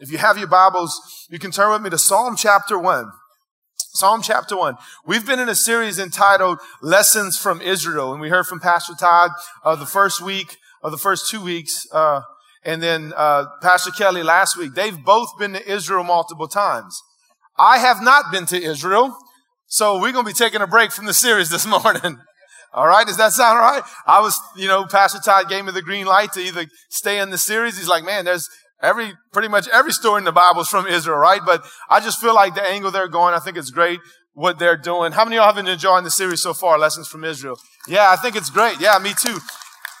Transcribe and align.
If 0.00 0.10
you 0.10 0.16
have 0.16 0.38
your 0.38 0.46
Bibles, 0.48 0.98
you 1.28 1.38
can 1.38 1.50
turn 1.50 1.70
with 1.70 1.82
me 1.82 1.90
to 1.90 1.98
Psalm 1.98 2.34
chapter 2.34 2.78
1. 2.78 3.12
Psalm 3.76 4.22
chapter 4.22 4.56
1. 4.56 4.76
We've 5.04 5.26
been 5.26 5.38
in 5.38 5.50
a 5.50 5.54
series 5.54 5.98
entitled 5.98 6.58
Lessons 6.80 7.36
from 7.36 7.60
Israel, 7.60 8.10
and 8.12 8.18
we 8.18 8.30
heard 8.30 8.46
from 8.46 8.60
Pastor 8.60 8.94
Todd 8.98 9.32
uh, 9.62 9.76
the 9.76 9.84
first 9.84 10.22
week, 10.22 10.56
of 10.82 10.90
the 10.90 10.96
first 10.96 11.28
two 11.28 11.42
weeks, 11.42 11.86
uh, 11.92 12.22
and 12.64 12.82
then 12.82 13.12
uh, 13.14 13.44
Pastor 13.60 13.90
Kelly 13.90 14.22
last 14.22 14.56
week. 14.56 14.72
They've 14.72 15.04
both 15.04 15.28
been 15.38 15.52
to 15.52 15.70
Israel 15.70 16.02
multiple 16.02 16.48
times. 16.48 16.98
I 17.58 17.76
have 17.76 18.02
not 18.02 18.32
been 18.32 18.46
to 18.46 18.62
Israel, 18.62 19.14
so 19.66 20.00
we're 20.00 20.12
going 20.12 20.24
to 20.24 20.30
be 20.30 20.32
taking 20.32 20.62
a 20.62 20.66
break 20.66 20.92
from 20.92 21.04
the 21.04 21.12
series 21.12 21.50
this 21.50 21.66
morning. 21.84 22.20
All 22.72 22.86
right. 22.86 23.06
Does 23.06 23.18
that 23.18 23.32
sound 23.32 23.58
all 23.58 23.64
right? 23.64 23.82
I 24.06 24.20
was, 24.20 24.40
you 24.56 24.66
know, 24.66 24.86
Pastor 24.86 25.18
Todd 25.22 25.50
gave 25.50 25.66
me 25.66 25.72
the 25.72 25.82
green 25.82 26.06
light 26.06 26.32
to 26.34 26.40
either 26.40 26.64
stay 26.88 27.18
in 27.18 27.28
the 27.28 27.36
series. 27.36 27.76
He's 27.76 27.88
like, 27.88 28.04
man, 28.04 28.24
there's 28.24 28.48
every, 28.82 29.12
pretty 29.32 29.48
much 29.48 29.68
every 29.68 29.92
story 29.92 30.18
in 30.18 30.24
the 30.24 30.32
Bible 30.32 30.60
is 30.62 30.68
from 30.68 30.86
Israel, 30.86 31.18
right? 31.18 31.40
But 31.44 31.64
I 31.88 32.00
just 32.00 32.20
feel 32.20 32.34
like 32.34 32.54
the 32.54 32.62
angle 32.62 32.90
they're 32.90 33.08
going, 33.08 33.34
I 33.34 33.38
think 33.38 33.56
it's 33.56 33.70
great 33.70 34.00
what 34.32 34.58
they're 34.58 34.76
doing. 34.76 35.12
How 35.12 35.24
many 35.24 35.36
of 35.36 35.40
y'all 35.40 35.52
have 35.52 35.56
been 35.56 35.68
enjoying 35.72 36.04
the 36.04 36.10
series 36.10 36.42
so 36.42 36.54
far? 36.54 36.78
Lessons 36.78 37.08
from 37.08 37.24
Israel. 37.24 37.58
Yeah, 37.88 38.10
I 38.10 38.16
think 38.16 38.36
it's 38.36 38.50
great. 38.50 38.80
Yeah, 38.80 38.98
me 38.98 39.12
too. 39.20 39.38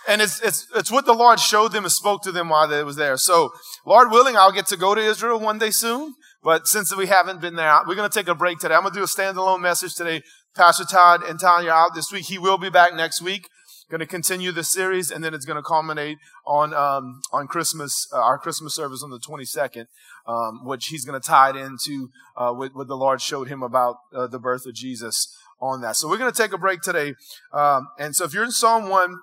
And 0.08 0.22
it's, 0.22 0.40
it's, 0.40 0.66
it's 0.74 0.90
what 0.90 1.04
the 1.04 1.12
Lord 1.12 1.38
showed 1.38 1.72
them 1.72 1.84
and 1.84 1.92
spoke 1.92 2.22
to 2.22 2.32
them 2.32 2.48
while 2.48 2.66
they 2.66 2.82
was 2.82 2.96
there. 2.96 3.16
So, 3.16 3.50
Lord 3.84 4.10
willing, 4.10 4.36
I'll 4.36 4.52
get 4.52 4.66
to 4.68 4.76
go 4.76 4.94
to 4.94 5.00
Israel 5.00 5.38
one 5.38 5.58
day 5.58 5.70
soon. 5.70 6.14
But 6.42 6.66
since 6.66 6.94
we 6.96 7.06
haven't 7.06 7.40
been 7.40 7.56
there, 7.56 7.80
we're 7.86 7.96
going 7.96 8.08
to 8.08 8.18
take 8.18 8.28
a 8.28 8.34
break 8.34 8.58
today. 8.58 8.74
I'm 8.74 8.82
going 8.82 8.94
to 8.94 9.00
do 9.00 9.04
a 9.04 9.06
standalone 9.06 9.60
message 9.60 9.94
today. 9.94 10.22
Pastor 10.56 10.84
Todd 10.84 11.22
and 11.22 11.38
Tanya 11.38 11.70
out 11.70 11.94
this 11.94 12.10
week. 12.10 12.24
He 12.24 12.38
will 12.38 12.58
be 12.58 12.70
back 12.70 12.94
next 12.94 13.20
week. 13.20 13.46
Going 13.90 13.98
to 13.98 14.06
continue 14.06 14.52
the 14.52 14.62
series, 14.62 15.10
and 15.10 15.24
then 15.24 15.34
it's 15.34 15.44
going 15.44 15.56
to 15.56 15.64
culminate 15.64 16.18
on 16.46 16.72
um, 16.72 17.22
on 17.32 17.48
Christmas, 17.48 18.06
uh, 18.12 18.20
our 18.20 18.38
Christmas 18.38 18.72
service 18.72 19.02
on 19.02 19.10
the 19.10 19.18
22nd, 19.18 19.86
um, 20.28 20.64
which 20.64 20.86
he's 20.86 21.04
going 21.04 21.20
to 21.20 21.26
tie 21.26 21.50
it 21.50 21.56
into 21.56 22.08
uh, 22.36 22.52
what, 22.52 22.72
what, 22.72 22.86
the 22.86 22.96
Lord 22.96 23.20
showed 23.20 23.48
him 23.48 23.64
about 23.64 23.96
uh, 24.14 24.28
the 24.28 24.38
birth 24.38 24.64
of 24.64 24.74
Jesus 24.74 25.36
on 25.60 25.80
that. 25.80 25.96
So 25.96 26.08
we're 26.08 26.18
going 26.18 26.30
to 26.30 26.42
take 26.42 26.52
a 26.52 26.58
break 26.58 26.82
today. 26.82 27.14
Um, 27.52 27.88
and 27.98 28.14
so 28.14 28.24
if 28.24 28.32
you're 28.32 28.44
in 28.44 28.52
Psalm 28.52 28.88
1, 28.88 29.16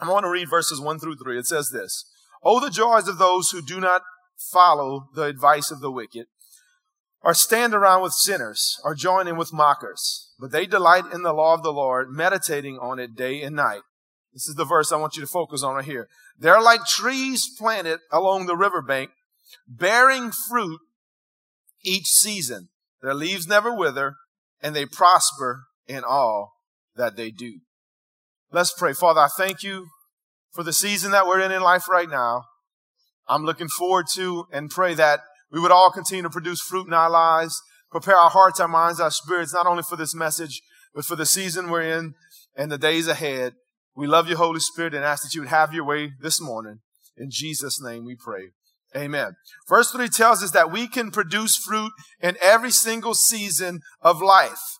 I 0.00 0.10
want 0.10 0.24
to 0.24 0.30
read 0.30 0.48
verses 0.48 0.80
1 0.80 0.98
through 0.98 1.16
3. 1.16 1.38
It 1.38 1.46
says 1.46 1.68
this 1.70 2.10
Oh, 2.42 2.58
the 2.58 2.70
joys 2.70 3.06
of 3.06 3.18
those 3.18 3.50
who 3.50 3.60
do 3.60 3.80
not 3.80 4.00
follow 4.50 5.10
the 5.14 5.24
advice 5.24 5.70
of 5.70 5.80
the 5.80 5.92
wicked 5.92 6.24
or 7.22 7.34
stand 7.34 7.74
around 7.74 8.02
with 8.02 8.12
sinners, 8.12 8.80
or 8.82 8.94
join 8.94 9.28
in 9.28 9.36
with 9.36 9.52
mockers. 9.52 10.32
But 10.38 10.52
they 10.52 10.66
delight 10.66 11.04
in 11.12 11.22
the 11.22 11.34
law 11.34 11.54
of 11.54 11.62
the 11.62 11.72
Lord, 11.72 12.10
meditating 12.10 12.78
on 12.78 12.98
it 12.98 13.14
day 13.14 13.42
and 13.42 13.54
night. 13.54 13.82
This 14.32 14.46
is 14.46 14.54
the 14.54 14.64
verse 14.64 14.92
I 14.92 14.96
want 14.96 15.16
you 15.16 15.22
to 15.22 15.28
focus 15.28 15.62
on 15.62 15.74
right 15.74 15.84
here. 15.84 16.08
They're 16.38 16.60
like 16.60 16.84
trees 16.86 17.48
planted 17.58 18.00
along 18.12 18.46
the 18.46 18.56
riverbank, 18.56 19.10
bearing 19.66 20.30
fruit 20.30 20.80
each 21.84 22.06
season. 22.06 22.68
Their 23.02 23.14
leaves 23.14 23.46
never 23.46 23.74
wither, 23.74 24.14
and 24.62 24.76
they 24.76 24.86
prosper 24.86 25.64
in 25.86 26.04
all 26.04 26.52
that 26.96 27.16
they 27.16 27.30
do. 27.30 27.60
Let's 28.52 28.72
pray. 28.72 28.92
Father, 28.92 29.20
I 29.20 29.28
thank 29.36 29.62
you 29.62 29.88
for 30.52 30.62
the 30.62 30.72
season 30.72 31.12
that 31.12 31.26
we're 31.26 31.40
in 31.40 31.52
in 31.52 31.62
life 31.62 31.88
right 31.88 32.08
now. 32.08 32.44
I'm 33.28 33.44
looking 33.44 33.68
forward 33.68 34.06
to 34.14 34.46
and 34.52 34.70
pray 34.70 34.94
that 34.94 35.20
we 35.50 35.60
would 35.60 35.70
all 35.70 35.90
continue 35.90 36.22
to 36.22 36.30
produce 36.30 36.60
fruit 36.60 36.86
in 36.86 36.92
our 36.92 37.10
lives, 37.10 37.60
prepare 37.90 38.16
our 38.16 38.30
hearts, 38.30 38.60
our 38.60 38.68
minds, 38.68 39.00
our 39.00 39.10
spirits, 39.10 39.54
not 39.54 39.66
only 39.66 39.82
for 39.82 39.96
this 39.96 40.14
message, 40.14 40.62
but 40.94 41.04
for 41.04 41.16
the 41.16 41.26
season 41.26 41.70
we're 41.70 41.82
in 41.82 42.14
and 42.56 42.70
the 42.70 42.78
days 42.78 43.06
ahead. 43.06 43.54
We 44.00 44.06
love 44.06 44.30
you, 44.30 44.36
Holy 44.36 44.60
Spirit, 44.60 44.94
and 44.94 45.04
ask 45.04 45.24
that 45.24 45.34
you 45.34 45.42
would 45.42 45.50
have 45.50 45.74
your 45.74 45.84
way 45.84 46.12
this 46.22 46.40
morning. 46.40 46.78
In 47.18 47.28
Jesus' 47.30 47.82
name 47.82 48.06
we 48.06 48.16
pray. 48.16 48.44
Amen. 48.96 49.34
Verse 49.68 49.90
3 49.90 50.08
tells 50.08 50.42
us 50.42 50.52
that 50.52 50.72
we 50.72 50.88
can 50.88 51.10
produce 51.10 51.54
fruit 51.54 51.92
in 52.18 52.38
every 52.40 52.70
single 52.70 53.12
season 53.12 53.80
of 54.00 54.22
life. 54.22 54.78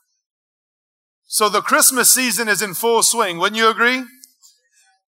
So 1.26 1.50
the 1.50 1.60
Christmas 1.60 2.08
season 2.10 2.48
is 2.48 2.62
in 2.62 2.72
full 2.72 3.02
swing. 3.02 3.36
Wouldn't 3.36 3.58
you 3.58 3.68
agree? 3.68 4.04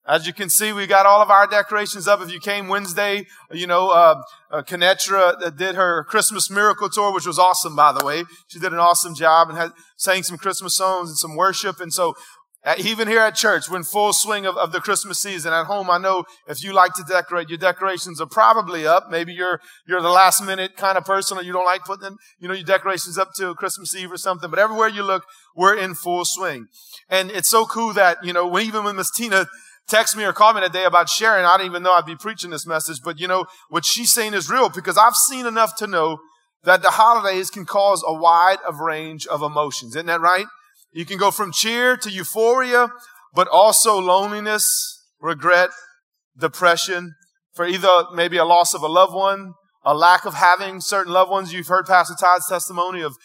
As 0.07 0.27
you 0.27 0.35
can 0.35 0.51
see, 0.51 0.75
we 0.75 0.87
got 0.87 1.07
all 1.07 1.23
of 1.23 1.31
our 1.31 1.47
decorations 1.47 2.07
up. 2.07 2.21
If 2.21 2.31
you 2.31 2.41
came 2.41 2.69
Wednesday, 2.69 3.25
you 3.51 3.67
know, 3.67 3.91
uh, 3.91 4.21
uh, 4.51 4.63
Kenetra 4.63 5.57
did 5.57 5.77
her 5.77 6.05
Christmas 6.05 6.51
miracle 6.51 6.91
tour, 6.91 7.15
which 7.15 7.27
was 7.27 7.39
awesome, 7.39 7.77
by 7.77 7.93
the 7.93 8.05
way. 8.05 8.25
She 8.49 8.59
did 8.59 8.73
an 8.73 8.79
awesome 8.79 9.15
job 9.15 9.49
and 9.49 9.57
had, 9.57 9.71
sang 9.97 10.23
some 10.23 10.37
Christmas 10.37 10.77
songs 10.77 11.09
and 11.09 11.17
some 11.17 11.35
worship. 11.37 11.81
And 11.81 11.95
so, 11.95 12.15
even 12.79 13.09
here 13.09 13.21
at 13.21 13.35
church, 13.35 13.69
we're 13.69 13.79
in 13.79 13.83
full 13.85 14.13
swing 14.13 14.47
of, 14.47 14.57
of 14.57 14.71
the 14.73 14.81
Christmas 14.81 15.21
season. 15.21 15.53
At 15.53 15.67
home, 15.67 15.91
I 15.91 15.99
know 15.99 16.25
if 16.47 16.63
you 16.63 16.73
like 16.73 16.95
to 16.95 17.03
decorate, 17.03 17.49
your 17.49 17.59
decorations 17.59 18.21
are 18.21 18.27
probably 18.27 18.87
up. 18.87 19.11
Maybe 19.11 19.33
you're, 19.33 19.61
you're 19.87 20.01
the 20.01 20.09
last 20.09 20.43
minute 20.43 20.77
kind 20.77 20.97
of 20.97 21.05
person 21.05 21.39
or 21.39 21.43
you 21.43 21.53
don't 21.53 21.65
like 21.65 21.85
putting, 21.85 22.17
you 22.39 22.47
know, 22.49 22.55
your 22.55 22.65
decorations 22.65 23.19
up 23.19 23.31
till 23.37 23.55
Christmas 23.55 23.97
Eve 23.97 24.13
or 24.13 24.17
something. 24.17 24.49
But 24.49 24.61
everywhere 24.61 24.89
you 24.89 25.03
look, 25.03 25.25
we're 25.57 25.77
in 25.77 25.95
full 25.95 26.25
swing. 26.25 26.69
And 27.09 27.31
it's 27.31 27.51
so 27.51 27.67
cool 27.67 27.93
that, 27.95 28.19
you 28.23 28.33
know, 28.33 28.59
even 28.59 28.85
when 28.85 28.97
Miss 28.97 29.11
Tina 29.11 29.47
text 29.89 30.17
me 30.17 30.25
or 30.25 30.33
call 30.33 30.55
me 30.55 30.61
today 30.61 30.85
about 30.85 31.09
sharing. 31.09 31.45
I 31.45 31.57
didn't 31.57 31.71
even 31.71 31.83
know 31.83 31.93
I'd 31.93 32.07
be 32.07 32.17
preaching 32.17 32.51
this 32.51 32.67
message, 32.67 33.01
but 33.05 33.19
you 33.19 33.29
know, 33.29 33.47
what 33.69 33.85
she's 33.85 34.13
saying 34.13 34.35
is 34.35 34.49
real 34.49 34.69
because 34.69 34.97
I've 34.97 35.17
seen 35.17 35.47
enough 35.47 35.75
to 35.77 35.87
know 35.87 36.19
that 36.65 36.83
the 36.83 36.91
holidays 36.91 37.51
can 37.51 37.67
cause 37.67 38.05
a 38.07 38.15
wide 38.15 38.59
of 38.67 38.79
range 38.79 39.27
of 39.27 39.43
emotions. 39.43 39.97
Isn't 39.97 40.07
that 40.07 40.21
right? 40.21 40.47
You 40.93 41.05
can 41.05 41.19
go 41.19 41.31
from 41.31 41.53
cheer 41.53 41.97
to 41.97 42.11
euphoria, 42.11 42.89
but 43.35 43.49
also 43.49 43.99
loneliness, 43.99 44.67
regret, 45.21 45.71
depression, 46.39 47.15
for 47.55 47.67
either 47.67 47.89
maybe 48.15 48.37
a 48.37 48.45
loss 48.45 48.75
of 48.75 48.83
a 48.83 48.89
loved 48.89 49.15
one, 49.15 49.55
a 49.85 49.95
lack 49.95 50.25
of 50.25 50.35
having 50.35 50.81
certain 50.81 51.13
loved 51.13 51.31
ones. 51.31 51.53
You've 51.53 51.69
heard 51.69 51.87
Pastor 51.87 52.15
Todd's 52.19 52.49
testimony 52.49 53.03
of 53.03 53.17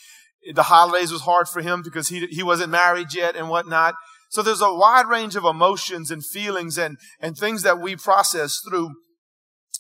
the 0.53 0.63
holidays 0.63 1.11
was 1.11 1.21
hard 1.21 1.47
for 1.47 1.61
him 1.61 1.81
because 1.83 2.09
he, 2.09 2.25
he 2.27 2.43
wasn't 2.43 2.71
married 2.71 3.13
yet 3.13 3.35
and 3.35 3.49
whatnot. 3.49 3.95
So 4.29 4.41
there's 4.41 4.61
a 4.61 4.73
wide 4.73 5.07
range 5.07 5.35
of 5.35 5.45
emotions 5.45 6.11
and 6.11 6.25
feelings 6.25 6.77
and, 6.77 6.97
and 7.19 7.37
things 7.37 7.63
that 7.63 7.79
we 7.79 7.95
process 7.95 8.59
through 8.67 8.91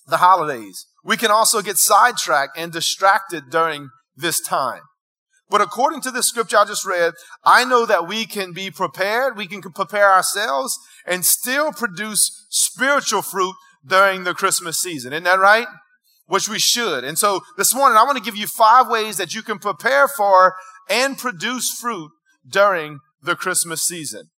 the 0.07 0.17
holidays. 0.17 0.87
We 1.03 1.17
can 1.17 1.31
also 1.31 1.61
get 1.61 1.77
sidetracked 1.77 2.57
and 2.57 2.71
distracted 2.71 3.49
during 3.49 3.89
this 4.15 4.39
time. 4.39 4.81
But 5.49 5.61
according 5.61 6.01
to 6.01 6.11
the 6.11 6.23
scripture 6.23 6.57
I 6.57 6.65
just 6.65 6.85
read, 6.85 7.13
I 7.43 7.63
know 7.63 7.85
that 7.85 8.07
we 8.07 8.25
can 8.25 8.51
be 8.51 8.69
prepared, 8.69 9.37
we 9.37 9.47
can 9.47 9.61
prepare 9.61 10.11
ourselves 10.11 10.77
and 11.05 11.25
still 11.25 11.71
produce 11.71 12.45
spiritual 12.49 13.21
fruit 13.21 13.55
during 13.85 14.23
the 14.23 14.33
Christmas 14.33 14.77
season. 14.77 15.13
Isn't 15.13 15.23
that 15.23 15.39
right? 15.39 15.67
Which 16.25 16.49
we 16.49 16.59
should. 16.59 17.05
And 17.05 17.17
so 17.17 17.41
this 17.57 17.73
morning 17.73 17.97
I 17.97 18.03
want 18.03 18.17
to 18.17 18.23
give 18.23 18.35
you 18.35 18.47
five 18.47 18.89
ways 18.89 19.17
that 19.17 19.33
you 19.33 19.41
can 19.41 19.59
prepare 19.59 20.07
for 20.07 20.55
and 20.89 21.17
produce 21.17 21.71
fruit 21.71 22.11
during 22.49 22.99
the 23.21 23.35
Christmas 23.35 23.81
season 23.81 24.29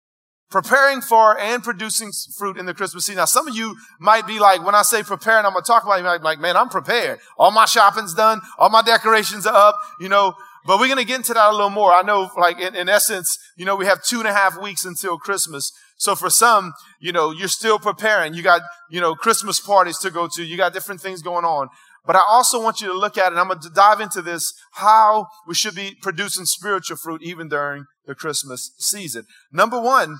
preparing 0.50 1.00
for 1.00 1.38
and 1.38 1.62
producing 1.62 2.10
fruit 2.36 2.56
in 2.56 2.66
the 2.66 2.74
Christmas 2.74 3.04
season. 3.04 3.18
Now, 3.18 3.26
some 3.26 3.46
of 3.46 3.54
you 3.54 3.76
might 4.00 4.26
be 4.26 4.38
like, 4.38 4.64
when 4.64 4.74
I 4.74 4.82
say 4.82 5.02
preparing, 5.02 5.44
I'm 5.44 5.52
going 5.52 5.62
to 5.62 5.66
talk 5.66 5.84
about 5.84 6.00
it, 6.00 6.04
you 6.04 6.24
like, 6.24 6.40
man, 6.40 6.56
I'm 6.56 6.68
prepared. 6.68 7.18
All 7.36 7.50
my 7.50 7.66
shopping's 7.66 8.14
done. 8.14 8.40
All 8.58 8.70
my 8.70 8.82
decorations 8.82 9.46
are 9.46 9.54
up, 9.54 9.76
you 10.00 10.08
know, 10.08 10.34
but 10.68 10.78
we're 10.78 10.86
going 10.86 10.98
to 10.98 11.04
get 11.04 11.16
into 11.16 11.32
that 11.32 11.48
a 11.48 11.52
little 11.52 11.70
more. 11.70 11.92
I 11.92 12.02
know, 12.02 12.30
like, 12.36 12.60
in, 12.60 12.74
in 12.74 12.88
essence, 12.88 13.38
you 13.56 13.64
know, 13.64 13.74
we 13.74 13.86
have 13.86 14.04
two 14.04 14.18
and 14.18 14.28
a 14.28 14.34
half 14.34 14.60
weeks 14.60 14.84
until 14.84 15.16
Christmas. 15.16 15.72
So 15.96 16.14
for 16.14 16.28
some, 16.28 16.74
you 17.00 17.10
know, 17.10 17.30
you're 17.32 17.48
still 17.48 17.78
preparing. 17.78 18.34
You 18.34 18.42
got, 18.42 18.60
you 18.90 19.00
know, 19.00 19.14
Christmas 19.14 19.58
parties 19.58 19.98
to 20.00 20.10
go 20.10 20.28
to. 20.34 20.44
You 20.44 20.56
got 20.56 20.74
different 20.74 21.00
things 21.00 21.22
going 21.22 21.44
on. 21.44 21.68
But 22.06 22.16
I 22.16 22.22
also 22.28 22.62
want 22.62 22.80
you 22.80 22.86
to 22.88 22.94
look 22.94 23.18
at 23.18 23.32
it. 23.32 23.36
I'm 23.36 23.48
going 23.48 23.60
to 23.60 23.70
dive 23.70 24.00
into 24.00 24.22
this, 24.22 24.52
how 24.74 25.26
we 25.46 25.54
should 25.54 25.74
be 25.74 25.96
producing 26.02 26.44
spiritual 26.44 26.98
fruit 26.98 27.22
even 27.22 27.48
during 27.48 27.86
the 28.06 28.14
Christmas 28.14 28.70
season. 28.78 29.24
Number 29.50 29.80
one, 29.80 30.18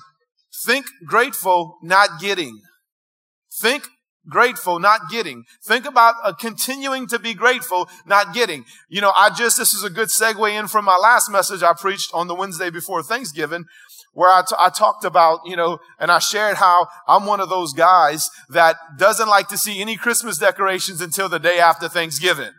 Think 0.65 0.87
grateful, 1.05 1.77
not 1.81 2.19
getting. 2.19 2.61
Think 3.61 3.87
grateful, 4.27 4.79
not 4.79 5.09
getting. 5.09 5.45
Think 5.63 5.85
about 5.85 6.15
uh, 6.23 6.33
continuing 6.33 7.07
to 7.07 7.19
be 7.19 7.33
grateful, 7.33 7.89
not 8.05 8.33
getting. 8.33 8.65
You 8.89 9.01
know, 9.01 9.11
I 9.15 9.29
just, 9.29 9.57
this 9.57 9.73
is 9.73 9.83
a 9.83 9.89
good 9.89 10.09
segue 10.09 10.51
in 10.51 10.67
from 10.67 10.85
my 10.85 10.97
last 10.97 11.29
message 11.29 11.63
I 11.63 11.73
preached 11.73 12.11
on 12.13 12.27
the 12.27 12.35
Wednesday 12.35 12.69
before 12.69 13.01
Thanksgiving, 13.03 13.65
where 14.13 14.31
I, 14.31 14.41
t- 14.41 14.55
I 14.57 14.69
talked 14.69 15.05
about, 15.05 15.41
you 15.45 15.55
know, 15.55 15.79
and 15.99 16.11
I 16.11 16.19
shared 16.19 16.57
how 16.57 16.87
I'm 17.07 17.25
one 17.25 17.39
of 17.39 17.49
those 17.49 17.73
guys 17.73 18.29
that 18.49 18.75
doesn't 18.97 19.29
like 19.29 19.47
to 19.49 19.57
see 19.57 19.81
any 19.81 19.95
Christmas 19.95 20.37
decorations 20.37 21.01
until 21.01 21.29
the 21.29 21.39
day 21.39 21.59
after 21.59 21.87
Thanksgiving. 21.87 22.51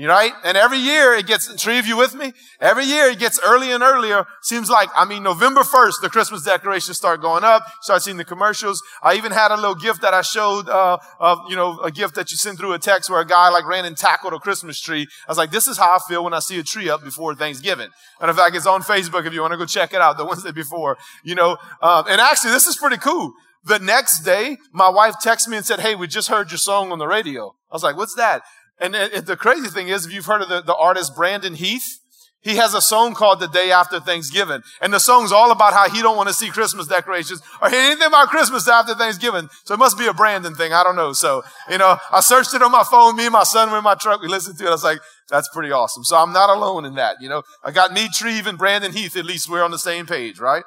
Right? 0.00 0.32
And 0.44 0.56
every 0.56 0.78
year 0.78 1.14
it 1.14 1.26
gets, 1.26 1.52
three 1.60 1.78
of 1.78 1.86
you 1.86 1.96
with 1.96 2.14
me? 2.14 2.32
Every 2.60 2.84
year 2.84 3.06
it 3.06 3.18
gets 3.18 3.40
earlier 3.44 3.74
and 3.74 3.82
earlier. 3.82 4.26
Seems 4.42 4.70
like, 4.70 4.88
I 4.94 5.04
mean, 5.04 5.24
November 5.24 5.62
1st, 5.62 5.94
the 6.02 6.08
Christmas 6.08 6.44
decorations 6.44 6.96
start 6.96 7.20
going 7.20 7.42
up. 7.42 7.64
Start 7.82 8.02
seeing 8.02 8.16
the 8.16 8.24
commercials. 8.24 8.80
I 9.02 9.14
even 9.14 9.32
had 9.32 9.50
a 9.50 9.56
little 9.56 9.74
gift 9.74 10.02
that 10.02 10.14
I 10.14 10.22
showed, 10.22 10.68
uh, 10.68 10.98
of, 11.18 11.40
you 11.48 11.56
know, 11.56 11.80
a 11.80 11.90
gift 11.90 12.14
that 12.14 12.30
you 12.30 12.36
send 12.36 12.58
through 12.58 12.74
a 12.74 12.78
text 12.78 13.10
where 13.10 13.20
a 13.20 13.26
guy 13.26 13.48
like 13.48 13.66
ran 13.66 13.84
and 13.84 13.96
tackled 13.96 14.32
a 14.34 14.38
Christmas 14.38 14.80
tree. 14.80 15.08
I 15.26 15.30
was 15.30 15.38
like, 15.38 15.50
this 15.50 15.66
is 15.66 15.78
how 15.78 15.96
I 15.96 15.98
feel 16.06 16.22
when 16.22 16.34
I 16.34 16.38
see 16.38 16.58
a 16.60 16.62
tree 16.62 16.88
up 16.88 17.02
before 17.02 17.34
Thanksgiving. 17.34 17.88
And 18.20 18.30
in 18.30 18.36
fact, 18.36 18.54
it's 18.54 18.66
on 18.66 18.82
Facebook 18.82 19.26
if 19.26 19.32
you 19.32 19.40
want 19.40 19.52
to 19.52 19.58
go 19.58 19.66
check 19.66 19.92
it 19.92 20.00
out 20.00 20.16
the 20.16 20.24
Wednesday 20.24 20.52
before, 20.52 20.96
you 21.24 21.34
know, 21.34 21.56
um, 21.82 22.04
and 22.08 22.20
actually 22.20 22.52
this 22.52 22.66
is 22.66 22.76
pretty 22.76 22.98
cool. 22.98 23.32
The 23.64 23.78
next 23.78 24.20
day, 24.20 24.58
my 24.72 24.88
wife 24.88 25.16
texted 25.22 25.48
me 25.48 25.56
and 25.56 25.66
said, 25.66 25.80
Hey, 25.80 25.94
we 25.94 26.06
just 26.06 26.28
heard 26.28 26.50
your 26.50 26.58
song 26.58 26.92
on 26.92 26.98
the 26.98 27.08
radio. 27.08 27.54
I 27.70 27.74
was 27.74 27.82
like, 27.82 27.96
what's 27.96 28.14
that? 28.14 28.42
And 28.80 28.94
it, 28.94 29.26
the 29.26 29.36
crazy 29.36 29.68
thing 29.68 29.88
is, 29.88 30.06
if 30.06 30.12
you've 30.12 30.26
heard 30.26 30.42
of 30.42 30.48
the, 30.48 30.62
the 30.62 30.74
artist 30.74 31.16
Brandon 31.16 31.54
Heath, 31.54 31.98
he 32.40 32.56
has 32.56 32.72
a 32.72 32.80
song 32.80 33.14
called 33.14 33.40
The 33.40 33.48
Day 33.48 33.72
After 33.72 33.98
Thanksgiving. 33.98 34.62
And 34.80 34.92
the 34.92 35.00
song's 35.00 35.32
all 35.32 35.50
about 35.50 35.72
how 35.72 35.88
he 35.88 36.00
don't 36.00 36.16
want 36.16 36.28
to 36.28 36.34
see 36.34 36.50
Christmas 36.50 36.86
decorations 36.86 37.42
or 37.60 37.68
anything 37.68 38.06
about 38.06 38.28
Christmas 38.28 38.68
after 38.68 38.94
Thanksgiving. 38.94 39.48
So 39.64 39.74
it 39.74 39.78
must 39.78 39.98
be 39.98 40.06
a 40.06 40.14
Brandon 40.14 40.54
thing. 40.54 40.72
I 40.72 40.84
don't 40.84 40.94
know. 40.94 41.12
So, 41.12 41.42
you 41.68 41.78
know, 41.78 41.98
I 42.12 42.20
searched 42.20 42.54
it 42.54 42.62
on 42.62 42.70
my 42.70 42.84
phone. 42.88 43.16
Me 43.16 43.24
and 43.26 43.32
my 43.32 43.42
son 43.42 43.70
were 43.70 43.78
in 43.78 43.84
my 43.84 43.96
truck. 43.96 44.22
We 44.22 44.28
listened 44.28 44.56
to 44.58 44.64
it. 44.64 44.68
I 44.68 44.72
was 44.72 44.84
like, 44.84 45.00
that's 45.28 45.48
pretty 45.52 45.72
awesome. 45.72 46.04
So 46.04 46.16
I'm 46.16 46.32
not 46.32 46.48
alone 46.48 46.84
in 46.84 46.94
that. 46.94 47.16
You 47.20 47.28
know, 47.28 47.42
I 47.64 47.72
got 47.72 47.92
me, 47.92 48.08
Treve, 48.14 48.46
and 48.46 48.56
Brandon 48.56 48.92
Heath. 48.92 49.16
At 49.16 49.24
least 49.24 49.50
we're 49.50 49.64
on 49.64 49.72
the 49.72 49.78
same 49.78 50.06
page, 50.06 50.38
right? 50.38 50.62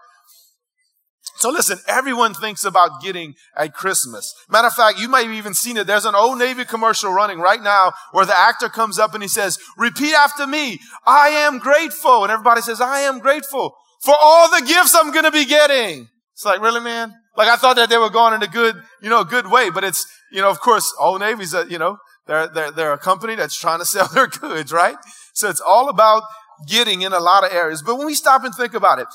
So 1.42 1.50
listen, 1.50 1.80
everyone 1.88 2.36
thinks 2.36 2.64
about 2.64 3.02
getting 3.02 3.34
at 3.58 3.74
Christmas. 3.74 4.32
Matter 4.48 4.68
of 4.68 4.76
fact, 4.76 5.00
you 5.00 5.10
might 5.10 5.26
have 5.26 5.34
even 5.34 5.56
seen 5.56 5.76
it. 5.76 5.88
There's 5.88 6.06
an 6.06 6.14
Old 6.14 6.38
Navy 6.38 6.66
commercial 6.66 7.12
running 7.12 7.40
right 7.40 7.64
now 7.64 7.94
where 8.12 8.28
the 8.28 8.40
actor 8.40 8.70
comes 8.70 9.00
up 9.00 9.16
and 9.16 9.24
he 9.24 9.28
says, 9.28 9.58
repeat 9.76 10.14
after 10.14 10.46
me. 10.46 10.78
I 11.04 11.30
am 11.30 11.58
grateful. 11.58 12.22
And 12.22 12.32
everybody 12.32 12.62
says, 12.62 12.80
I 12.80 13.00
am 13.00 13.18
grateful 13.18 13.76
for 14.02 14.14
all 14.22 14.52
the 14.52 14.64
gifts 14.68 14.94
I'm 14.94 15.12
going 15.12 15.26
to 15.26 15.32
be 15.32 15.46
getting. 15.46 16.10
It's 16.34 16.46
like, 16.46 16.62
really, 16.62 16.80
man? 16.80 17.12
Like 17.36 17.48
I 17.48 17.56
thought 17.56 17.76
that 17.78 17.90
they 17.90 17.98
were 17.98 18.12
going 18.12 18.36
in 18.36 18.44
a 18.44 18.48
good, 18.48 18.76
you 19.02 19.10
know, 19.10 19.22
a 19.22 19.26
good 19.26 19.50
way, 19.50 19.72
but 19.72 19.84
it's, 19.84 20.06
you 20.32 20.42
know, 20.42 20.50
of 20.52 20.60
course, 20.60 20.94
Old 21.00 21.22
Navy's 21.22 21.56
a, 21.56 21.66
you 21.68 21.80
know, 21.80 21.98
they're, 22.28 22.50
they're, 22.50 22.70
they're 22.70 22.94
a 22.94 23.00
company 23.00 23.34
that's 23.34 23.60
trying 23.60 23.80
to 23.80 23.86
sell 23.96 24.08
their 24.10 24.28
goods, 24.28 24.72
right? 24.72 24.98
So 25.34 25.50
it's 25.50 25.60
all 25.60 25.90
about 25.90 26.22
getting 26.68 27.02
in 27.02 27.14
a 27.14 27.20
lot 27.20 27.44
of 27.44 27.52
areas. 27.52 27.82
But 27.82 27.98
when 27.98 28.06
we 28.06 28.14
stop 28.14 28.44
and 28.44 28.54
think 28.54 28.76
about 28.76 29.00
it, 29.00 29.08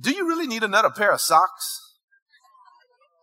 do 0.00 0.10
you 0.10 0.26
really 0.26 0.46
need 0.46 0.62
another 0.62 0.90
pair 0.90 1.12
of 1.12 1.20
socks? 1.20 1.80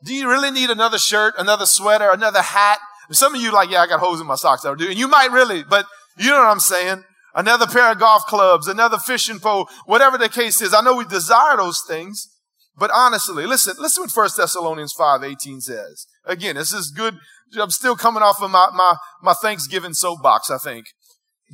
Do 0.03 0.13
you 0.13 0.29
really 0.29 0.51
need 0.51 0.69
another 0.69 0.97
shirt, 0.97 1.33
another 1.37 1.65
sweater, 1.65 2.09
another 2.11 2.41
hat? 2.41 2.79
Some 3.11 3.35
of 3.35 3.41
you 3.41 3.51
like, 3.51 3.69
yeah, 3.69 3.81
I 3.81 3.87
got 3.87 3.99
holes 3.99 4.21
in 4.21 4.27
my 4.27 4.35
socks. 4.35 4.65
I 4.65 4.75
do. 4.75 4.89
And 4.89 4.97
you 4.97 5.07
might 5.07 5.31
really, 5.31 5.63
but 5.63 5.85
you 6.17 6.29
know 6.29 6.37
what 6.37 6.47
I'm 6.47 6.59
saying? 6.59 7.03
Another 7.33 7.67
pair 7.67 7.91
of 7.91 7.99
golf 7.99 8.25
clubs, 8.27 8.67
another 8.67 8.97
fishing 8.97 9.39
pole, 9.39 9.67
whatever 9.85 10.17
the 10.17 10.29
case 10.29 10.61
is. 10.61 10.73
I 10.73 10.81
know 10.81 10.95
we 10.95 11.05
desire 11.05 11.57
those 11.57 11.81
things, 11.87 12.29
but 12.77 12.91
honestly, 12.93 13.45
listen, 13.45 13.75
listen 13.79 14.03
what 14.03 14.11
1 14.11 14.29
Thessalonians 14.37 14.93
5, 14.93 15.23
18 15.23 15.61
says. 15.61 16.07
Again, 16.25 16.55
this 16.55 16.73
is 16.73 16.91
good. 16.91 17.17
I'm 17.59 17.71
still 17.71 17.95
coming 17.95 18.23
off 18.23 18.41
of 18.41 18.51
my, 18.51 18.69
my, 18.73 18.95
my 19.21 19.33
Thanksgiving 19.33 19.93
soapbox, 19.93 20.49
I 20.49 20.57
think. 20.57 20.85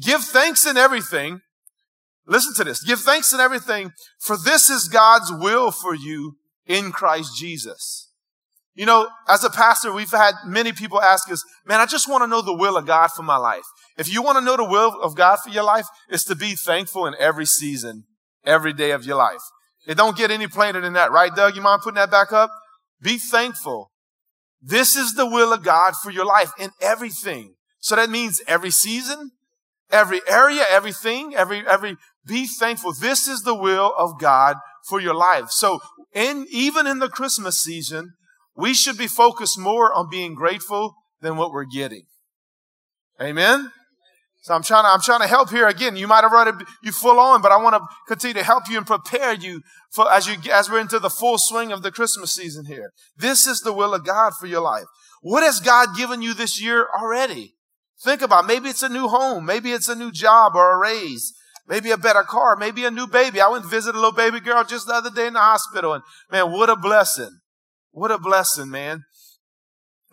Give 0.02 0.22
thanks 0.22 0.66
in 0.66 0.78
everything, 0.78 1.42
Listen 2.28 2.54
to 2.56 2.64
this. 2.64 2.84
Give 2.84 3.00
thanks 3.00 3.34
in 3.34 3.40
everything, 3.40 3.92
for 4.20 4.38
this 4.38 4.70
is 4.70 4.88
God's 4.88 5.32
will 5.32 5.72
for 5.72 5.94
you 5.94 6.38
in 6.66 6.92
Christ 6.92 7.38
Jesus. 7.38 8.10
You 8.74 8.86
know, 8.86 9.10
as 9.28 9.44
a 9.44 9.50
pastor, 9.50 9.92
we've 9.92 10.12
had 10.12 10.34
many 10.46 10.72
people 10.72 11.02
ask 11.02 11.30
us, 11.30 11.44
man, 11.66 11.82
I 11.82 11.86
just 11.86 12.10
want 12.10 12.24
to 12.24 12.28
know 12.28 12.42
the 12.42 12.56
will 12.56 12.78
of 12.78 12.86
God 12.86 13.10
for 13.12 13.24
my 13.24 13.36
life. 13.36 13.66
If 13.98 14.12
you 14.12 14.22
want 14.22 14.38
to 14.38 14.44
know 14.44 14.56
the 14.56 14.64
will 14.64 15.02
of 15.02 15.16
God 15.16 15.40
for 15.44 15.50
your 15.50 15.64
life, 15.64 15.86
it's 16.10 16.24
to 16.26 16.36
be 16.36 16.56
thankful 16.56 17.06
in 17.06 17.14
every 17.20 17.46
season, 17.46 18.06
every 18.46 18.72
day 18.72 18.92
of 18.92 19.06
your 19.06 19.18
life. 19.18 19.42
It 19.88 19.98
don't 19.98 20.16
get 20.16 20.32
any 20.32 20.48
plainer 20.48 20.80
than 20.80 20.94
that, 20.94 21.12
right, 21.12 21.36
Doug? 21.36 21.56
You 21.56 21.62
mind 21.62 21.82
putting 21.82 21.96
that 21.96 22.12
back 22.12 22.32
up? 22.32 22.52
Be 23.02 23.18
thankful. 23.18 23.92
This 24.62 24.96
is 24.96 25.14
the 25.14 25.26
will 25.26 25.52
of 25.52 25.64
God 25.64 25.96
for 26.02 26.12
your 26.12 26.26
life 26.26 26.52
in 26.58 26.70
everything. 26.80 27.56
So 27.80 27.96
that 27.96 28.10
means 28.10 28.42
every 28.48 28.70
season, 28.70 29.32
every 29.90 30.22
area, 30.28 30.64
everything, 30.70 31.36
every, 31.36 31.68
every 31.68 31.98
be 32.26 32.46
thankful. 32.46 32.94
This 32.94 33.28
is 33.28 33.42
the 33.42 33.56
will 33.56 33.94
of 33.98 34.20
God 34.20 34.58
for 34.88 35.00
your 35.00 35.16
life. 35.16 35.50
So 35.50 35.80
in, 36.14 36.46
even 36.52 36.88
in 36.88 37.00
the 37.00 37.10
Christmas 37.10 37.60
season, 37.60 38.12
we 38.56 38.74
should 38.74 38.98
be 38.98 39.08
focused 39.08 39.58
more 39.58 39.94
on 39.94 40.10
being 40.10 40.36
grateful 40.36 40.96
than 41.22 41.38
what 41.38 41.52
we're 41.52 41.66
getting. 41.66 42.04
Amen. 43.22 43.72
So 44.44 44.56
I'm 44.56 44.64
trying 44.64 44.84
to, 44.84 44.90
I'm 44.90 45.02
trying 45.02 45.22
to 45.22 45.28
help 45.28 45.52
here 45.52 45.68
again. 45.68 45.96
You 45.96 46.08
might 46.08 46.24
have 46.24 46.32
run 46.32 46.48
it, 46.48 46.56
you 46.84 46.92
full 46.92 47.20
on, 47.20 47.44
but 47.44 47.52
I 47.52 47.62
want 47.62 47.76
to 47.76 47.88
continue 48.08 48.34
to 48.34 48.44
help 48.44 48.64
you 48.70 48.78
and 48.78 48.88
prepare 48.88 49.34
you 49.34 49.62
for 49.92 50.12
as 50.12 50.28
you, 50.28 50.36
as 50.52 50.70
we're 50.70 50.80
into 50.80 50.98
the 50.98 51.12
full 51.12 51.38
swing 51.38 51.72
of 51.72 51.84
the 51.84 51.92
Christmas 51.92 52.34
season 52.34 52.66
here. 52.66 52.92
This 53.16 53.46
is 53.46 53.62
the 53.62 53.74
will 53.74 53.94
of 53.94 54.04
God 54.04 54.34
for 54.40 54.48
your 54.48 54.62
life. 54.62 54.86
What 55.22 55.44
has 55.44 55.60
God 55.60 55.90
given 55.96 56.24
you 56.24 56.34
this 56.34 56.60
year 56.60 56.88
already? 57.00 57.54
Think 58.04 58.24
about, 58.24 58.46
it. 58.46 58.48
maybe 58.48 58.70
it's 58.70 58.82
a 58.82 58.90
new 58.90 59.08
home. 59.08 59.46
Maybe 59.46 59.74
it's 59.74 59.90
a 59.90 59.96
new 59.96 60.12
job 60.12 60.56
or 60.56 60.74
a 60.74 60.78
raise 60.80 61.34
maybe 61.68 61.92
a 61.92 61.98
better 61.98 62.24
car, 62.24 62.56
maybe 62.56 62.86
a 62.86 62.92
new 62.92 63.08
baby. 63.08 63.42
I 63.42 63.50
went 63.50 63.64
and 63.64 63.72
visited 63.72 63.96
a 63.96 64.00
little 64.00 64.12
baby 64.12 64.40
girl 64.40 64.64
just 64.64 64.88
the 64.88 64.94
other 64.94 65.10
day 65.10 65.28
in 65.28 65.34
the 65.34 65.40
hospital, 65.40 65.94
and 65.94 66.04
man, 66.32 66.52
what 66.52 66.70
a 66.70 66.76
blessing. 66.76 67.40
What 67.92 68.12
a 68.12 68.18
blessing, 68.18 68.70
man. 68.70 69.04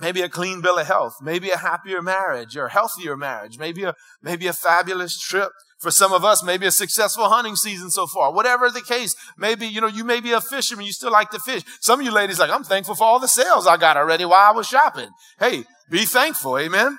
Maybe 0.00 0.20
a 0.20 0.28
clean 0.28 0.60
bill 0.60 0.78
of 0.78 0.86
health, 0.86 1.14
maybe 1.20 1.50
a 1.50 1.56
happier 1.56 2.02
marriage 2.02 2.56
or 2.56 2.68
healthier 2.68 3.16
marriage, 3.16 3.58
maybe 3.58 3.82
a, 3.82 3.94
maybe 4.22 4.46
a 4.46 4.52
fabulous 4.52 5.18
trip. 5.18 5.50
For 5.80 5.92
some 5.92 6.12
of 6.12 6.24
us, 6.24 6.42
maybe 6.42 6.66
a 6.66 6.72
successful 6.72 7.28
hunting 7.28 7.54
season 7.54 7.90
so 7.90 8.08
far. 8.08 8.32
Whatever 8.32 8.68
the 8.68 8.80
case, 8.80 9.14
maybe, 9.36 9.66
you 9.66 9.80
know, 9.80 9.86
you 9.86 10.02
may 10.02 10.20
be 10.20 10.32
a 10.32 10.40
fisherman, 10.40 10.86
you 10.86 10.92
still 10.92 11.12
like 11.12 11.30
to 11.30 11.38
fish. 11.38 11.62
Some 11.80 12.00
of 12.00 12.06
you 12.06 12.10
ladies 12.10 12.40
like, 12.40 12.50
I'm 12.50 12.64
thankful 12.64 12.96
for 12.96 13.04
all 13.04 13.20
the 13.20 13.28
sales 13.28 13.64
I 13.64 13.76
got 13.76 13.96
already 13.96 14.24
while 14.24 14.50
I 14.50 14.52
was 14.52 14.66
shopping. 14.66 15.08
Hey, 15.38 15.62
be 15.88 16.04
thankful. 16.04 16.58
Amen. 16.58 16.98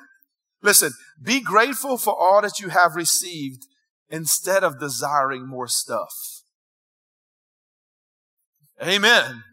Listen, 0.62 0.92
be 1.22 1.42
grateful 1.42 1.98
for 1.98 2.16
all 2.18 2.42
that 2.42 2.60
you 2.60 2.70
have 2.70 2.96
received 2.96 3.66
instead 4.10 4.64
of 4.64 4.80
desiring 4.80 5.48
more 5.48 5.68
stuff. 5.68 6.14
Amen. 8.82 9.44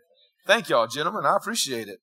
Thank 0.47 0.69
y'all, 0.69 0.87
gentlemen. 0.87 1.27
I 1.27 1.37
appreciate 1.37 1.89
it. 1.89 1.99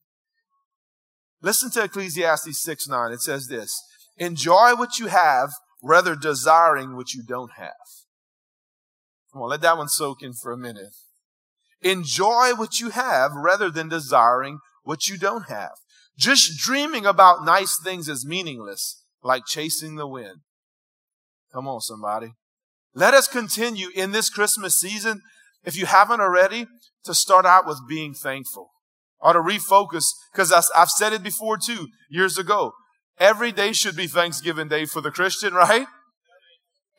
Listen 1.42 1.70
to 1.72 1.84
Ecclesiastes 1.84 2.62
6 2.62 2.88
9. 2.88 3.12
It 3.12 3.22
says 3.22 3.48
this 3.48 3.82
Enjoy 4.18 4.76
what 4.76 5.00
you 5.00 5.08
have 5.08 5.52
rather 5.82 6.16
desiring 6.16 6.96
what 6.96 7.14
you 7.14 7.24
don't 7.24 7.52
have. 7.58 7.74
Come 9.32 9.42
on, 9.42 9.50
let 9.50 9.62
that 9.62 9.78
one 9.78 9.90
soak 9.90 10.22
in 10.22 10.34
for 10.34 10.52
a 10.52 10.58
minute. 10.58 10.94
Enjoy 11.82 12.54
what 12.56 12.80
you 12.80 12.92
have 12.92 13.32
rather 13.34 13.70
than 13.70 13.90
desiring 13.90 14.60
what 14.84 15.08
you 15.08 15.18
don't 15.18 15.50
have. 15.50 15.72
Just 16.18 16.58
dreaming 16.58 17.06
about 17.06 17.44
nice 17.44 17.80
things 17.84 18.08
is 18.08 18.26
meaningless, 18.26 19.04
like 19.24 19.46
chasing 19.46 19.96
the 19.96 20.08
wind. 20.08 20.42
Come 21.52 21.68
on, 21.68 21.82
somebody. 21.82 22.34
Let 22.96 23.14
us 23.14 23.28
continue 23.28 23.90
in 23.96 24.12
this 24.12 24.30
Christmas 24.30 24.76
season, 24.76 25.22
if 25.64 25.76
you 25.76 25.86
haven't 25.86 26.22
already, 26.22 26.68
to 27.06 27.14
start 27.14 27.46
out 27.46 27.66
with 27.66 27.80
being 27.88 28.14
thankful 28.14 28.70
or 29.20 29.34
to 29.34 29.40
refocus, 29.40 30.12
because 30.32 30.52
I've 30.76 30.90
said 30.90 31.14
it 31.14 31.24
before 31.24 31.58
too, 31.58 31.88
years 32.10 32.38
ago. 32.38 32.74
Every 33.20 33.52
day 33.52 33.72
should 33.72 33.96
be 33.96 34.08
Thanksgiving 34.08 34.68
Day 34.68 34.86
for 34.86 35.02
the 35.02 35.12
Christian, 35.12 35.54
right? 35.54 35.88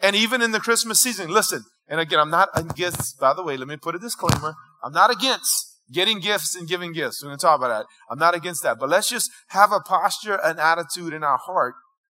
And 0.00 0.16
even 0.16 0.42
in 0.42 0.52
the 0.52 0.60
Christmas 0.60 1.00
season, 1.00 1.30
listen, 1.30 1.64
and 1.88 2.00
again, 2.00 2.18
I'm 2.18 2.30
not 2.30 2.48
against, 2.54 3.18
by 3.20 3.34
the 3.34 3.42
way, 3.42 3.56
let 3.56 3.68
me 3.68 3.76
put 3.76 3.94
a 3.94 3.98
disclaimer. 3.98 4.54
I'm 4.82 4.92
not 4.92 5.10
against 5.10 5.78
getting 5.92 6.18
gifts 6.18 6.54
and 6.56 6.66
giving 6.66 6.92
gifts. 6.92 7.22
We're 7.22 7.28
going 7.28 7.38
to 7.38 7.42
talk 7.42 7.58
about 7.58 7.68
that. 7.68 7.86
I'm 8.10 8.18
not 8.18 8.34
against 8.34 8.62
that. 8.62 8.78
But 8.78 8.88
let's 8.88 9.08
just 9.08 9.30
have 9.48 9.70
a 9.70 9.80
posture, 9.80 10.38
an 10.42 10.58
attitude 10.58 11.12
in 11.12 11.22
our 11.22 11.38
heart 11.38 11.74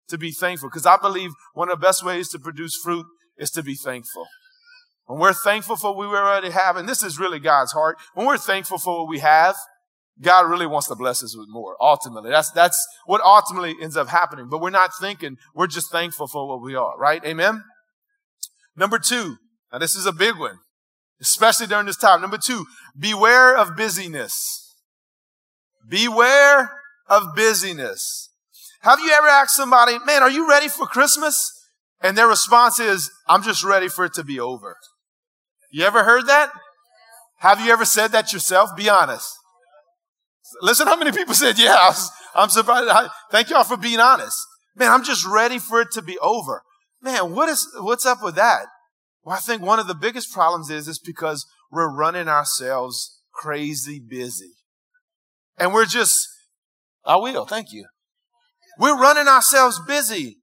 to 0.08 0.16
be 0.16 0.30
thankful. 0.30 0.70
Because 0.70 0.86
I 0.86 0.96
believe 0.96 1.30
one 1.52 1.70
of 1.70 1.78
the 1.78 1.86
best 1.86 2.04
ways 2.04 2.28
to 2.30 2.38
produce 2.38 2.76
fruit 2.82 3.06
is 3.38 3.50
to 3.52 3.62
be 3.62 3.74
thankful. 3.74 4.26
When 5.06 5.18
we're 5.18 5.32
thankful 5.32 5.76
for 5.76 5.94
what 5.94 6.10
we 6.10 6.16
already 6.16 6.50
have, 6.50 6.76
and 6.76 6.88
this 6.88 7.02
is 7.02 7.18
really 7.18 7.38
God's 7.38 7.72
heart, 7.72 7.96
when 8.14 8.26
we're 8.26 8.36
thankful 8.36 8.78
for 8.78 8.98
what 8.98 9.08
we 9.08 9.20
have, 9.20 9.56
God 10.20 10.50
really 10.50 10.66
wants 10.66 10.88
to 10.88 10.96
bless 10.96 11.22
us 11.22 11.36
with 11.36 11.48
more. 11.48 11.76
Ultimately, 11.80 12.30
that's, 12.30 12.50
that's 12.50 12.86
what 13.06 13.20
ultimately 13.22 13.74
ends 13.80 13.96
up 13.96 14.08
happening. 14.08 14.48
But 14.50 14.60
we're 14.60 14.70
not 14.70 14.90
thinking, 15.00 15.36
we're 15.54 15.68
just 15.68 15.90
thankful 15.90 16.26
for 16.26 16.46
what 16.46 16.60
we 16.60 16.74
are, 16.74 16.98
right? 16.98 17.24
Amen? 17.24 17.62
Number 18.76 18.98
two, 18.98 19.36
now 19.72 19.78
this 19.78 19.94
is 19.94 20.06
a 20.06 20.12
big 20.12 20.36
one, 20.36 20.58
especially 21.20 21.68
during 21.68 21.86
this 21.86 21.96
time. 21.96 22.20
Number 22.20 22.38
two, 22.38 22.66
beware 22.98 23.56
of 23.56 23.76
busyness. 23.76 24.74
Beware 25.88 26.72
of 27.08 27.34
busyness. 27.34 28.30
Have 28.82 29.00
you 29.00 29.10
ever 29.10 29.26
asked 29.26 29.56
somebody, 29.56 29.98
man, 30.04 30.22
are 30.22 30.30
you 30.30 30.48
ready 30.48 30.68
for 30.68 30.86
Christmas? 30.86 31.57
And 32.00 32.16
their 32.16 32.28
response 32.28 32.78
is, 32.78 33.10
I'm 33.26 33.42
just 33.42 33.64
ready 33.64 33.88
for 33.88 34.04
it 34.04 34.14
to 34.14 34.24
be 34.24 34.38
over. 34.38 34.76
You 35.70 35.84
ever 35.84 36.04
heard 36.04 36.26
that? 36.26 36.50
Have 37.38 37.60
you 37.60 37.72
ever 37.72 37.84
said 37.84 38.08
that 38.08 38.32
yourself? 38.32 38.70
Be 38.76 38.88
honest. 38.88 39.28
Listen 40.62 40.86
how 40.86 40.96
many 40.96 41.12
people 41.12 41.34
said, 41.34 41.58
yeah, 41.58 41.76
I 41.78 41.88
was, 41.88 42.10
I'm 42.34 42.48
surprised. 42.48 42.88
I, 42.88 43.08
Thank 43.30 43.50
y'all 43.50 43.64
for 43.64 43.76
being 43.76 44.00
honest. 44.00 44.38
Man, 44.76 44.90
I'm 44.90 45.04
just 45.04 45.26
ready 45.26 45.58
for 45.58 45.80
it 45.80 45.90
to 45.92 46.02
be 46.02 46.18
over. 46.20 46.62
Man, 47.02 47.34
what 47.34 47.48
is, 47.48 47.66
what's 47.80 48.06
up 48.06 48.22
with 48.22 48.36
that? 48.36 48.66
Well, 49.22 49.36
I 49.36 49.40
think 49.40 49.62
one 49.62 49.78
of 49.78 49.86
the 49.86 49.94
biggest 49.94 50.32
problems 50.32 50.70
is, 50.70 50.88
is 50.88 50.98
because 50.98 51.46
we're 51.70 51.94
running 51.94 52.28
ourselves 52.28 53.20
crazy 53.34 54.00
busy. 54.00 54.52
And 55.58 55.74
we're 55.74 55.84
just, 55.84 56.28
I 57.04 57.16
will, 57.16 57.44
thank 57.44 57.72
you. 57.72 57.86
We're 58.78 58.98
running 58.98 59.28
ourselves 59.28 59.80
busy. 59.86 60.38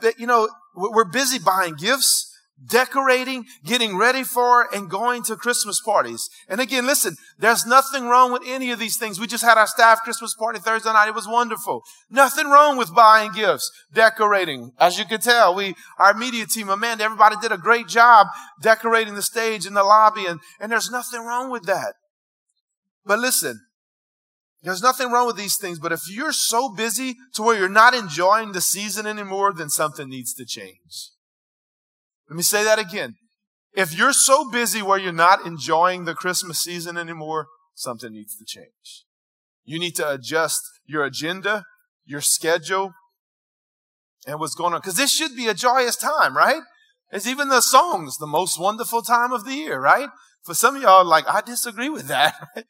Bit, 0.00 0.16
you 0.18 0.26
know, 0.26 0.48
we're 0.74 1.04
busy 1.04 1.38
buying 1.38 1.74
gifts, 1.74 2.28
decorating, 2.66 3.44
getting 3.64 3.96
ready 3.96 4.24
for, 4.24 4.66
and 4.74 4.90
going 4.90 5.22
to 5.24 5.36
Christmas 5.36 5.80
parties. 5.80 6.28
And 6.48 6.60
again, 6.60 6.86
listen, 6.86 7.14
there's 7.38 7.64
nothing 7.64 8.06
wrong 8.06 8.32
with 8.32 8.42
any 8.46 8.70
of 8.72 8.78
these 8.78 8.96
things. 8.96 9.20
We 9.20 9.26
just 9.26 9.44
had 9.44 9.58
our 9.58 9.66
staff 9.66 10.00
Christmas 10.02 10.34
party 10.34 10.58
Thursday 10.58 10.92
night. 10.92 11.08
It 11.08 11.14
was 11.14 11.28
wonderful. 11.28 11.82
Nothing 12.10 12.50
wrong 12.50 12.76
with 12.76 12.94
buying 12.94 13.32
gifts, 13.32 13.70
decorating. 13.92 14.72
As 14.80 14.98
you 14.98 15.04
can 15.04 15.20
tell, 15.20 15.54
we, 15.54 15.74
our 15.98 16.14
media 16.14 16.46
team, 16.46 16.68
Amanda, 16.68 17.04
everybody 17.04 17.36
did 17.40 17.52
a 17.52 17.58
great 17.58 17.86
job 17.86 18.26
decorating 18.60 19.14
the 19.14 19.22
stage 19.22 19.64
and 19.64 19.76
the 19.76 19.84
lobby, 19.84 20.26
and, 20.26 20.40
and 20.60 20.72
there's 20.72 20.90
nothing 20.90 21.24
wrong 21.24 21.50
with 21.50 21.64
that. 21.66 21.94
But 23.06 23.20
listen, 23.20 23.60
there's 24.62 24.82
nothing 24.82 25.10
wrong 25.10 25.26
with 25.26 25.36
these 25.36 25.56
things, 25.56 25.78
but 25.78 25.92
if 25.92 26.02
you're 26.10 26.32
so 26.32 26.68
busy 26.68 27.14
to 27.34 27.42
where 27.42 27.56
you're 27.56 27.68
not 27.68 27.94
enjoying 27.94 28.52
the 28.52 28.60
season 28.60 29.06
anymore, 29.06 29.52
then 29.52 29.68
something 29.68 30.08
needs 30.08 30.34
to 30.34 30.44
change. 30.44 31.12
Let 32.28 32.36
me 32.36 32.42
say 32.42 32.64
that 32.64 32.78
again. 32.78 33.14
If 33.74 33.96
you're 33.96 34.12
so 34.12 34.50
busy 34.50 34.82
where 34.82 34.98
you're 34.98 35.12
not 35.12 35.46
enjoying 35.46 36.04
the 36.04 36.14
Christmas 36.14 36.58
season 36.58 36.96
anymore, 36.96 37.46
something 37.74 38.12
needs 38.12 38.36
to 38.36 38.44
change. 38.44 39.04
You 39.64 39.78
need 39.78 39.94
to 39.96 40.10
adjust 40.10 40.60
your 40.86 41.04
agenda, 41.04 41.64
your 42.04 42.20
schedule, 42.20 42.92
and 44.26 44.40
what's 44.40 44.54
going 44.54 44.74
on. 44.74 44.80
Because 44.80 44.96
this 44.96 45.12
should 45.12 45.36
be 45.36 45.46
a 45.46 45.54
joyous 45.54 45.94
time, 45.94 46.36
right? 46.36 46.62
It's 47.12 47.26
even 47.26 47.48
the 47.48 47.60
songs, 47.60 48.16
the 48.16 48.26
most 48.26 48.58
wonderful 48.58 49.02
time 49.02 49.32
of 49.32 49.44
the 49.44 49.54
year, 49.54 49.80
right? 49.80 50.08
For 50.42 50.54
some 50.54 50.76
of 50.76 50.82
y'all, 50.82 51.04
like, 51.04 51.28
I 51.28 51.40
disagree 51.40 51.88
with 51.88 52.08
that. 52.08 52.34
Right? 52.56 52.64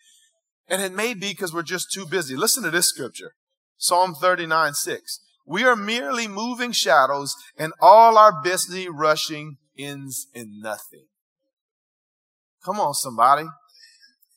And 0.69 0.83
it 0.83 0.93
may 0.93 1.15
be 1.15 1.31
because 1.31 1.55
we're 1.55 1.63
just 1.63 1.93
too 1.93 2.07
busy. 2.07 2.37
Listen 2.37 2.63
to 2.65 2.71
this 2.71 2.89
scripture. 2.89 3.33
Psalm 3.79 4.15
39, 4.15 4.75
6. 4.75 5.21
We 5.47 5.65
are 5.65 5.77
merely 5.77 6.29
moving 6.29 6.73
shadows 6.73 7.35
and 7.57 7.73
all 7.81 8.19
our 8.19 8.43
busy 8.43 8.89
rushing 8.89 9.57
ends 9.79 10.27
in 10.35 10.61
nothing. 10.61 11.07
Come 12.65 12.81
on, 12.81 12.93
somebody. 12.93 13.47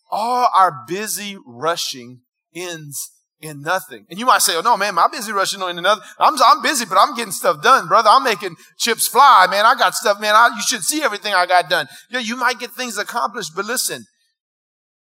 All 0.10 0.48
our 0.56 0.86
busy 0.88 1.38
rushing 1.46 2.22
ends 2.56 3.12
in 3.42 3.62
nothing. 3.62 4.06
And 4.10 4.20
you 4.20 4.26
might 4.26 4.42
say, 4.42 4.56
oh 4.56 4.62
no, 4.62 4.78
man, 4.78 4.96
my 4.96 5.08
busy 5.12 5.32
rushing 5.32 5.62
into 5.62 5.82
nothing. 5.82 6.04
I'm, 6.20 6.36
I'm 6.46 6.62
busy, 6.62 6.86
but 6.86 6.98
I'm 6.98 7.16
getting 7.16 7.32
stuff 7.32 7.62
done, 7.62 7.88
brother. 7.88 8.10
I'm 8.10 8.24
making 8.24 8.56
chips 8.78 9.08
fly, 9.08 9.48
man. 9.50 9.66
I 9.66 9.76
got 9.76 9.96
stuff, 9.96 10.20
man. 10.22 10.36
I, 10.36 10.52
you 10.56 10.62
should 10.62 10.84
see 10.84 11.02
everything 11.02 11.34
I 11.34 11.46
got 11.46 11.70
done. 11.70 11.88
Yeah, 12.10 12.20
you 12.20 12.36
might 12.36 12.60
get 12.60 12.72
things 12.72 12.98
accomplished, 12.98 13.52
but 13.56 13.66
listen, 13.66 14.06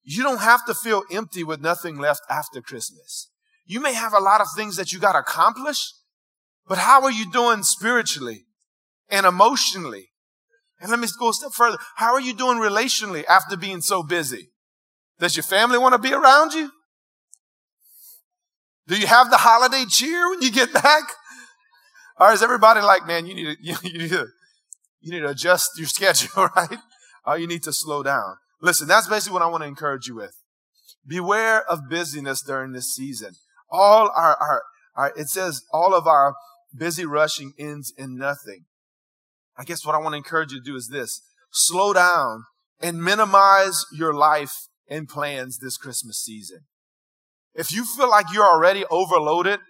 you 0.03 0.23
don't 0.23 0.41
have 0.41 0.65
to 0.67 0.75
feel 0.75 1.03
empty 1.13 1.45
with 1.45 1.61
nothing 1.61 1.99
left 1.99 2.23
after 2.31 2.61
Christmas. 2.61 3.31
You 3.67 3.81
may 3.81 3.93
have 3.93 4.15
a 4.15 4.21
lot 4.21 4.41
of 4.41 4.47
things 4.57 4.77
that 4.77 4.93
you 4.93 4.99
got 4.99 5.13
to 5.13 5.19
accomplish, 5.19 5.93
but 6.67 6.79
how 6.79 7.03
are 7.03 7.11
you 7.11 7.31
doing 7.31 7.63
spiritually 7.63 8.47
and 9.11 9.27
emotionally? 9.27 10.11
And 10.81 10.91
let 10.91 11.01
me 11.01 11.09
go 11.19 11.31
a 11.31 11.35
step 11.35 11.53
further. 11.53 11.79
How 11.97 12.15
are 12.15 12.21
you 12.21 12.35
doing 12.35 12.59
relationally 12.59 13.25
after 13.29 13.57
being 13.57 13.81
so 13.81 14.03
busy? 14.03 14.51
Does 15.19 15.37
your 15.37 15.43
family 15.43 15.79
want 15.79 15.95
to 15.95 15.99
be 15.99 16.15
around 16.15 16.53
you? 16.53 16.71
Do 18.87 18.99
you 18.99 19.07
have 19.07 19.31
the 19.31 19.37
holiday 19.37 19.85
cheer 19.89 20.31
when 20.31 20.41
you 20.41 20.51
get 20.51 20.73
back? 20.83 21.03
Or 22.19 22.33
is 22.33 22.43
everybody 22.43 22.81
like, 22.81 23.07
man, 23.07 23.27
you 23.27 23.35
need 23.35 23.57
to, 23.57 23.57
you, 23.61 23.99
need 23.99 24.11
to, 24.11 24.27
you 25.01 25.13
need 25.13 25.21
to 25.21 25.29
adjust 25.29 25.71
your 25.77 25.87
schedule, 25.89 26.49
right? 26.57 26.79
Or 27.27 27.39
you 27.39 27.47
need 27.47 27.63
to 27.65 27.73
slow 27.73 28.03
down. 28.03 28.37
Listen, 28.61 28.89
that's 28.89 29.09
basically 29.09 29.35
what 29.35 29.43
I 29.43 29.47
want 29.47 29.63
to 29.63 29.69
encourage 29.69 30.07
you 30.07 30.17
with. 30.17 30.35
Beware 31.07 31.65
of 31.71 31.89
busyness 31.89 32.43
during 32.43 32.73
this 32.73 32.95
season. 32.95 33.33
All 33.71 34.11
our, 34.15 34.37
our, 34.37 34.63
our, 34.97 35.13
it 35.17 35.29
says 35.29 35.63
all 35.73 35.95
of 35.95 36.07
our 36.07 36.35
busy 36.77 37.07
rushing 37.07 37.53
ends 37.59 37.93
in 37.97 38.17
nothing. 38.17 38.65
I 39.57 39.65
guess 39.65 39.85
what 39.85 39.95
I 39.95 39.99
want 39.99 40.13
to 40.13 40.19
encourage 40.19 40.53
you 40.53 40.59
to 40.59 40.65
do 40.65 40.77
is 40.77 40.89
this. 40.89 41.21
Slow 41.51 41.93
down 41.93 42.45
and 42.81 43.03
minimize 43.03 43.85
your 43.93 44.13
life 44.13 44.53
and 44.89 45.09
plans 45.09 45.59
this 45.59 45.77
Christmas 45.77 46.21
season. 46.21 46.61
If 47.55 47.73
you 47.73 47.85
feel 47.85 48.09
like 48.09 48.27
you're 48.33 48.45
already 48.45 48.85
overloaded 48.91 49.61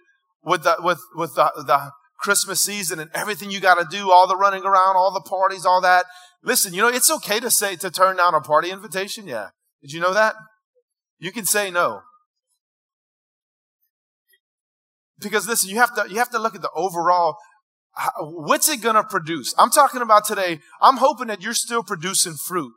with 0.43 0.63
the, 0.63 0.75
with, 0.79 0.99
with 1.15 1.35
the, 1.35 1.51
the 1.65 1.91
Christmas 2.19 2.61
season 2.61 2.99
and 2.99 3.09
everything 3.13 3.49
you 3.49 3.59
got 3.59 3.75
to 3.75 3.87
do, 3.89 4.11
all 4.11 4.27
the 4.27 4.35
running 4.35 4.63
around, 4.63 4.95
all 4.95 5.11
the 5.13 5.27
parties, 5.27 5.65
all 5.65 5.81
that, 5.81 6.05
Listen, 6.43 6.73
you 6.73 6.81
know, 6.81 6.87
it's 6.87 7.11
okay 7.11 7.39
to 7.39 7.51
say, 7.51 7.75
to 7.77 7.91
turn 7.91 8.17
down 8.17 8.33
a 8.33 8.41
party 8.41 8.71
invitation. 8.71 9.27
Yeah. 9.27 9.49
Did 9.81 9.91
you 9.91 9.99
know 9.99 10.13
that? 10.13 10.35
You 11.19 11.31
can 11.31 11.45
say 11.45 11.69
no. 11.69 12.01
Because 15.19 15.47
listen, 15.47 15.69
you 15.69 15.77
have 15.77 15.93
to, 15.95 16.05
you 16.09 16.17
have 16.17 16.29
to 16.29 16.39
look 16.39 16.55
at 16.55 16.61
the 16.61 16.71
overall, 16.73 17.35
what's 18.19 18.69
it 18.69 18.81
going 18.81 18.95
to 18.95 19.03
produce? 19.03 19.53
I'm 19.57 19.69
talking 19.69 20.01
about 20.01 20.25
today. 20.25 20.59
I'm 20.81 20.97
hoping 20.97 21.27
that 21.27 21.41
you're 21.41 21.53
still 21.53 21.83
producing 21.83 22.35
fruit. 22.35 22.71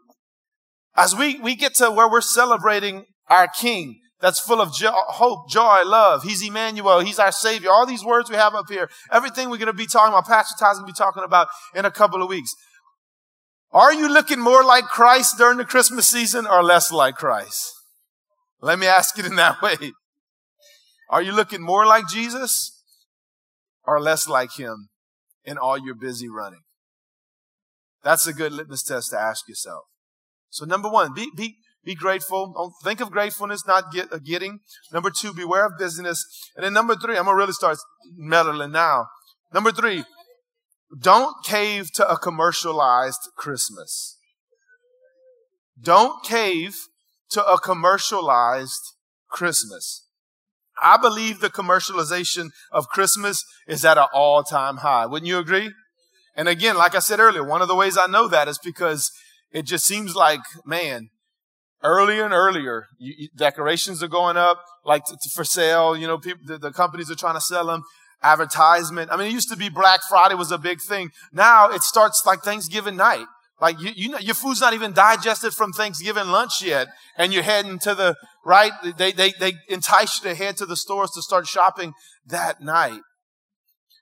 As 0.96 1.14
we, 1.14 1.38
we 1.38 1.54
get 1.54 1.74
to 1.76 1.90
where 1.90 2.10
we're 2.10 2.20
celebrating 2.20 3.04
our 3.28 3.46
King, 3.46 4.00
that's 4.20 4.40
full 4.40 4.60
of 4.60 4.74
jo- 4.74 4.92
hope, 4.92 5.48
joy, 5.48 5.82
love. 5.84 6.22
He's 6.24 6.46
Emmanuel. 6.46 7.00
He's 7.00 7.18
our 7.18 7.32
Savior. 7.32 7.70
All 7.70 7.86
these 7.86 8.04
words 8.04 8.28
we 8.28 8.36
have 8.36 8.54
up 8.54 8.68
here, 8.68 8.90
everything 9.10 9.48
we're 9.48 9.56
going 9.56 9.66
to 9.66 9.72
be 9.72 9.86
talking 9.86 10.12
about, 10.12 10.26
Pastor 10.26 10.54
Ty's 10.58 10.76
going 10.76 10.86
to 10.86 10.92
be 10.92 10.96
talking 10.96 11.24
about 11.24 11.48
in 11.74 11.84
a 11.84 11.90
couple 11.90 12.22
of 12.22 12.28
weeks. 12.28 12.52
Are 13.72 13.92
you 13.92 14.12
looking 14.12 14.40
more 14.40 14.62
like 14.62 14.84
Christ 14.84 15.38
during 15.38 15.58
the 15.58 15.64
Christmas 15.64 16.08
season 16.08 16.46
or 16.46 16.62
less 16.62 16.92
like 16.92 17.14
Christ? 17.14 17.72
Let 18.60 18.78
me 18.78 18.86
ask 18.86 19.18
it 19.18 19.26
in 19.30 19.36
that 19.36 19.62
way. 19.62 19.92
Are 21.08 21.22
you 21.22 21.32
looking 21.32 21.62
more 21.62 21.86
like 21.86 22.08
Jesus 22.08 22.82
or 23.84 24.00
less 24.00 24.28
like 24.28 24.54
him 24.56 24.88
in 25.44 25.58
all 25.58 25.78
your 25.78 25.94
busy 25.94 26.28
running? 26.28 26.62
That's 28.02 28.26
a 28.26 28.32
good 28.32 28.52
litmus 28.52 28.82
test 28.82 29.10
to 29.10 29.18
ask 29.18 29.48
yourself. 29.48 29.84
So 30.50 30.64
number 30.64 30.88
one, 30.88 31.14
be, 31.14 31.30
be, 31.36 31.56
be 31.84 31.94
grateful. 31.94 32.52
Don't 32.52 32.72
think 32.82 33.00
of 33.00 33.10
gratefulness, 33.10 33.66
not 33.66 33.92
get, 33.92 34.12
uh, 34.12 34.18
getting. 34.18 34.60
Number 34.92 35.10
two, 35.10 35.32
beware 35.32 35.66
of 35.66 35.72
busyness. 35.78 36.24
And 36.56 36.64
then 36.64 36.72
number 36.72 36.94
three, 36.94 37.16
I'm 37.16 37.24
going 37.24 37.36
to 37.36 37.40
really 37.40 37.52
start 37.52 37.78
meddling 38.16 38.72
now. 38.72 39.06
Number 39.52 39.72
three, 39.72 40.04
don't 40.98 41.42
cave 41.44 41.92
to 41.92 42.08
a 42.08 42.18
commercialized 42.18 43.30
Christmas. 43.36 44.18
Don't 45.80 46.22
cave 46.24 46.76
to 47.30 47.44
a 47.44 47.58
commercialized 47.58 48.82
Christmas. 49.30 50.06
I 50.80 50.96
believe 50.96 51.40
the 51.40 51.50
commercialization 51.50 52.50
of 52.70 52.88
Christmas 52.88 53.44
is 53.66 53.84
at 53.84 53.98
an 53.98 54.06
all 54.12 54.42
time 54.42 54.78
high. 54.78 55.06
Wouldn't 55.06 55.28
you 55.28 55.38
agree? 55.38 55.72
And 56.34 56.48
again, 56.48 56.76
like 56.76 56.94
I 56.94 56.98
said 56.98 57.20
earlier, 57.20 57.44
one 57.44 57.62
of 57.62 57.68
the 57.68 57.74
ways 57.74 57.98
I 57.98 58.06
know 58.06 58.28
that 58.28 58.48
is 58.48 58.58
because 58.58 59.10
it 59.50 59.66
just 59.66 59.84
seems 59.84 60.14
like, 60.14 60.40
man, 60.64 61.10
earlier 61.82 62.24
and 62.24 62.32
earlier, 62.32 62.86
you, 62.98 63.28
decorations 63.36 64.02
are 64.02 64.08
going 64.08 64.36
up, 64.36 64.62
like 64.84 65.04
t- 65.04 65.14
t- 65.22 65.30
for 65.34 65.44
sale. 65.44 65.96
You 65.96 66.06
know, 66.06 66.18
people, 66.18 66.42
the, 66.46 66.58
the 66.58 66.72
companies 66.72 67.10
are 67.10 67.16
trying 67.16 67.34
to 67.34 67.40
sell 67.40 67.66
them 67.66 67.82
advertisement. 68.22 69.10
I 69.10 69.16
mean, 69.16 69.28
it 69.28 69.32
used 69.32 69.50
to 69.50 69.56
be 69.56 69.68
Black 69.68 70.00
Friday 70.08 70.34
was 70.34 70.52
a 70.52 70.58
big 70.58 70.80
thing. 70.80 71.10
Now 71.32 71.68
it 71.68 71.82
starts 71.82 72.22
like 72.26 72.40
Thanksgiving 72.42 72.96
night. 72.96 73.26
Like 73.60 73.80
you, 73.80 73.92
you 73.94 74.08
know, 74.08 74.18
your 74.18 74.34
food's 74.34 74.60
not 74.60 74.74
even 74.74 74.92
digested 74.92 75.52
from 75.52 75.72
Thanksgiving 75.72 76.28
lunch 76.28 76.62
yet, 76.62 76.88
and 77.16 77.32
you're 77.32 77.44
heading 77.44 77.78
to 77.80 77.94
the 77.94 78.16
right. 78.44 78.72
They 78.96 79.12
they 79.12 79.32
they 79.38 79.52
entice 79.68 80.20
you 80.22 80.30
to 80.30 80.34
head 80.34 80.56
to 80.56 80.66
the 80.66 80.76
stores 80.76 81.12
to 81.12 81.22
start 81.22 81.46
shopping 81.46 81.92
that 82.26 82.60
night. 82.60 83.00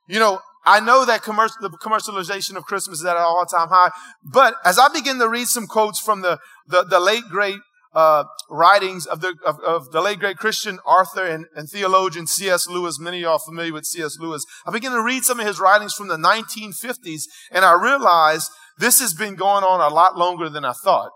You 0.08 0.18
know, 0.18 0.40
I 0.64 0.80
know 0.80 1.04
that 1.04 1.22
commercial, 1.22 1.56
the 1.60 1.68
commercialization 1.70 2.56
of 2.56 2.64
Christmas 2.64 3.00
is 3.00 3.04
at 3.04 3.16
an 3.16 3.22
all-time 3.22 3.68
high, 3.68 3.90
but 4.24 4.54
as 4.64 4.78
I 4.78 4.88
begin 4.88 5.18
to 5.18 5.28
read 5.28 5.46
some 5.46 5.66
quotes 5.66 6.00
from 6.00 6.22
the 6.22 6.38
the, 6.66 6.82
the 6.82 6.98
late 6.98 7.24
great 7.30 7.60
uh, 7.92 8.24
writings 8.48 9.06
of 9.06 9.20
the, 9.20 9.34
of, 9.44 9.58
of, 9.60 9.90
the 9.90 10.00
late 10.00 10.20
great 10.20 10.36
Christian 10.36 10.78
author 10.80 11.24
and, 11.24 11.46
and 11.56 11.68
theologian 11.68 12.26
C.S. 12.26 12.68
Lewis. 12.68 13.00
Many 13.00 13.18
of 13.18 13.22
y'all 13.22 13.32
are 13.32 13.38
familiar 13.38 13.72
with 13.72 13.84
C.S. 13.84 14.16
Lewis. 14.20 14.44
I 14.64 14.70
began 14.70 14.92
to 14.92 15.02
read 15.02 15.24
some 15.24 15.40
of 15.40 15.46
his 15.46 15.58
writings 15.58 15.94
from 15.94 16.08
the 16.08 16.16
1950s 16.16 17.22
and 17.50 17.64
I 17.64 17.72
realized 17.72 18.48
this 18.78 19.00
has 19.00 19.12
been 19.12 19.34
going 19.34 19.64
on 19.64 19.80
a 19.80 19.92
lot 19.92 20.16
longer 20.16 20.48
than 20.48 20.64
I 20.64 20.72
thought. 20.72 21.10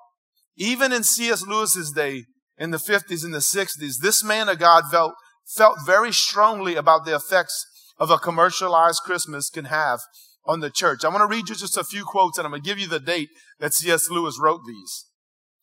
Even 0.57 0.93
in 0.93 1.05
C.S. 1.05 1.47
Lewis's 1.47 1.93
day, 1.93 2.25
in 2.57 2.71
the 2.71 2.79
50s 2.79 3.25
and 3.25 3.35
the 3.35 3.39
60s, 3.39 3.99
this 4.01 4.23
man 4.23 4.49
of 4.49 4.59
God 4.59 4.85
felt, 4.91 5.15
felt 5.57 5.79
very 5.85 6.13
strongly 6.13 6.77
about 6.77 7.05
the 7.05 7.15
effects 7.15 7.67
of 7.99 8.11
a 8.11 8.19
commercialized 8.19 9.01
Christmas 9.05 9.51
can 9.51 9.67
have 9.67 10.01
on 10.45 10.61
the 10.61 10.71
church. 10.71 11.05
I 11.05 11.09
want 11.09 11.23
to 11.23 11.35
read 11.35 11.49
you 11.49 11.55
just 11.55 11.77
a 11.77 11.85
few 11.85 12.05
quotes 12.05 12.39
and 12.39 12.47
I'm 12.47 12.53
going 12.53 12.63
to 12.63 12.69
give 12.69 12.79
you 12.79 12.87
the 12.87 13.01
date 13.01 13.29
that 13.61 13.73
C.S. 13.73 14.11
Lewis 14.11 14.39
wrote 14.41 14.61
these. 14.67 15.07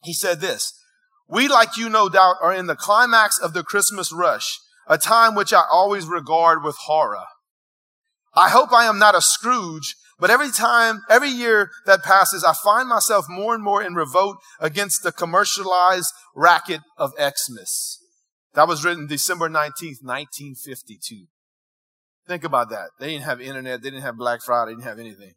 He 0.03 0.13
said 0.13 0.41
this, 0.41 0.74
we, 1.32 1.48
like 1.48 1.78
you, 1.78 1.90
no 1.90 2.10
doubt, 2.10 2.36
are 2.42 2.54
in 2.54 2.68
the 2.68 2.76
climax 2.76 3.40
of 3.40 3.54
the 3.54 3.64
Christmas 3.64 4.12
rush, 4.12 4.60
a 4.86 4.98
time 4.98 5.34
which 5.34 5.54
I 5.54 5.64
always 5.72 6.06
regard 6.06 6.62
with 6.62 6.76
horror. 6.76 7.24
I 8.34 8.50
hope 8.50 8.74
I 8.74 8.84
am 8.84 9.00
not 9.00 9.16
a 9.16 9.22
Scrooge, 9.22 9.96
but 10.20 10.30
every 10.30 10.52
time, 10.52 11.02
every 11.10 11.30
year 11.30 11.72
that 11.86 12.04
passes, 12.04 12.44
I 12.44 12.54
find 12.54 12.90
myself 12.90 13.26
more 13.30 13.56
and 13.56 13.64
more 13.64 13.82
in 13.82 13.96
revolt 13.96 14.38
against 14.60 15.04
the 15.04 15.14
commercialized 15.14 16.12
racket 16.36 16.82
of 16.98 17.14
Xmas. 17.18 18.00
That 18.54 18.68
was 18.68 18.84
written 18.84 19.08
December 19.08 19.50
19th, 19.50 20.04
1952. 20.04 21.28
Think 22.28 22.44
about 22.44 22.70
that. 22.70 22.90
They 23.00 23.12
didn't 23.12 23.24
have 23.24 23.40
internet. 23.40 23.82
They 23.82 23.90
didn't 23.90 24.04
have 24.04 24.18
Black 24.18 24.42
Friday. 24.42 24.72
They 24.72 24.76
didn't 24.76 24.88
have 24.88 25.00
anything. 25.00 25.34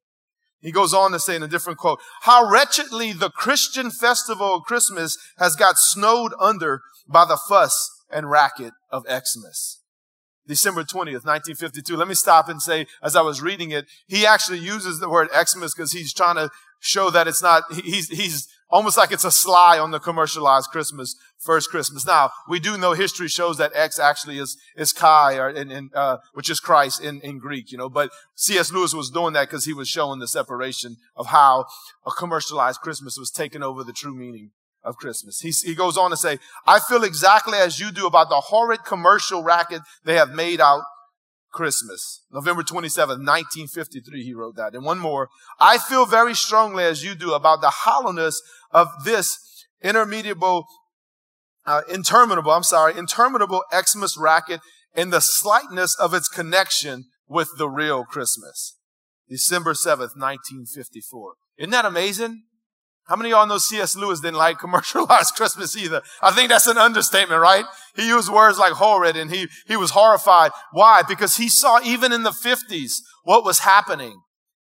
He 0.64 0.73
goes 0.73 0.94
on 0.94 1.12
to 1.12 1.21
say 1.21 1.37
in 1.37 1.42
a 1.42 1.47
different 1.47 1.78
quote, 1.78 2.00
how 2.23 2.50
wretchedly 2.50 3.12
the 3.12 3.28
Christian 3.28 3.90
festival 3.90 4.54
of 4.54 4.62
Christmas 4.62 5.18
has 5.37 5.54
got 5.54 5.75
snowed 5.76 6.33
under 6.40 6.80
by 7.06 7.26
the 7.26 7.37
fuss 7.37 7.90
and 8.11 8.30
racket 8.30 8.73
of 8.90 9.04
Xmas. 9.04 9.83
December 10.47 10.83
20th, 10.83 11.26
1952. 11.26 11.97
Let 11.97 12.09
me 12.09 12.14
stop 12.14 12.49
and 12.49 12.62
say, 12.62 12.87
as 13.02 13.14
I 13.14 13.21
was 13.21 13.42
reading 13.42 13.73
it, 13.73 13.85
he 14.06 14.25
actually 14.25 14.59
uses 14.59 15.00
the 15.00 15.09
word 15.11 15.28
Xmas 15.33 15.75
because 15.75 15.92
he's 15.92 16.14
trying 16.14 16.37
to 16.37 16.49
show 16.80 17.11
that 17.11 17.28
it's 17.28 17.42
not, 17.42 17.64
he's, 17.71 18.09
he's 18.09 18.49
almost 18.75 18.99
like 18.99 19.12
it's 19.12 19.25
a 19.25 19.31
sly 19.31 19.78
on 19.78 19.93
the 19.93 20.00
commercialized 20.00 20.69
Christmas, 20.71 21.14
first 21.38 21.71
Christmas. 21.71 22.04
Now, 22.04 22.31
we 22.49 22.59
do 22.59 22.76
know 22.76 22.93
history 22.93 23.28
shows 23.28 23.57
that 23.59 23.71
X 23.73 24.00
actually 24.00 24.38
is, 24.38 24.57
is 24.76 24.93
Chi, 24.93 25.37
or 25.37 25.49
in, 25.49 25.71
in, 25.71 25.90
uh, 25.95 26.16
which 26.33 26.50
is 26.50 26.59
Christ 26.59 27.00
in, 27.00 27.21
in 27.21 27.38
Greek, 27.38 27.71
you 27.71 27.78
know, 27.78 27.88
but 27.88 28.11
C.S. 28.35 28.73
Lewis 28.73 28.93
was 28.93 29.11
doing 29.11 29.33
that 29.35 29.49
because 29.49 29.64
he 29.64 29.73
was 29.73 29.88
showing 29.88 30.19
the 30.19 30.26
separation 30.26 30.97
of 31.14 31.26
how 31.26 31.66
a 32.04 32.11
commercialized 32.11 32.81
Christmas 32.81 33.16
was 33.16 33.31
taking 33.31 33.62
over 33.62 33.85
the 33.85 33.93
true 33.93 34.14
meaning 34.14 34.50
of 34.83 34.97
Christmas. 34.97 35.40
He, 35.40 35.50
he 35.50 35.76
goes 35.76 35.97
on 35.97 36.11
to 36.11 36.16
say, 36.16 36.38
I 36.66 36.81
feel 36.81 37.04
exactly 37.04 37.57
as 37.57 37.78
you 37.78 37.93
do 37.93 38.09
about 38.09 38.28
the 38.28 38.40
horrid 38.40 38.85
commercial 38.85 39.45
racket 39.45 39.83
they 40.04 40.16
have 40.16 40.31
made 40.31 40.61
out 40.61 40.83
Christmas. 41.54 42.23
November 42.30 42.62
27th, 42.62 43.23
1953, 43.23 44.25
he 44.25 44.34
wrote 44.34 44.56
that. 44.56 44.75
And 44.75 44.84
one 44.84 44.99
more. 44.99 45.28
I 45.58 45.78
feel 45.78 46.04
very 46.04 46.34
strongly 46.34 46.84
as 46.84 47.04
you 47.04 47.14
do 47.14 47.32
about 47.32 47.61
the 47.61 47.70
hollowness 47.70 48.42
of 48.73 48.88
this 49.04 49.38
interminable, 49.80 50.66
uh, 51.64 51.82
interminable, 51.90 52.50
I'm 52.50 52.64
sorry, 52.64 52.99
interminable 52.99 53.62
Xmas 53.73 54.18
racket 54.18 54.61
and 54.94 55.12
the 55.12 55.20
slightness 55.20 55.96
of 55.99 56.12
its 56.12 56.28
connection 56.28 57.04
with 57.28 57.49
the 57.56 57.68
real 57.68 58.04
Christmas. 58.04 58.76
December 59.28 59.73
7th, 59.73 60.16
1954. 60.16 61.34
Isn't 61.58 61.70
that 61.70 61.84
amazing? 61.84 62.42
How 63.06 63.16
many 63.16 63.30
of 63.30 63.37
y'all 63.37 63.46
know 63.46 63.58
C.S. 63.58 63.96
Lewis 63.96 64.20
didn't 64.20 64.38
like 64.38 64.58
commercialized 64.58 65.34
Christmas 65.37 65.76
either? 65.76 66.02
I 66.23 66.30
think 66.30 66.49
that's 66.49 66.66
an 66.66 66.78
understatement, 66.78 67.40
right? 67.40 67.64
He 67.94 68.08
used 68.08 68.32
words 68.32 68.58
like 68.58 68.73
horrid 68.73 69.16
and 69.16 69.30
he, 69.30 69.49
he 69.66 69.76
was 69.76 69.90
horrified. 69.90 70.52
Why? 70.73 71.02
Because 71.06 71.37
he 71.37 71.49
saw 71.49 71.80
even 71.84 72.12
in 72.12 72.23
the 72.23 72.30
50s 72.30 72.92
what 73.23 73.44
was 73.44 73.61
happening. 73.61 74.20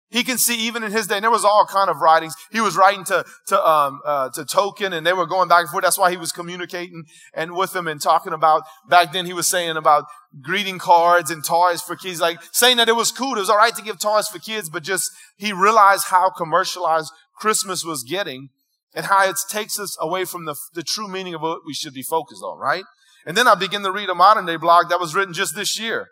He 0.09 0.23
can 0.23 0.38
see 0.38 0.67
even 0.67 0.83
in 0.83 0.91
his 0.91 1.07
day, 1.07 1.15
and 1.15 1.23
there 1.23 1.31
was 1.31 1.43
all 1.43 1.65
kind 1.65 1.89
of 1.89 1.97
writings. 1.97 2.35
He 2.51 2.62
was 2.62 2.77
writing 2.77 3.03
to, 3.05 3.25
to, 3.47 3.67
um, 3.67 4.00
uh, 4.05 4.29
to 4.35 4.41
Tolkien 4.41 4.93
and 4.93 5.07
they 5.07 5.13
were 5.13 5.25
going 5.25 5.50
back 5.50 5.62
and 5.62 5.69
forth. 5.69 5.83
That's 5.83 5.97
why 5.97 6.12
he 6.12 6.17
was 6.17 6.31
communicating 6.31 7.05
and 7.33 7.55
with 7.55 7.73
them 7.73 7.88
and 7.88 8.00
talking 8.00 8.31
about, 8.31 8.62
back 8.88 9.12
then 9.12 9.25
he 9.25 9.33
was 9.33 9.47
saying 9.47 9.75
about 9.75 10.05
greeting 10.39 10.77
cards 10.77 11.31
and 11.31 11.43
toys 11.43 11.81
for 11.81 11.95
kids, 11.95 12.21
like 12.21 12.38
saying 12.51 12.77
that 12.77 12.89
it 12.89 12.95
was 12.95 13.12
cool. 13.12 13.38
It 13.38 13.39
was 13.39 13.50
all 13.50 13.57
right 13.57 13.73
to 13.73 13.81
give 13.81 14.00
toys 14.00 14.27
for 14.27 14.38
kids, 14.38 14.69
but 14.69 14.83
just 14.83 15.09
he 15.35 15.51
realized 15.51 16.05
how 16.09 16.29
commercialized 16.29 17.12
Christmas 17.36 17.84
was 17.84 18.04
getting 18.04 18.50
and 18.94 19.06
how 19.08 19.28
it 19.28 19.36
takes 19.50 19.80
us 19.80 19.98
away 20.00 20.25
from 20.25 20.46
the, 20.46 20.56
the 20.74 20.84
true 20.84 21.08
meaning 21.08 21.34
of 21.34 21.42
what 21.42 21.62
we 21.66 21.74
should 21.74 21.94
be 21.94 22.04
focused 22.04 22.44
on, 22.44 22.60
right? 22.60 22.84
And 23.25 23.38
then 23.38 23.48
I 23.48 23.56
begin 23.56 23.84
to 23.84 23.92
read 23.92 24.10
a 24.10 24.16
modern 24.16 24.46
day 24.46 24.58
blog 24.58 24.90
that 24.90 25.00
was 25.00 25.16
written 25.16 25.34
just 25.34 25.56
this 25.56 25.80
year. 25.80 26.08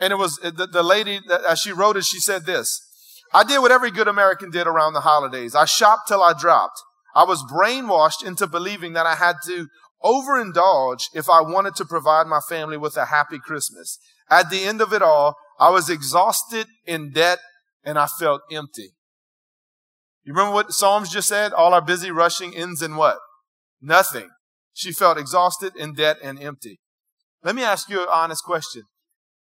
And 0.00 0.12
it 0.12 0.16
was 0.16 0.38
uh, 0.42 0.50
the, 0.50 0.66
the 0.66 0.82
lady, 0.82 1.20
that 1.28 1.44
as 1.44 1.60
she 1.60 1.72
wrote 1.72 1.96
it, 1.96 2.04
she 2.04 2.20
said 2.20 2.46
this. 2.46 2.80
I 3.32 3.44
did 3.44 3.58
what 3.58 3.72
every 3.72 3.90
good 3.90 4.08
American 4.08 4.50
did 4.50 4.66
around 4.66 4.94
the 4.94 5.00
holidays. 5.00 5.54
I 5.54 5.64
shopped 5.64 6.08
till 6.08 6.22
I 6.22 6.32
dropped. 6.32 6.80
I 7.14 7.24
was 7.24 7.42
brainwashed 7.42 8.24
into 8.24 8.46
believing 8.46 8.92
that 8.92 9.06
I 9.06 9.16
had 9.16 9.36
to 9.46 9.66
overindulge 10.04 11.02
if 11.12 11.28
I 11.28 11.40
wanted 11.40 11.74
to 11.76 11.84
provide 11.84 12.26
my 12.26 12.40
family 12.48 12.76
with 12.76 12.96
a 12.96 13.06
happy 13.06 13.38
Christmas. 13.38 13.98
At 14.30 14.50
the 14.50 14.62
end 14.62 14.80
of 14.80 14.92
it 14.92 15.02
all, 15.02 15.34
I 15.58 15.70
was 15.70 15.90
exhausted, 15.90 16.68
in 16.86 17.10
debt, 17.10 17.40
and 17.82 17.98
I 17.98 18.06
felt 18.06 18.42
empty. 18.52 18.90
You 20.28 20.34
remember 20.34 20.52
what 20.52 20.72
Psalms 20.72 21.08
just 21.08 21.26
said? 21.26 21.54
All 21.54 21.72
our 21.72 21.80
busy 21.80 22.10
rushing 22.10 22.54
ends 22.54 22.82
in 22.82 22.96
what? 22.96 23.16
Nothing. 23.80 24.28
She 24.74 24.92
felt 24.92 25.16
exhausted, 25.16 25.72
in 25.74 25.94
debt, 25.94 26.18
and 26.22 26.38
empty. 26.38 26.80
Let 27.42 27.54
me 27.54 27.62
ask 27.62 27.88
you 27.88 28.02
an 28.02 28.08
honest 28.12 28.44
question. 28.44 28.82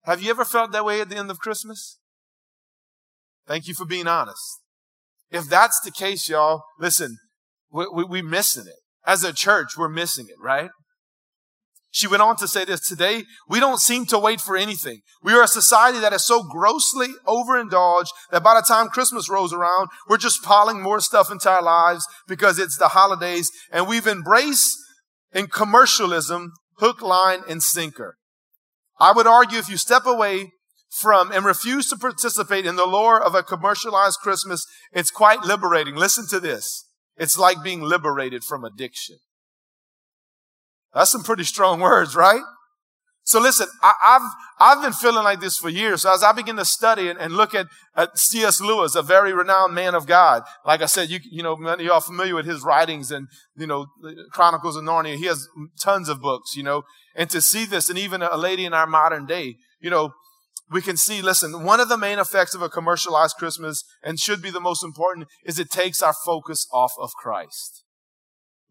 Have 0.05 0.23
you 0.23 0.31
ever 0.31 0.43
felt 0.43 0.71
that 0.71 0.83
way 0.83 0.99
at 0.99 1.09
the 1.09 1.17
end 1.17 1.29
of 1.29 1.37
Christmas? 1.37 1.99
Thank 3.45 3.67
you 3.67 3.75
for 3.75 3.85
being 3.85 4.07
honest. 4.07 4.61
If 5.29 5.45
that's 5.45 5.79
the 5.81 5.91
case, 5.91 6.27
y'all, 6.27 6.63
listen, 6.79 7.17
we, 7.71 7.85
we, 7.93 8.03
we're 8.03 8.23
missing 8.23 8.65
it. 8.65 8.79
As 9.05 9.23
a 9.23 9.33
church, 9.33 9.77
we're 9.77 9.87
missing 9.87 10.29
it, 10.29 10.37
right? 10.41 10.71
She 11.93 12.07
went 12.07 12.21
on 12.21 12.37
to 12.37 12.47
say 12.47 12.63
this 12.63 12.87
today, 12.87 13.25
we 13.49 13.59
don't 13.59 13.79
seem 13.79 14.05
to 14.07 14.17
wait 14.17 14.39
for 14.39 14.55
anything. 14.55 15.01
We 15.21 15.33
are 15.33 15.43
a 15.43 15.47
society 15.47 15.99
that 15.99 16.13
is 16.13 16.25
so 16.25 16.41
grossly 16.41 17.09
overindulged 17.27 18.11
that 18.31 18.43
by 18.43 18.55
the 18.55 18.65
time 18.65 18.87
Christmas 18.87 19.29
rolls 19.29 19.53
around, 19.53 19.89
we're 20.07 20.17
just 20.17 20.41
piling 20.41 20.81
more 20.81 21.01
stuff 21.01 21.29
into 21.29 21.49
our 21.49 21.61
lives 21.61 22.07
because 22.27 22.59
it's 22.59 22.77
the 22.77 22.89
holidays 22.89 23.51
and 23.71 23.87
we've 23.87 24.07
embraced 24.07 24.77
in 25.33 25.47
commercialism 25.47 26.53
hook, 26.77 27.01
line, 27.01 27.41
and 27.47 27.61
sinker. 27.61 28.17
I 28.99 29.11
would 29.11 29.27
argue 29.27 29.59
if 29.59 29.69
you 29.69 29.77
step 29.77 30.05
away 30.05 30.51
from 30.89 31.31
and 31.31 31.45
refuse 31.45 31.89
to 31.89 31.97
participate 31.97 32.65
in 32.65 32.75
the 32.75 32.85
lore 32.85 33.21
of 33.21 33.35
a 33.35 33.43
commercialized 33.43 34.19
Christmas, 34.19 34.65
it's 34.91 35.11
quite 35.11 35.41
liberating. 35.41 35.95
Listen 35.95 36.25
to 36.29 36.39
this. 36.39 36.85
It's 37.17 37.37
like 37.37 37.63
being 37.63 37.81
liberated 37.81 38.43
from 38.43 38.63
addiction. 38.63 39.17
That's 40.93 41.11
some 41.11 41.23
pretty 41.23 41.43
strong 41.43 41.79
words, 41.79 42.15
right? 42.15 42.41
So 43.23 43.39
listen, 43.39 43.67
I, 43.81 43.93
have 44.01 44.21
I've 44.59 44.83
been 44.83 44.93
feeling 44.93 45.23
like 45.23 45.39
this 45.39 45.57
for 45.57 45.69
years. 45.69 46.01
So 46.01 46.13
as 46.13 46.23
I 46.23 46.31
begin 46.31 46.55
to 46.57 46.65
study 46.65 47.07
and, 47.07 47.19
and 47.19 47.33
look 47.33 47.53
at, 47.53 47.67
at 47.95 48.17
C.S. 48.17 48.59
Lewis, 48.59 48.95
a 48.95 49.03
very 49.03 49.31
renowned 49.31 49.75
man 49.75 49.93
of 49.93 50.07
God, 50.07 50.43
like 50.65 50.81
I 50.81 50.87
said, 50.87 51.09
you 51.09 51.19
you 51.29 51.43
know 51.43 51.55
many 51.55 51.83
of 51.83 51.87
y'all 51.87 51.99
familiar 52.01 52.35
with 52.35 52.45
his 52.45 52.63
writings 52.63 53.11
and 53.11 53.27
you 53.55 53.67
know 53.67 53.87
Chronicles 54.31 54.75
of 54.75 54.83
Narnia. 54.83 55.15
He 55.15 55.27
has 55.27 55.47
tons 55.79 56.09
of 56.09 56.19
books, 56.19 56.55
you 56.55 56.63
know, 56.63 56.83
and 57.15 57.29
to 57.29 57.41
see 57.41 57.65
this, 57.65 57.89
and 57.89 57.97
even 57.97 58.21
a 58.23 58.35
lady 58.37 58.65
in 58.65 58.73
our 58.73 58.87
modern 58.87 59.27
day, 59.27 59.55
you 59.79 59.91
know, 59.91 60.13
we 60.71 60.81
can 60.81 60.97
see. 60.97 61.21
Listen, 61.21 61.63
one 61.63 61.79
of 61.79 61.89
the 61.89 61.97
main 61.97 62.17
effects 62.17 62.55
of 62.55 62.61
a 62.61 62.69
commercialized 62.69 63.35
Christmas, 63.37 63.83
and 64.03 64.19
should 64.19 64.41
be 64.41 64.49
the 64.49 64.59
most 64.59 64.83
important, 64.83 65.27
is 65.45 65.59
it 65.59 65.69
takes 65.69 66.01
our 66.01 66.13
focus 66.25 66.67
off 66.73 66.93
of 66.99 67.11
Christ. 67.21 67.83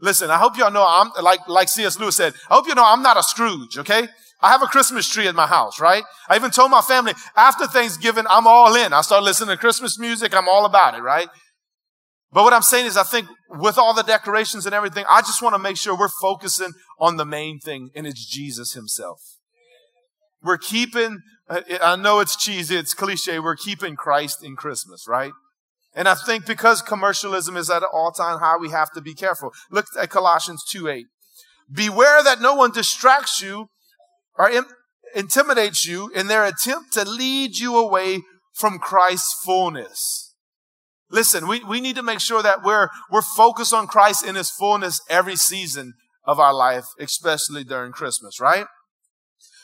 Listen, 0.00 0.30
I 0.30 0.38
hope 0.38 0.56
y'all 0.56 0.70
know 0.70 0.84
I'm, 0.86 1.10
like, 1.22 1.46
like 1.48 1.68
C.S. 1.68 1.98
Lewis 1.98 2.16
said, 2.16 2.34
I 2.48 2.54
hope 2.54 2.66
you 2.66 2.74
know 2.74 2.84
I'm 2.84 3.02
not 3.02 3.18
a 3.18 3.22
Scrooge, 3.22 3.78
okay? 3.78 4.08
I 4.42 4.50
have 4.50 4.62
a 4.62 4.66
Christmas 4.66 5.08
tree 5.08 5.28
at 5.28 5.34
my 5.34 5.46
house, 5.46 5.78
right? 5.80 6.02
I 6.28 6.36
even 6.36 6.50
told 6.50 6.70
my 6.70 6.80
family 6.80 7.12
after 7.36 7.66
Thanksgiving, 7.66 8.24
I'm 8.30 8.46
all 8.46 8.74
in. 8.74 8.92
I 8.92 9.02
start 9.02 9.22
listening 9.22 9.50
to 9.50 9.56
Christmas 9.58 9.98
music. 9.98 10.34
I'm 10.34 10.48
all 10.48 10.64
about 10.64 10.94
it, 10.94 11.02
right? 11.02 11.28
But 12.32 12.44
what 12.44 12.52
I'm 12.52 12.62
saying 12.62 12.86
is 12.86 12.96
I 12.96 13.02
think 13.02 13.28
with 13.50 13.76
all 13.76 13.92
the 13.92 14.02
decorations 14.02 14.64
and 14.64 14.74
everything, 14.74 15.04
I 15.10 15.20
just 15.20 15.42
want 15.42 15.54
to 15.54 15.58
make 15.58 15.76
sure 15.76 15.98
we're 15.98 16.08
focusing 16.08 16.72
on 16.98 17.16
the 17.16 17.26
main 17.26 17.58
thing 17.58 17.90
and 17.94 18.06
it's 18.06 18.24
Jesus 18.24 18.72
himself. 18.72 19.20
We're 20.42 20.58
keeping, 20.58 21.18
I 21.48 21.96
know 21.96 22.20
it's 22.20 22.36
cheesy, 22.36 22.76
it's 22.76 22.94
cliche, 22.94 23.40
we're 23.40 23.56
keeping 23.56 23.94
Christ 23.94 24.42
in 24.42 24.56
Christmas, 24.56 25.06
right? 25.06 25.32
And 25.94 26.08
I 26.08 26.14
think 26.14 26.46
because 26.46 26.82
commercialism 26.82 27.56
is 27.56 27.68
at 27.68 27.82
an 27.82 27.88
all-time 27.92 28.38
high, 28.38 28.56
we 28.56 28.70
have 28.70 28.92
to 28.92 29.00
be 29.00 29.14
careful. 29.14 29.52
Look 29.70 29.86
at 29.98 30.10
Colossians 30.10 30.64
2:8. 30.64 31.06
Beware 31.72 32.22
that 32.22 32.40
no 32.40 32.54
one 32.54 32.70
distracts 32.70 33.40
you 33.40 33.68
or 34.36 34.48
Im- 34.50 34.66
intimidates 35.14 35.86
you 35.86 36.08
in 36.10 36.26
their 36.26 36.44
attempt 36.44 36.92
to 36.94 37.04
lead 37.04 37.56
you 37.56 37.76
away 37.76 38.22
from 38.54 38.78
Christ's 38.78 39.34
fullness. 39.44 40.34
Listen, 41.10 41.48
we, 41.48 41.64
we 41.64 41.80
need 41.80 41.96
to 41.96 42.02
make 42.02 42.20
sure 42.20 42.42
that 42.42 42.62
we're, 42.62 42.88
we're 43.10 43.22
focused 43.22 43.74
on 43.74 43.88
Christ 43.88 44.24
in 44.24 44.36
his 44.36 44.50
fullness 44.50 45.00
every 45.08 45.36
season 45.36 45.94
of 46.24 46.38
our 46.38 46.54
life, 46.54 46.86
especially 47.00 47.64
during 47.64 47.90
Christmas, 47.90 48.40
right? 48.40 48.66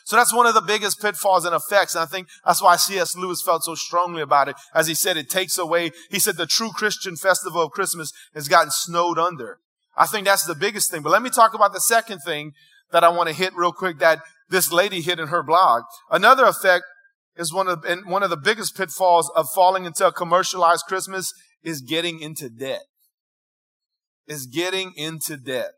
So 0.07 0.15
that's 0.15 0.33
one 0.33 0.45
of 0.45 0.53
the 0.53 0.61
biggest 0.61 1.01
pitfalls 1.01 1.43
and 1.43 1.53
effects. 1.53 1.93
And 1.93 2.01
I 2.01 2.05
think 2.05 2.29
that's 2.45 2.61
why 2.61 2.77
C.S. 2.77 3.17
Lewis 3.17 3.41
felt 3.41 3.65
so 3.65 3.75
strongly 3.75 4.21
about 4.21 4.47
it. 4.47 4.55
As 4.73 4.87
he 4.87 4.93
said, 4.93 5.17
it 5.17 5.29
takes 5.29 5.57
away, 5.57 5.91
he 6.09 6.17
said 6.17 6.37
the 6.37 6.45
true 6.45 6.71
Christian 6.71 7.17
festival 7.17 7.61
of 7.61 7.71
Christmas 7.71 8.13
has 8.33 8.47
gotten 8.47 8.71
snowed 8.71 9.19
under. 9.19 9.59
I 9.97 10.05
think 10.05 10.25
that's 10.25 10.45
the 10.45 10.55
biggest 10.55 10.89
thing. 10.89 11.01
But 11.01 11.09
let 11.09 11.21
me 11.21 11.29
talk 11.29 11.53
about 11.53 11.73
the 11.73 11.81
second 11.81 12.19
thing 12.19 12.53
that 12.93 13.03
I 13.03 13.09
want 13.09 13.27
to 13.27 13.35
hit 13.35 13.53
real 13.53 13.73
quick 13.73 13.99
that 13.99 14.19
this 14.47 14.71
lady 14.71 15.01
hit 15.01 15.19
in 15.19 15.27
her 15.27 15.43
blog. 15.43 15.83
Another 16.09 16.45
effect 16.45 16.85
is 17.35 17.51
one 17.51 17.67
of, 17.67 17.83
and 17.83 18.09
one 18.09 18.23
of 18.23 18.29
the 18.29 18.37
biggest 18.37 18.77
pitfalls 18.77 19.29
of 19.35 19.49
falling 19.53 19.83
into 19.83 20.07
a 20.07 20.13
commercialized 20.13 20.85
Christmas 20.87 21.33
is 21.63 21.81
getting 21.81 22.21
into 22.21 22.47
debt. 22.47 22.83
Is 24.25 24.45
getting 24.45 24.93
into 24.95 25.35
debt. 25.35 25.71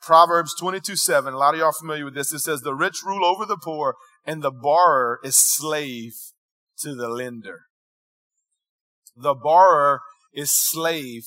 Proverbs 0.00 0.54
22 0.58 0.96
7, 0.96 1.34
a 1.34 1.36
lot 1.36 1.54
of 1.54 1.60
y'all 1.60 1.72
familiar 1.72 2.06
with 2.06 2.14
this. 2.14 2.32
It 2.32 2.40
says, 2.40 2.60
The 2.60 2.74
rich 2.74 3.02
rule 3.04 3.24
over 3.24 3.44
the 3.44 3.58
poor, 3.58 3.96
and 4.24 4.42
the 4.42 4.50
borrower 4.50 5.20
is 5.22 5.36
slave 5.36 6.14
to 6.80 6.94
the 6.94 7.08
lender. 7.08 7.62
The 9.16 9.34
borrower 9.34 10.00
is 10.32 10.50
slave 10.50 11.24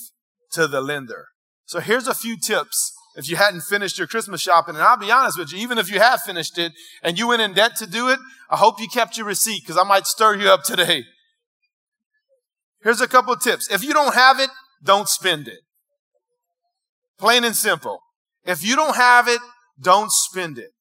to 0.52 0.68
the 0.68 0.82
lender. 0.82 1.28
So 1.66 1.80
here's 1.80 2.08
a 2.08 2.16
few 2.16 2.38
tips 2.38 2.94
if 3.16 3.30
you 3.30 3.36
hadn't 3.36 3.62
finished 3.62 3.98
your 3.98 4.08
Christmas 4.08 4.42
shopping. 4.42 4.76
And 4.76 4.84
I'll 4.84 4.98
be 4.98 5.12
honest 5.12 5.38
with 5.38 5.54
you, 5.54 5.60
even 5.60 5.78
if 5.78 5.92
you 5.92 6.00
have 6.00 6.22
finished 6.22 6.58
it 6.58 6.72
and 7.04 7.18
you 7.18 7.28
went 7.28 7.42
in 7.42 7.54
debt 7.54 7.76
to 7.78 7.88
do 7.88 8.10
it, 8.10 8.20
I 8.50 8.58
hope 8.58 8.80
you 8.80 8.88
kept 8.88 9.18
your 9.18 9.28
receipt 9.28 9.62
because 9.62 9.78
I 9.78 9.84
might 9.84 10.08
stir 10.08 10.36
you 10.36 10.50
up 10.50 10.64
today. 10.64 11.04
Here's 12.82 13.02
a 13.02 13.08
couple 13.08 13.36
tips. 13.36 13.72
If 13.72 13.84
you 13.84 13.94
don't 13.94 14.16
have 14.16 14.40
it, 14.40 14.50
don't 14.84 15.08
spend 15.08 15.48
it. 15.48 15.60
Plain 17.18 17.44
and 17.44 17.56
simple. 17.56 18.03
If 18.46 18.66
you 18.66 18.76
don't 18.76 18.96
have 18.96 19.28
it, 19.28 19.40
don't 19.80 20.12
spend 20.12 20.58
it. 20.58 20.72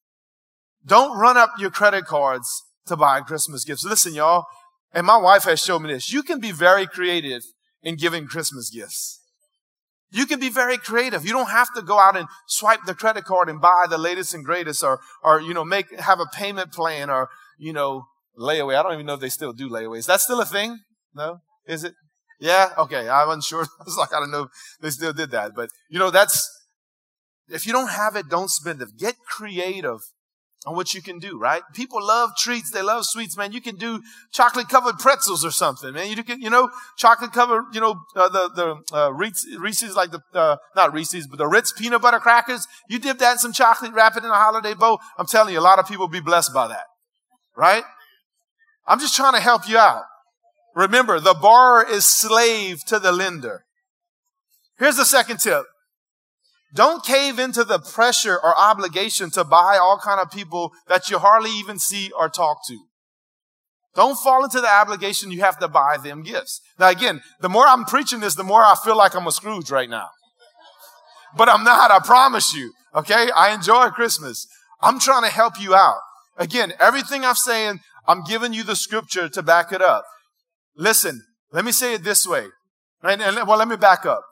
Don't 0.85 1.17
run 1.17 1.37
up 1.37 1.51
your 1.57 1.71
credit 1.71 2.05
cards 2.05 2.63
to 2.87 2.97
buy 2.97 3.21
Christmas 3.21 3.63
gifts. 3.63 3.85
Listen, 3.85 4.13
y'all, 4.13 4.45
and 4.93 5.07
my 5.07 5.17
wife 5.17 5.43
has 5.43 5.61
shown 5.61 5.83
me 5.83 5.93
this. 5.93 6.11
You 6.11 6.23
can 6.23 6.39
be 6.39 6.51
very 6.51 6.85
creative 6.85 7.43
in 7.81 7.95
giving 7.95 8.27
Christmas 8.27 8.69
gifts. 8.69 9.21
You 10.11 10.27
can 10.27 10.39
be 10.39 10.49
very 10.49 10.77
creative. 10.77 11.25
You 11.25 11.31
don't 11.31 11.49
have 11.49 11.73
to 11.73 11.81
go 11.81 11.97
out 11.99 12.15
and 12.15 12.27
swipe 12.47 12.81
the 12.85 12.93
credit 12.93 13.25
card 13.25 13.49
and 13.49 13.59
buy 13.59 13.85
the 13.89 13.97
latest 13.97 14.33
and 14.33 14.45
greatest 14.45 14.83
or, 14.83 14.99
or, 15.23 15.41
you 15.41 15.55
know, 15.55 15.65
make, 15.65 15.99
have 15.99 16.19
a 16.19 16.27
payment 16.27 16.71
plan 16.71 17.09
or, 17.09 17.29
you 17.57 17.73
know, 17.73 18.05
layaway. 18.37 18.75
I 18.75 18.83
don't 18.83 18.93
even 18.93 19.07
know 19.07 19.15
if 19.15 19.21
they 19.21 19.29
still 19.29 19.53
do 19.53 19.69
layaways. 19.69 20.05
That's 20.05 20.23
still 20.23 20.39
a 20.39 20.45
thing? 20.45 20.77
No? 21.15 21.39
Is 21.65 21.83
it? 21.83 21.95
Yeah? 22.39 22.69
Okay. 22.77 23.09
I 23.09 23.25
wasn't 23.25 23.43
sure. 23.43 23.63
I 23.79 23.83
was 23.85 23.97
like, 23.97 24.13
I 24.13 24.19
don't 24.19 24.29
know 24.29 24.43
if 24.43 24.49
they 24.81 24.91
still 24.91 25.13
did 25.13 25.31
that. 25.31 25.53
But, 25.55 25.69
you 25.89 25.97
know, 25.97 26.11
that's, 26.11 26.47
if 27.53 27.65
you 27.67 27.73
don't 27.73 27.89
have 27.89 28.15
it, 28.15 28.29
don't 28.29 28.49
spend 28.49 28.81
it. 28.81 28.89
Get 28.97 29.15
creative 29.27 29.99
on 30.65 30.75
what 30.75 30.93
you 30.93 31.01
can 31.01 31.19
do, 31.19 31.37
right? 31.37 31.61
People 31.73 32.05
love 32.05 32.31
treats. 32.37 32.71
They 32.71 32.81
love 32.81 33.05
sweets, 33.05 33.37
man. 33.37 33.51
You 33.51 33.61
can 33.61 33.75
do 33.75 34.01
chocolate 34.31 34.69
covered 34.69 34.97
pretzels 34.97 35.43
or 35.43 35.51
something, 35.51 35.93
man. 35.93 36.09
You 36.09 36.23
can, 36.23 36.41
you 36.41 36.49
know, 36.49 36.69
chocolate 36.97 37.33
covered, 37.33 37.65
you 37.73 37.81
know, 37.81 37.95
uh, 38.15 38.29
the, 38.29 38.49
the, 38.89 38.97
uh, 38.97 39.11
Reese's, 39.11 39.95
like 39.95 40.11
the, 40.11 40.21
uh, 40.33 40.57
not 40.75 40.93
Reese's, 40.93 41.27
but 41.27 41.37
the 41.37 41.47
Ritz 41.47 41.73
peanut 41.73 42.01
butter 42.01 42.19
crackers. 42.19 42.65
You 42.89 42.99
dip 42.99 43.19
that 43.19 43.33
in 43.33 43.37
some 43.39 43.53
chocolate, 43.53 43.93
wrap 43.93 44.15
it 44.15 44.23
in 44.23 44.29
a 44.29 44.35
holiday 44.35 44.73
bow. 44.73 44.99
I'm 45.17 45.27
telling 45.27 45.53
you, 45.53 45.59
a 45.59 45.61
lot 45.61 45.79
of 45.79 45.87
people 45.87 46.05
will 46.05 46.13
be 46.13 46.21
blessed 46.21 46.53
by 46.53 46.67
that, 46.69 46.85
right? 47.57 47.83
I'm 48.87 48.99
just 48.99 49.15
trying 49.15 49.33
to 49.33 49.41
help 49.41 49.67
you 49.67 49.77
out. 49.77 50.03
Remember, 50.75 51.19
the 51.19 51.35
borrower 51.39 51.85
is 51.87 52.07
slave 52.07 52.83
to 52.85 52.99
the 52.99 53.11
lender. 53.11 53.65
Here's 54.79 54.97
the 54.97 55.05
second 55.05 55.39
tip. 55.39 55.65
Don't 56.73 57.05
cave 57.05 57.37
into 57.37 57.63
the 57.63 57.79
pressure 57.79 58.35
or 58.35 58.57
obligation 58.57 59.29
to 59.31 59.43
buy 59.43 59.77
all 59.79 59.99
kind 60.03 60.19
of 60.19 60.31
people 60.31 60.71
that 60.87 61.09
you 61.09 61.19
hardly 61.19 61.51
even 61.51 61.77
see 61.77 62.11
or 62.17 62.29
talk 62.29 62.65
to. 62.67 62.79
Don't 63.95 64.17
fall 64.17 64.43
into 64.43 64.59
the 64.59 64.67
obligation 64.67 65.29
you 65.29 65.41
have 65.41 65.59
to 65.59 65.67
buy 65.67 65.97
them 65.97 66.23
gifts. 66.23 66.61
Now 66.79 66.89
again, 66.89 67.21
the 67.41 67.49
more 67.49 67.67
I'm 67.67 67.85
preaching 67.85 68.21
this, 68.21 68.33
the 68.33 68.43
more 68.43 68.63
I 68.63 68.75
feel 68.83 68.97
like 68.97 69.15
I'm 69.15 69.27
a 69.27 69.31
Scrooge 69.31 69.69
right 69.69 69.89
now. 69.89 70.09
But 71.37 71.49
I'm 71.49 71.63
not, 71.63 71.91
I 71.91 71.99
promise 71.99 72.55
you. 72.55 72.73
Okay? 72.95 73.29
I 73.35 73.53
enjoy 73.53 73.89
Christmas. 73.89 74.47
I'm 74.81 74.99
trying 74.99 75.23
to 75.23 75.29
help 75.29 75.59
you 75.59 75.75
out. 75.75 75.99
Again, 76.37 76.73
everything 76.79 77.23
I'm 77.23 77.35
saying, 77.35 77.79
I'm 78.07 78.23
giving 78.23 78.53
you 78.53 78.63
the 78.63 78.75
scripture 78.75 79.29
to 79.29 79.43
back 79.43 79.71
it 79.71 79.81
up. 79.81 80.05
Listen, 80.75 81.23
let 81.51 81.63
me 81.63 81.71
say 81.71 81.93
it 81.93 82.03
this 82.03 82.27
way. 82.27 82.47
Right? 83.01 83.19
And, 83.19 83.47
well, 83.47 83.57
let 83.57 83.67
me 83.67 83.75
back 83.75 84.05
up. 84.05 84.23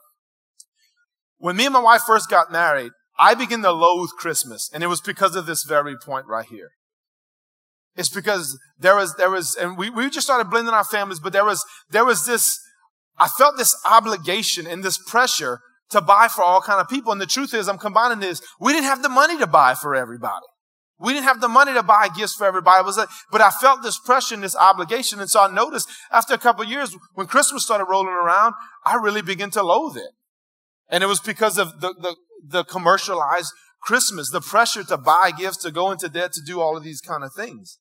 When 1.42 1.56
me 1.56 1.66
and 1.66 1.74
my 1.74 1.80
wife 1.80 2.02
first 2.06 2.30
got 2.30 2.52
married, 2.52 2.92
I 3.18 3.34
began 3.34 3.64
to 3.64 3.72
loathe 3.72 4.12
Christmas, 4.18 4.70
and 4.72 4.84
it 4.84 4.88
was 4.88 5.02
because 5.02 5.36
of 5.36 5.48
this 5.48 5.64
very 5.64 5.96
point 5.98 6.28
right 6.28 6.46
here. 6.46 6.70
It's 7.96 8.10
because 8.10 8.58
there 8.78 8.96
was, 8.96 9.16
there 9.16 9.32
was, 9.32 9.56
and 9.56 9.76
we, 9.76 9.90
we 9.90 10.10
just 10.12 10.28
started 10.28 10.52
blending 10.52 10.74
our 10.74 10.84
families, 10.84 11.20
but 11.20 11.34
there 11.34 11.44
was, 11.44 11.66
there 11.90 12.06
was 12.06 12.28
this, 12.28 12.60
I 13.18 13.28
felt 13.28 13.58
this 13.58 13.76
obligation 13.90 14.68
and 14.68 14.84
this 14.84 15.00
pressure 15.08 15.60
to 15.90 16.00
buy 16.00 16.28
for 16.28 16.44
all 16.44 16.62
kind 16.62 16.80
of 16.80 16.88
people. 16.88 17.12
And 17.12 17.20
the 17.20 17.26
truth 17.26 17.56
is, 17.56 17.68
I'm 17.68 17.80
combining 17.80 18.20
this. 18.20 18.40
We 18.60 18.72
didn't 18.72 18.86
have 18.86 19.02
the 19.02 19.10
money 19.10 19.38
to 19.40 19.48
buy 19.48 19.74
for 19.74 19.96
everybody. 19.96 20.46
We 21.00 21.14
didn't 21.14 21.26
have 21.26 21.42
the 21.42 21.50
money 21.50 21.74
to 21.74 21.84
buy 21.84 22.08
gifts 22.16 22.36
for 22.36 22.46
everybody. 22.46 22.88
Like, 22.92 23.10
but 23.32 23.42
I 23.42 23.50
felt 23.50 23.82
this 23.82 24.00
pressure 24.00 24.36
and 24.36 24.44
this 24.44 24.56
obligation. 24.56 25.20
And 25.20 25.30
so 25.30 25.42
I 25.42 25.52
noticed 25.52 25.90
after 26.12 26.36
a 26.36 26.38
couple 26.38 26.64
years, 26.64 26.96
when 27.16 27.26
Christmas 27.26 27.64
started 27.64 27.86
rolling 27.86 28.14
around, 28.14 28.54
I 28.86 28.96
really 28.96 29.24
began 29.24 29.50
to 29.52 29.64
loathe 29.64 29.98
it. 29.98 30.12
And 30.92 31.04
it 31.04 31.08
was 31.08 31.22
because 31.22 31.58
of 31.58 31.80
the, 31.80 31.96
the, 32.00 32.16
the 32.46 32.64
commercialized 32.66 33.52
Christmas, 33.82 34.30
the 34.30 34.42
pressure 34.42 34.84
to 34.84 34.98
buy 34.98 35.32
gifts, 35.32 35.58
to 35.58 35.72
go 35.72 35.90
into 35.92 36.10
debt, 36.10 36.34
to 36.34 36.42
do 36.46 36.60
all 36.60 36.78
of 36.78 36.84
these 36.84 37.02
kind 37.02 37.24
of 37.24 37.34
things. 37.34 37.80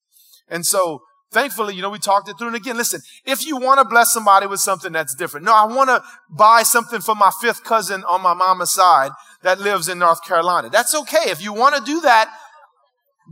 And 0.48 0.64
so 0.64 1.02
thankfully, 1.32 1.74
you 1.74 1.82
know, 1.82 1.90
we 1.90 1.98
talked 1.98 2.28
it 2.28 2.38
through. 2.38 2.48
And 2.48 2.56
again, 2.56 2.76
listen, 2.76 3.00
if 3.24 3.44
you 3.44 3.56
want 3.56 3.80
to 3.80 3.84
bless 3.84 4.12
somebody 4.12 4.46
with 4.46 4.60
something 4.60 4.92
that's 4.92 5.14
different. 5.14 5.44
No, 5.44 5.54
I 5.54 5.64
want 5.66 5.90
to 5.90 6.02
buy 6.30 6.62
something 6.62 7.00
for 7.00 7.14
my 7.14 7.30
fifth 7.40 7.64
cousin 7.64 8.04
on 8.04 8.22
my 8.22 8.34
mama's 8.34 8.72
side 8.72 9.10
that 9.42 9.60
lives 9.60 9.88
in 9.88 9.98
North 9.98 10.24
Carolina. 10.24 10.70
That's 10.70 10.94
okay. 10.94 11.30
If 11.30 11.42
you 11.42 11.52
want 11.52 11.76
to 11.76 11.82
do 11.82 12.00
that, 12.02 12.32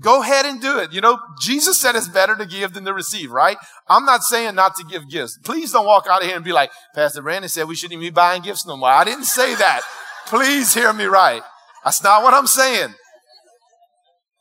Go 0.00 0.22
ahead 0.22 0.46
and 0.46 0.60
do 0.60 0.78
it. 0.78 0.92
You 0.92 1.00
know, 1.00 1.18
Jesus 1.40 1.80
said 1.80 1.96
it's 1.96 2.08
better 2.08 2.36
to 2.36 2.46
give 2.46 2.74
than 2.74 2.84
to 2.84 2.94
receive, 2.94 3.30
right? 3.30 3.56
I'm 3.88 4.04
not 4.04 4.22
saying 4.22 4.54
not 4.54 4.76
to 4.76 4.84
give 4.84 5.08
gifts. 5.08 5.38
Please 5.44 5.72
don't 5.72 5.86
walk 5.86 6.06
out 6.08 6.22
of 6.22 6.26
here 6.26 6.36
and 6.36 6.44
be 6.44 6.52
like, 6.52 6.70
Pastor 6.94 7.22
Brandon 7.22 7.48
said 7.48 7.66
we 7.66 7.74
shouldn't 7.74 8.00
be 8.00 8.10
buying 8.10 8.42
gifts 8.42 8.66
no 8.66 8.76
more. 8.76 8.90
I 8.90 9.04
didn't 9.04 9.24
say 9.24 9.54
that. 9.56 9.82
Please 10.26 10.74
hear 10.74 10.92
me 10.92 11.04
right. 11.04 11.42
That's 11.84 12.02
not 12.02 12.22
what 12.22 12.34
I'm 12.34 12.46
saying. 12.46 12.94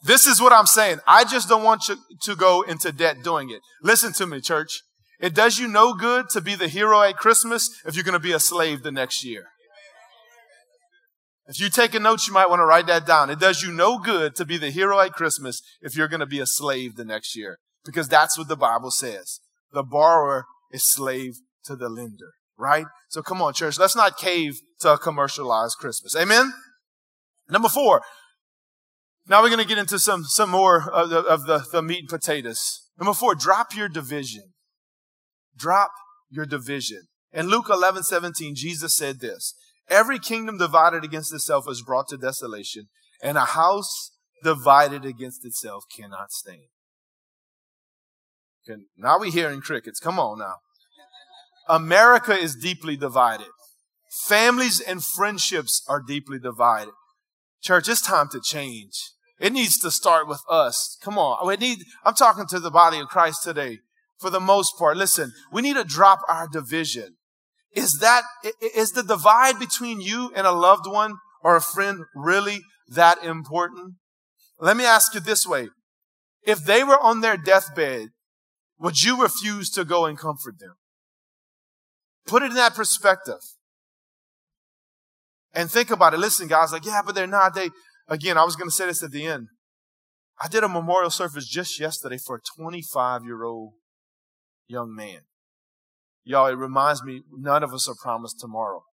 This 0.03 0.27
is 0.27 0.41
what 0.41 0.53
I'm 0.53 0.67
saying. 0.67 0.99
I 1.07 1.23
just 1.23 1.49
don't 1.49 1.63
want 1.63 1.87
you 1.87 1.97
to 2.23 2.35
go 2.35 2.61
into 2.61 2.91
debt 2.91 3.23
doing 3.23 3.49
it. 3.49 3.61
Listen 3.81 4.13
to 4.13 4.27
me, 4.27 4.41
church. 4.41 4.81
It 5.19 5.33
does 5.33 5.57
you 5.57 5.67
no 5.67 5.93
good 5.93 6.29
to 6.29 6.41
be 6.41 6.55
the 6.55 6.67
hero 6.67 7.01
at 7.01 7.17
Christmas 7.17 7.69
if 7.85 7.95
you're 7.95 8.03
going 8.03 8.13
to 8.13 8.19
be 8.19 8.33
a 8.33 8.39
slave 8.39 8.83
the 8.83 8.91
next 8.91 9.23
year. 9.25 9.47
If 11.47 11.61
you 11.61 11.69
take 11.69 11.95
a 11.95 11.99
note, 11.99 12.27
you 12.27 12.33
might 12.33 12.49
want 12.49 12.59
to 12.59 12.65
write 12.65 12.87
that 12.87 13.05
down. 13.05 13.29
It 13.29 13.39
does 13.39 13.63
you 13.63 13.71
no 13.71 13.99
good 13.99 14.35
to 14.35 14.45
be 14.45 14.57
the 14.57 14.69
hero 14.69 14.99
at 14.99 15.13
Christmas 15.13 15.61
if 15.81 15.95
you're 15.95 16.09
going 16.09 16.19
to 16.19 16.25
be 16.25 16.39
a 16.39 16.45
slave 16.45 16.95
the 16.95 17.05
next 17.05 17.35
year, 17.37 17.57
because 17.85 18.09
that's 18.09 18.37
what 18.37 18.49
the 18.49 18.57
Bible 18.57 18.91
says. 18.91 19.39
The 19.71 19.83
borrower 19.83 20.45
is 20.71 20.83
slave 20.83 21.37
to 21.65 21.75
the 21.75 21.87
lender, 21.87 22.33
right? 22.57 22.85
So 23.09 23.21
come 23.21 23.41
on, 23.41 23.53
church. 23.53 23.79
Let's 23.79 23.95
not 23.95 24.17
cave 24.17 24.59
to 24.81 24.93
a 24.93 24.97
commercialized 24.97 25.77
Christmas. 25.77 26.15
Amen? 26.15 26.51
Number 27.49 27.69
four. 27.69 28.01
Now 29.29 29.41
we're 29.41 29.49
going 29.49 29.61
to 29.61 29.67
get 29.67 29.77
into 29.77 29.99
some, 29.99 30.23
some 30.23 30.49
more 30.49 30.89
of 30.89 31.09
the, 31.09 31.19
of 31.19 31.45
the, 31.45 31.65
the 31.71 31.81
meat 31.81 31.99
and 31.99 32.09
potatoes. 32.09 32.89
Number 32.97 33.13
four, 33.13 33.35
drop 33.35 33.75
your 33.75 33.89
division. 33.89 34.53
Drop 35.55 35.91
your 36.29 36.45
division. 36.45 37.03
In 37.33 37.47
Luke 37.47 37.67
11, 37.69 38.03
17, 38.03 38.55
Jesus 38.55 38.93
said 38.93 39.19
this. 39.19 39.53
Every 39.89 40.19
kingdom 40.19 40.57
divided 40.57 41.03
against 41.03 41.33
itself 41.33 41.65
is 41.69 41.81
brought 41.81 42.07
to 42.09 42.17
desolation, 42.17 42.87
and 43.21 43.37
a 43.37 43.45
house 43.45 44.11
divided 44.43 45.05
against 45.05 45.45
itself 45.45 45.85
cannot 45.95 46.31
stand. 46.31 46.67
Okay, 48.69 48.81
now 48.97 49.19
we're 49.19 49.31
hearing 49.31 49.61
crickets. 49.61 49.99
Come 49.99 50.19
on 50.19 50.39
now. 50.39 50.55
America 51.69 52.33
is 52.33 52.55
deeply 52.55 52.97
divided. 52.97 53.47
Families 54.25 54.79
and 54.79 55.03
friendships 55.03 55.83
are 55.87 56.01
deeply 56.05 56.39
divided. 56.39 56.93
Church, 57.61 57.87
it's 57.87 58.01
time 58.01 58.29
to 58.29 58.39
change. 58.39 59.11
It 59.39 59.53
needs 59.53 59.77
to 59.79 59.91
start 59.91 60.27
with 60.27 60.41
us. 60.49 60.97
Come 61.01 61.17
on. 61.17 61.45
We 61.45 61.55
need, 61.57 61.79
I'm 62.03 62.15
talking 62.15 62.47
to 62.47 62.59
the 62.59 62.71
body 62.71 62.99
of 62.99 63.07
Christ 63.07 63.43
today 63.43 63.79
for 64.19 64.29
the 64.29 64.39
most 64.39 64.77
part. 64.77 64.97
Listen, 64.97 65.33
we 65.51 65.61
need 65.61 65.75
to 65.75 65.83
drop 65.83 66.19
our 66.27 66.47
division. 66.47 67.16
Is 67.77 67.99
that, 67.99 68.23
is 68.73 68.93
the 68.93 69.03
divide 69.03 69.59
between 69.59 70.01
you 70.01 70.31
and 70.35 70.47
a 70.47 70.51
loved 70.51 70.87
one 70.87 71.17
or 71.43 71.55
a 71.55 71.61
friend 71.61 72.05
really 72.15 72.61
that 72.87 73.23
important? 73.23 73.93
Let 74.59 74.75
me 74.75 74.83
ask 74.83 75.13
you 75.13 75.19
this 75.19 75.45
way. 75.45 75.69
If 76.41 76.65
they 76.65 76.83
were 76.83 76.99
on 76.99 77.21
their 77.21 77.37
deathbed, 77.37 78.07
would 78.79 79.03
you 79.03 79.21
refuse 79.21 79.69
to 79.71 79.85
go 79.85 80.07
and 80.07 80.17
comfort 80.17 80.57
them? 80.59 80.73
Put 82.25 82.41
it 82.41 82.49
in 82.49 82.55
that 82.55 82.73
perspective. 82.73 83.43
And 85.53 85.69
think 85.69 85.91
about 85.91 86.15
it. 86.15 86.17
Listen, 86.19 86.47
guys, 86.47 86.71
like, 86.71 86.85
yeah, 86.85 87.03
but 87.05 87.13
they're 87.13 87.27
not. 87.27 87.53
They, 87.53 87.69
again, 88.07 88.39
I 88.39 88.43
was 88.43 88.55
going 88.55 88.69
to 88.71 88.75
say 88.75 88.87
this 88.87 89.03
at 89.03 89.11
the 89.11 89.23
end. 89.23 89.49
I 90.41 90.47
did 90.47 90.63
a 90.63 90.69
memorial 90.69 91.11
service 91.11 91.47
just 91.47 91.79
yesterday 91.79 92.17
for 92.17 92.37
a 92.37 92.59
25 92.59 93.23
year 93.23 93.43
old 93.43 93.73
young 94.67 94.95
man. 94.95 95.26
Y'all, 96.27 96.47
it 96.47 96.57
reminds 96.57 97.01
me, 97.03 97.21
none 97.31 97.63
of 97.63 97.73
us 97.73 97.87
are 97.87 97.95
promised 97.95 98.37
tomorrow. 98.41 98.83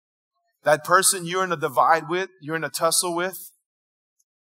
That 0.63 0.85
person 0.85 1.25
you're 1.25 1.43
in 1.43 1.51
a 1.51 1.57
divide 1.57 2.07
with, 2.07 2.29
you're 2.41 2.55
in 2.55 2.63
a 2.63 2.69
tussle 2.69 3.13
with, 3.13 3.51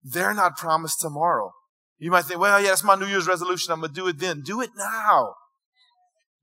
they're 0.05 0.35
not 0.35 0.59
promised 0.59 1.00
tomorrow. 1.00 1.52
You 1.98 2.11
might 2.11 2.26
think, 2.26 2.38
well, 2.38 2.61
yeah, 2.61 2.68
that's 2.68 2.85
my 2.85 2.94
New 2.94 3.07
Year's 3.07 3.26
resolution. 3.26 3.72
I'm 3.72 3.81
going 3.81 3.94
to 3.94 4.00
do 4.00 4.09
it 4.09 4.18
then. 4.18 4.42
Do 4.42 4.61
it 4.61 4.70
now. 4.76 5.35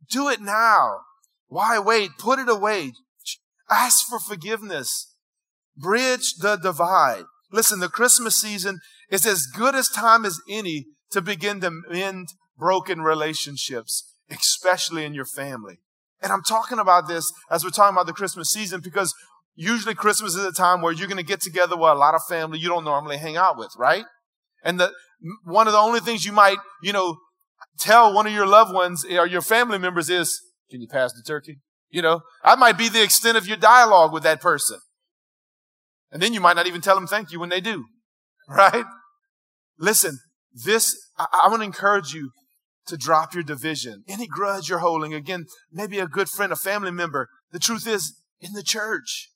Do 0.10 0.28
it 0.28 0.42
now. 0.42 1.02
Why 1.50 1.78
wait? 1.78 2.12
Put 2.18 2.40
it 2.40 2.50
away. 2.50 2.94
Ask 3.70 4.08
for 4.08 4.20
forgiveness. 4.20 5.14
Bridge 5.78 6.34
the 6.42 6.56
divide. 6.56 7.26
Listen, 7.52 7.80
the 7.80 7.90
Christmas 7.90 8.42
season 8.42 8.80
is 9.12 9.26
as 9.28 9.46
good 9.46 9.76
as 9.76 9.88
time 9.88 10.26
as 10.26 10.40
any 10.50 10.86
to 11.12 11.22
begin 11.22 11.62
to 11.62 11.70
mend 11.90 12.30
broken 12.58 13.02
relationships, 13.02 14.16
especially 14.32 15.06
in 15.06 15.14
your 15.14 15.26
family. 15.26 15.80
And 16.22 16.32
I'm 16.32 16.44
talking 16.44 16.80
about 16.80 17.08
this 17.08 17.32
as 17.50 17.64
we're 17.64 17.70
talking 17.70 17.96
about 17.96 18.08
the 18.08 18.14
Christmas 18.14 18.50
season 18.50 18.82
because 18.82 19.14
usually 19.56 19.96
Christmas 19.96 20.36
is 20.36 20.46
a 20.46 20.52
time 20.52 20.82
where 20.82 20.92
you're 20.92 21.08
going 21.08 21.18
to 21.18 21.24
get 21.24 21.42
together 21.42 21.76
with 21.76 21.90
a 21.90 21.96
lot 21.96 22.16
of 22.16 22.22
family 22.28 22.60
you 22.60 22.68
don't 22.68 22.84
normally 22.84 23.18
hang 23.18 23.38
out 23.38 23.58
with, 23.58 23.72
right? 23.78 24.06
And 24.64 24.80
the, 24.80 24.92
one 25.44 25.68
of 25.68 25.74
the 25.74 25.80
only 25.80 26.00
things 26.00 26.26
you 26.26 26.32
might, 26.32 26.58
you 26.82 26.94
know, 26.94 27.18
tell 27.80 28.14
one 28.14 28.28
of 28.28 28.34
your 28.34 28.48
loved 28.48 28.74
ones 28.74 29.06
or 29.06 29.28
your 29.28 29.42
family 29.42 29.78
members 29.78 30.10
is, 30.10 30.42
can 30.70 30.82
you 30.82 30.88
pass 30.88 31.14
the 31.14 31.24
turkey? 31.26 31.60
You 31.90 32.02
know, 32.02 32.22
that 32.44 32.60
might 32.60 32.78
be 32.78 32.90
the 32.90 33.04
extent 33.04 33.38
of 33.38 33.48
your 33.48 33.58
dialogue 33.58 34.14
with 34.14 34.24
that 34.24 34.42
person. 34.42 34.80
And 36.12 36.22
then 36.22 36.34
you 36.34 36.42
might 36.42 36.56
not 36.56 36.68
even 36.68 36.82
tell 36.82 36.96
them 36.96 37.08
thank 37.08 37.32
you 37.32 37.40
when 37.40 37.50
they 37.50 37.62
do. 37.62 37.86
Right? 38.52 38.86
Listen, 39.78 40.18
this, 40.66 40.98
I, 41.20 41.28
I 41.44 41.50
want 41.50 41.62
to 41.62 41.66
encourage 41.66 42.16
you 42.16 42.32
to 42.90 42.98
drop 42.98 43.34
your 43.34 43.44
division. 43.44 44.04
Any 44.08 44.28
grudge 44.28 44.70
you're 44.70 44.80
holding, 44.80 45.14
again, 45.14 45.46
maybe 45.72 46.00
a 46.00 46.08
good 46.08 46.30
friend, 46.30 46.52
a 46.52 46.56
family 46.56 46.92
member. 46.92 47.30
The 47.52 47.60
truth 47.60 47.88
is, 47.88 48.16
in 48.42 48.54
the 48.54 48.64
church, 48.64 49.30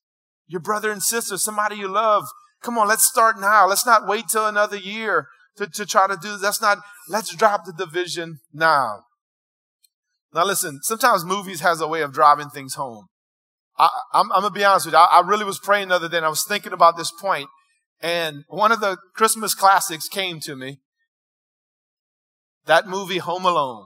your 0.48 0.62
brother 0.62 0.92
and 0.92 1.02
sister, 1.02 1.38
somebody 1.38 1.76
you 1.76 1.88
love. 1.88 2.26
Come 2.62 2.78
on, 2.78 2.88
let's 2.88 3.06
start 3.06 3.40
now. 3.40 3.68
Let's 3.68 3.86
not 3.86 4.08
wait 4.08 4.26
till 4.30 4.46
another 4.46 4.78
year 4.78 5.28
to, 5.58 5.68
to 5.68 5.86
try 5.86 6.08
to 6.08 6.18
do 6.22 6.32
this. 6.32 6.42
That's 6.42 6.62
not, 6.62 6.80
let's 7.10 7.36
drop 7.36 7.66
the 7.66 7.74
division 7.74 8.40
now. 8.54 9.04
Now 10.34 10.46
listen, 10.46 10.80
sometimes 10.82 11.26
movies 11.26 11.62
has 11.62 11.82
a 11.82 11.88
way 11.88 12.02
of 12.02 12.14
driving 12.14 12.50
things 12.50 12.76
home. 12.76 13.08
I, 13.78 13.90
am 14.14 14.30
to 14.30 14.50
be 14.52 14.64
honest 14.64 14.86
with 14.86 14.94
you. 14.94 15.00
I, 15.00 15.20
I 15.20 15.28
really 15.28 15.46
was 15.46 15.60
praying 15.60 15.90
the 15.90 15.96
other 15.96 16.10
day 16.10 16.18
and 16.18 16.26
I 16.26 16.30
was 16.30 16.46
thinking 16.48 16.74
about 16.74 16.98
this 16.98 17.12
point 17.12 17.50
and 18.04 18.44
one 18.50 18.74
of 18.74 18.82
the 18.82 18.98
Christmas 19.16 19.56
classics 19.56 20.10
came 20.10 20.42
to 20.42 20.56
me. 20.58 20.80
That 22.66 22.88
movie, 22.88 23.18
Home 23.18 23.46
Alone. 23.46 23.86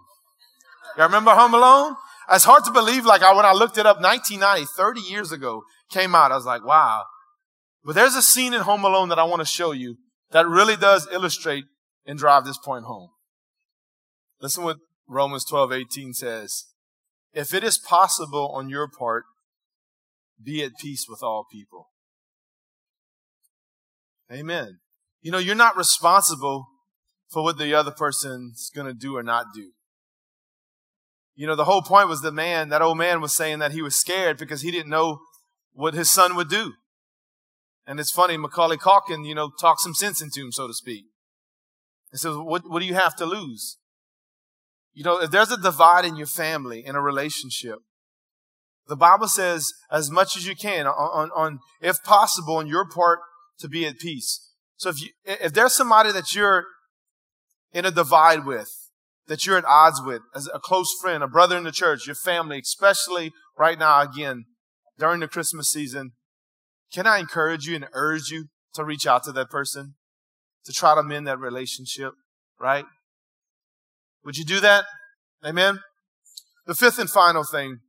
Y'all 0.97 1.07
remember 1.07 1.31
Home 1.31 1.53
Alone? 1.53 1.95
It's 2.31 2.43
hard 2.43 2.63
to 2.65 2.71
believe, 2.71 3.05
like 3.05 3.21
I, 3.21 3.33
when 3.33 3.45
I 3.45 3.53
looked 3.53 3.77
it 3.77 3.85
up, 3.85 4.01
1990, 4.01 4.67
30 4.75 5.01
years 5.01 5.31
ago, 5.31 5.63
came 5.89 6.13
out. 6.13 6.31
I 6.31 6.35
was 6.35 6.45
like, 6.45 6.65
wow. 6.65 7.03
But 7.83 7.95
there's 7.95 8.15
a 8.15 8.21
scene 8.21 8.53
in 8.53 8.61
Home 8.61 8.83
Alone 8.83 9.09
that 9.09 9.19
I 9.19 9.23
want 9.23 9.39
to 9.39 9.45
show 9.45 9.71
you 9.71 9.97
that 10.31 10.47
really 10.47 10.75
does 10.75 11.07
illustrate 11.11 11.65
and 12.05 12.19
drive 12.19 12.45
this 12.45 12.57
point 12.57 12.85
home. 12.85 13.09
Listen 14.41 14.63
what 14.63 14.77
Romans 15.07 15.45
12, 15.45 15.71
18 15.71 16.13
says. 16.13 16.65
If 17.33 17.53
it 17.53 17.63
is 17.63 17.77
possible 17.77 18.51
on 18.53 18.69
your 18.69 18.89
part, 18.89 19.23
be 20.43 20.63
at 20.63 20.77
peace 20.79 21.05
with 21.07 21.23
all 21.23 21.45
people. 21.51 21.89
Amen. 24.31 24.79
You 25.21 25.31
know, 25.31 25.37
you're 25.37 25.55
not 25.55 25.77
responsible 25.77 26.67
for 27.29 27.43
what 27.43 27.57
the 27.57 27.73
other 27.73 27.91
person's 27.91 28.69
going 28.73 28.87
to 28.87 28.93
do 28.93 29.17
or 29.17 29.23
not 29.23 29.47
do. 29.53 29.71
You 31.35 31.45
know, 31.45 31.55
the 31.55 31.65
whole 31.65 31.81
point 31.81 32.09
was 32.09 32.21
the 32.21 32.31
man, 32.31 32.69
that 32.69 32.81
old 32.81 32.97
man 32.97 33.21
was 33.21 33.33
saying 33.33 33.59
that 33.59 33.71
he 33.71 33.81
was 33.81 33.95
scared 33.95 34.37
because 34.37 34.61
he 34.61 34.71
didn't 34.71 34.89
know 34.89 35.19
what 35.73 35.93
his 35.93 36.09
son 36.09 36.35
would 36.35 36.49
do. 36.49 36.73
And 37.85 37.99
it's 37.99 38.11
funny, 38.11 38.37
Macaulay 38.37 38.77
Culkin, 38.77 39.25
you 39.25 39.35
know, 39.35 39.51
talked 39.61 39.81
some 39.81 39.93
sense 39.93 40.21
into 40.21 40.41
him, 40.41 40.51
so 40.51 40.67
to 40.67 40.73
speak. 40.73 41.05
He 42.11 42.17
says, 42.17 42.35
what, 42.35 42.63
what 42.69 42.79
do 42.79 42.85
you 42.85 42.95
have 42.95 43.15
to 43.17 43.25
lose? 43.25 43.77
You 44.93 45.03
know, 45.03 45.21
if 45.21 45.29
there's 45.29 45.51
a 45.51 45.61
divide 45.61 46.05
in 46.05 46.15
your 46.15 46.27
family, 46.27 46.83
in 46.85 46.95
a 46.95 47.01
relationship, 47.01 47.79
the 48.87 48.95
Bible 48.95 49.27
says 49.27 49.71
as 49.91 50.09
much 50.09 50.35
as 50.35 50.47
you 50.47 50.55
can, 50.55 50.87
on, 50.87 50.93
on, 50.93 51.31
on 51.35 51.59
if 51.81 51.97
possible, 52.03 52.55
on 52.55 52.67
your 52.67 52.87
part 52.89 53.19
to 53.59 53.67
be 53.67 53.85
at 53.85 53.99
peace. 53.99 54.53
So 54.77 54.89
if 54.89 55.01
you, 55.01 55.09
if 55.25 55.53
there's 55.53 55.73
somebody 55.73 56.11
that 56.11 56.33
you're 56.33 56.65
in 57.77 57.85
a 57.85 57.91
divide 57.91 58.43
with, 58.43 58.89
that 59.27 59.45
you're 59.45 59.55
at 59.55 59.63
odds 59.65 60.01
with, 60.03 60.23
as 60.33 60.49
a 60.51 60.57
close 60.57 60.91
friend, 60.99 61.21
a 61.21 61.27
brother 61.27 61.55
in 61.55 61.63
the 61.63 61.71
church, 61.71 62.07
your 62.07 62.15
family, 62.15 62.57
especially 62.57 63.31
right 63.55 63.77
now, 63.77 64.01
again, 64.01 64.45
during 64.97 65.19
the 65.19 65.27
Christmas 65.27 65.69
season, 65.69 66.13
can 66.91 67.05
I 67.05 67.19
encourage 67.19 67.67
you 67.67 67.75
and 67.75 67.85
urge 67.93 68.31
you 68.31 68.45
to 68.73 68.83
reach 68.83 69.05
out 69.05 69.23
to 69.25 69.31
that 69.33 69.51
person, 69.51 69.93
to 70.65 70.73
try 70.73 70.95
to 70.95 71.03
mend 71.03 71.27
that 71.27 71.37
relationship, 71.37 72.13
right? 72.59 72.85
Would 74.25 74.37
you 74.37 74.43
do 74.43 74.59
that? 74.59 74.85
Amen. 75.45 75.81
The 76.65 76.73
fifth 76.73 76.97
and 76.97 77.09
final 77.09 77.43
thing, 77.43 77.81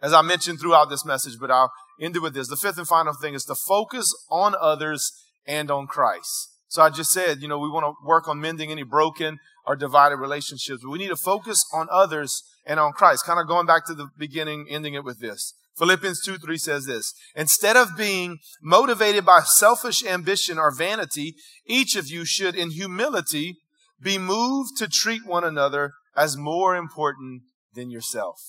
as 0.00 0.12
I 0.12 0.22
mentioned 0.22 0.60
throughout 0.60 0.88
this 0.88 1.04
message, 1.04 1.34
but 1.40 1.50
I'll 1.50 1.72
end 2.00 2.14
it 2.14 2.22
with 2.22 2.34
this. 2.34 2.46
The 2.46 2.56
fifth 2.56 2.78
and 2.78 2.86
final 2.86 3.12
thing 3.12 3.34
is 3.34 3.44
to 3.46 3.56
focus 3.56 4.08
on 4.30 4.54
others 4.60 5.10
and 5.48 5.68
on 5.68 5.88
Christ. 5.88 6.53
So 6.74 6.82
I 6.82 6.90
just 6.90 7.12
said, 7.12 7.40
you 7.40 7.46
know, 7.46 7.60
we 7.60 7.70
want 7.70 7.86
to 7.86 7.94
work 8.04 8.26
on 8.26 8.40
mending 8.40 8.72
any 8.72 8.82
broken 8.82 9.38
or 9.64 9.76
divided 9.76 10.16
relationships, 10.16 10.82
but 10.82 10.90
we 10.90 10.98
need 10.98 11.06
to 11.06 11.16
focus 11.16 11.64
on 11.72 11.86
others 11.88 12.42
and 12.66 12.80
on 12.80 12.92
Christ. 12.92 13.24
Kind 13.24 13.38
of 13.38 13.46
going 13.46 13.64
back 13.64 13.86
to 13.86 13.94
the 13.94 14.08
beginning, 14.18 14.66
ending 14.68 14.94
it 14.94 15.04
with 15.04 15.20
this. 15.20 15.54
Philippians 15.78 16.20
2 16.24 16.36
3 16.36 16.58
says 16.58 16.86
this 16.86 17.14
Instead 17.36 17.76
of 17.76 17.96
being 17.96 18.38
motivated 18.60 19.24
by 19.24 19.42
selfish 19.44 20.04
ambition 20.04 20.58
or 20.58 20.74
vanity, 20.74 21.36
each 21.64 21.94
of 21.94 22.08
you 22.08 22.24
should, 22.24 22.56
in 22.56 22.72
humility, 22.72 23.54
be 24.02 24.18
moved 24.18 24.76
to 24.78 24.88
treat 24.88 25.24
one 25.24 25.44
another 25.44 25.92
as 26.16 26.36
more 26.36 26.74
important 26.74 27.42
than 27.74 27.88
yourself. 27.88 28.40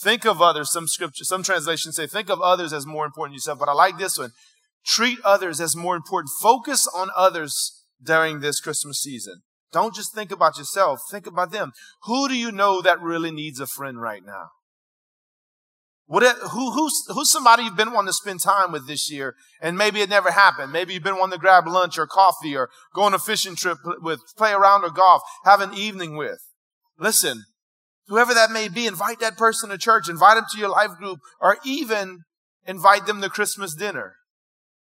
Think 0.00 0.24
of 0.24 0.40
others. 0.40 0.70
Some 0.70 0.86
scripture, 0.86 1.24
some 1.24 1.42
translations 1.42 1.96
say, 1.96 2.06
think 2.06 2.30
of 2.30 2.40
others 2.40 2.72
as 2.72 2.86
more 2.86 3.04
important 3.04 3.32
than 3.32 3.38
yourself. 3.38 3.58
But 3.58 3.68
I 3.68 3.72
like 3.72 3.98
this 3.98 4.16
one. 4.16 4.30
Treat 4.88 5.18
others 5.22 5.60
as 5.60 5.76
more 5.76 5.96
important. 5.96 6.30
Focus 6.40 6.88
on 6.94 7.10
others 7.14 7.84
during 8.02 8.40
this 8.40 8.58
Christmas 8.58 9.02
season. 9.02 9.42
Don't 9.70 9.94
just 9.94 10.14
think 10.14 10.30
about 10.32 10.56
yourself. 10.56 11.00
Think 11.10 11.26
about 11.26 11.52
them. 11.52 11.72
Who 12.04 12.26
do 12.26 12.34
you 12.34 12.50
know 12.50 12.80
that 12.80 13.02
really 13.02 13.30
needs 13.30 13.60
a 13.60 13.66
friend 13.66 14.00
right 14.00 14.24
now? 14.24 14.48
What, 16.06 16.22
who, 16.52 16.70
who's, 16.72 17.04
who's 17.08 17.30
somebody 17.30 17.64
you've 17.64 17.76
been 17.76 17.92
wanting 17.92 18.08
to 18.08 18.14
spend 18.14 18.40
time 18.40 18.72
with 18.72 18.86
this 18.86 19.12
year 19.12 19.34
and 19.60 19.76
maybe 19.76 20.00
it 20.00 20.08
never 20.08 20.30
happened? 20.30 20.72
Maybe 20.72 20.94
you've 20.94 21.02
been 21.02 21.18
wanting 21.18 21.36
to 21.36 21.40
grab 21.40 21.66
lunch 21.66 21.98
or 21.98 22.06
coffee 22.06 22.56
or 22.56 22.70
go 22.94 23.02
on 23.02 23.12
a 23.12 23.18
fishing 23.18 23.56
trip 23.56 23.76
with, 24.00 24.20
play 24.38 24.52
around 24.52 24.84
or 24.84 24.90
golf, 24.90 25.20
have 25.44 25.60
an 25.60 25.74
evening 25.74 26.16
with. 26.16 26.38
Listen, 26.98 27.44
whoever 28.06 28.32
that 28.32 28.50
may 28.50 28.68
be, 28.68 28.86
invite 28.86 29.20
that 29.20 29.36
person 29.36 29.68
to 29.68 29.76
church, 29.76 30.08
invite 30.08 30.36
them 30.36 30.46
to 30.50 30.58
your 30.58 30.70
life 30.70 30.96
group, 30.98 31.18
or 31.42 31.58
even 31.62 32.20
invite 32.66 33.04
them 33.04 33.20
to 33.20 33.28
Christmas 33.28 33.74
dinner. 33.74 34.14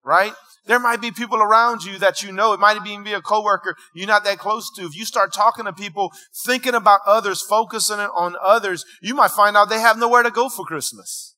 Right? 0.03 0.33
There 0.65 0.79
might 0.79 1.01
be 1.01 1.12
people 1.12 1.41
around 1.41 1.83
you 1.83 1.97
that 1.97 2.21
you 2.21 2.31
know. 2.31 2.53
It 2.53 2.59
might 2.59 2.77
even 2.77 3.03
be 3.03 3.13
a 3.13 3.21
coworker 3.21 3.75
you're 3.93 4.07
not 4.07 4.23
that 4.23 4.38
close 4.38 4.69
to. 4.75 4.83
If 4.83 4.95
you 4.95 5.05
start 5.05 5.33
talking 5.33 5.65
to 5.65 5.73
people, 5.73 6.12
thinking 6.45 6.75
about 6.75 7.01
others, 7.07 7.41
focusing 7.41 7.99
on 7.99 8.35
others, 8.41 8.85
you 9.01 9.15
might 9.15 9.31
find 9.31 9.57
out 9.57 9.69
they 9.69 9.79
have 9.79 9.97
nowhere 9.97 10.23
to 10.23 10.31
go 10.31 10.47
for 10.47 10.65
Christmas. 10.65 11.35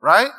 Right? 0.00 0.30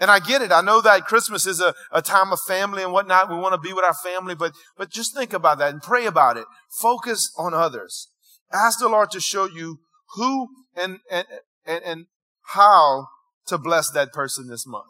And 0.00 0.10
I 0.10 0.20
get 0.20 0.42
it. 0.42 0.52
I 0.52 0.60
know 0.60 0.80
that 0.80 1.06
Christmas 1.06 1.46
is 1.46 1.60
a, 1.60 1.74
a 1.92 2.02
time 2.02 2.32
of 2.32 2.38
family 2.46 2.82
and 2.82 2.92
whatnot. 2.92 3.28
We 3.28 3.36
want 3.36 3.54
to 3.54 3.58
be 3.58 3.72
with 3.72 3.84
our 3.84 3.94
family, 3.94 4.34
but, 4.34 4.52
but 4.76 4.90
just 4.90 5.14
think 5.14 5.32
about 5.32 5.58
that 5.58 5.72
and 5.72 5.82
pray 5.82 6.06
about 6.06 6.36
it. 6.36 6.44
Focus 6.80 7.32
on 7.36 7.52
others. 7.52 8.08
Ask 8.52 8.78
the 8.78 8.88
Lord 8.88 9.10
to 9.10 9.20
show 9.20 9.46
you 9.46 9.80
who 10.14 10.48
and, 10.76 10.98
and, 11.10 11.26
and, 11.66 11.84
and 11.84 12.06
how 12.54 13.08
to 13.46 13.58
bless 13.58 13.90
that 13.90 14.12
person 14.12 14.48
this 14.48 14.66
month. 14.66 14.86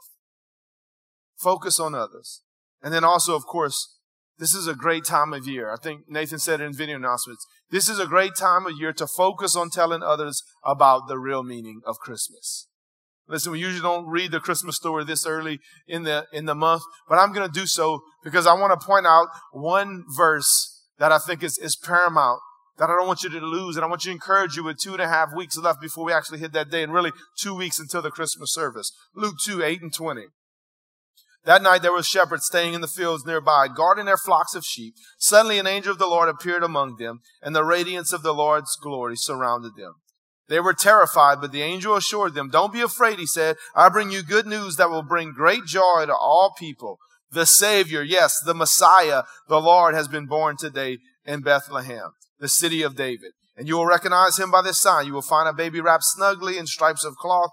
Focus 1.39 1.79
on 1.79 1.95
others. 1.95 2.43
And 2.83 2.93
then 2.93 3.05
also, 3.05 3.35
of 3.35 3.47
course, 3.47 3.97
this 4.39 4.55
is 4.55 4.69
a 4.69 4.75
great 4.75 5.05
time 5.05 5.33
of 5.33 5.47
year. 5.47 5.73
I 5.73 5.77
think 5.77 6.03
Nathan 6.09 6.39
said 6.39 6.61
it 6.61 6.65
in 6.65 6.73
video 6.73 6.97
announcements. 6.97 7.45
This 7.71 7.89
is 7.89 7.99
a 7.99 8.07
great 8.07 8.37
time 8.37 8.67
of 8.67 8.79
year 8.79 8.93
to 8.93 9.07
focus 9.07 9.57
on 9.57 9.71
telling 9.71 10.03
others 10.03 10.43
about 10.65 11.09
the 11.09 11.19
real 11.19 11.43
meaning 11.43 11.81
of 11.85 11.99
Christmas. 11.99 12.69
Listen, 13.29 13.53
we 13.53 13.59
usually 13.59 13.83
don't 13.83 14.07
read 14.07 14.31
the 14.31 14.41
Christmas 14.41 14.77
story 14.77 15.05
this 15.05 15.27
early 15.27 15.59
in 15.87 16.05
the, 16.05 16.27
in 16.33 16.47
the 16.47 16.55
month, 16.55 16.83
but 17.09 17.19
I'm 17.19 17.33
going 17.33 17.47
to 17.47 17.61
do 17.61 17.67
so 17.67 18.01
because 18.25 18.47
I 18.47 18.55
want 18.55 18.79
to 18.79 18.87
point 18.87 19.07
out 19.07 19.29
one 19.53 20.05
verse 20.17 20.87
that 20.99 21.13
I 21.13 21.19
think 21.19 21.43
is, 21.43 21.59
is 21.59 21.77
paramount 21.77 22.41
that 22.79 22.89
I 22.89 22.97
don't 22.97 23.07
want 23.07 23.23
you 23.23 23.29
to 23.29 23.41
lose. 23.41 23.77
And 23.77 23.85
I 23.85 23.89
want 23.89 24.05
you 24.05 24.13
to 24.13 24.15
encourage 24.15 24.57
you 24.57 24.65
with 24.65 24.79
two 24.79 24.93
and 24.93 25.03
a 25.03 25.09
half 25.09 25.35
weeks 25.37 25.59
left 25.59 25.81
before 25.81 26.05
we 26.05 26.13
actually 26.13 26.39
hit 26.39 26.53
that 26.53 26.71
day 26.71 26.83
and 26.83 26.93
really 26.93 27.13
two 27.39 27.55
weeks 27.55 27.79
until 27.79 28.03
the 28.03 28.11
Christmas 28.11 28.53
service. 28.53 28.93
Luke 29.15 29.35
2, 29.45 29.63
8 29.63 29.83
and 29.83 29.93
20. 29.93 30.27
That 31.45 31.63
night 31.63 31.83
there 31.83 31.93
were 31.93 32.03
shepherds 32.03 32.47
staying 32.47 32.75
in 32.75 32.81
the 32.81 32.89
fields 32.89 33.25
nearby, 33.25 33.69
guarding 33.69 34.05
their 34.05 34.17
flocks 34.17 34.55
of 34.55 34.65
sheep. 34.65 34.95
Suddenly 35.19 35.59
an 35.59 35.67
angel 35.67 35.93
of 35.93 35.99
the 35.99 36.07
Lord 36.07 36.29
appeared 36.29 36.63
among 36.63 36.97
them, 36.97 37.21
and 37.43 37.55
the 37.55 37.65
radiance 37.65 38.13
of 38.13 38.23
the 38.23 38.35
Lord's 38.35 38.77
glory 38.77 39.17
surrounded 39.17 39.77
them. 39.77 39.95
They 40.49 40.61
were 40.61 40.75
terrified, 40.75 41.41
but 41.41 41.53
the 41.53 41.63
angel 41.63 41.95
assured 41.95 42.35
them, 42.35 42.49
Don't 42.49 42.73
be 42.73 42.81
afraid, 42.81 43.19
he 43.19 43.27
said. 43.27 43.57
I 43.75 43.89
bring 43.89 44.11
you 44.11 44.23
good 44.23 44.47
news 44.47 44.77
that 44.77 44.91
will 44.91 45.03
bring 45.03 45.33
great 45.33 45.65
joy 45.67 46.05
to 46.07 46.15
all 46.15 46.55
people. 46.59 46.99
The 47.31 47.47
Savior, 47.47 48.03
yes, 48.03 48.41
the 48.45 48.55
Messiah, 48.55 49.25
the 49.49 49.61
Lord 49.61 49.95
has 49.95 50.09
been 50.09 50.27
born 50.27 50.57
today 50.57 50.99
in 51.27 51.43
Bethlehem, 51.43 52.13
the 52.39 52.49
city 52.49 52.83
of 52.83 52.97
David. 52.97 53.33
And 53.57 53.69
you 53.69 53.77
will 53.77 53.87
recognize 53.87 54.39
him 54.39 54.51
by 54.51 54.63
this 54.63 54.81
sign. 54.81 55.07
You 55.07 55.13
will 55.13 55.21
find 55.21 55.49
a 55.49 55.53
baby 55.53 55.81
wrapped 55.81 56.05
snugly 56.05 56.57
in 56.57 56.67
stripes 56.67 57.05
of 57.05 57.17
cloth 57.17 57.51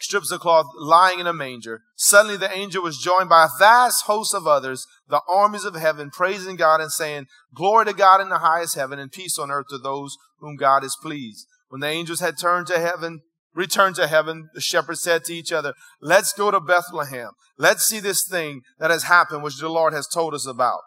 strips 0.00 0.30
of 0.30 0.40
cloth 0.40 0.66
lying 0.78 1.18
in 1.18 1.26
a 1.26 1.32
manger. 1.32 1.82
Suddenly 1.96 2.36
the 2.36 2.52
angel 2.52 2.82
was 2.82 2.98
joined 2.98 3.28
by 3.28 3.44
a 3.44 3.58
vast 3.58 4.04
host 4.04 4.34
of 4.34 4.46
others, 4.46 4.86
the 5.08 5.20
armies 5.28 5.64
of 5.64 5.74
heaven, 5.74 6.10
praising 6.10 6.56
God 6.56 6.80
and 6.80 6.92
saying, 6.92 7.26
Glory 7.54 7.86
to 7.86 7.92
God 7.92 8.20
in 8.20 8.28
the 8.28 8.38
highest 8.38 8.74
heaven 8.74 8.98
and 8.98 9.12
peace 9.12 9.38
on 9.38 9.50
earth 9.50 9.66
to 9.70 9.78
those 9.78 10.16
whom 10.38 10.56
God 10.56 10.84
is 10.84 10.96
pleased. 11.00 11.46
When 11.68 11.80
the 11.80 11.88
angels 11.88 12.20
had 12.20 12.38
turned 12.38 12.66
to 12.68 12.78
heaven, 12.78 13.22
returned 13.54 13.96
to 13.96 14.06
heaven, 14.06 14.48
the 14.54 14.60
shepherds 14.60 15.02
said 15.02 15.24
to 15.24 15.34
each 15.34 15.52
other, 15.52 15.74
Let's 16.00 16.32
go 16.32 16.50
to 16.50 16.60
Bethlehem. 16.60 17.30
Let's 17.56 17.84
see 17.84 18.00
this 18.00 18.26
thing 18.26 18.62
that 18.78 18.90
has 18.90 19.04
happened, 19.04 19.42
which 19.42 19.58
the 19.58 19.68
Lord 19.68 19.92
has 19.92 20.06
told 20.06 20.34
us 20.34 20.46
about. 20.46 20.80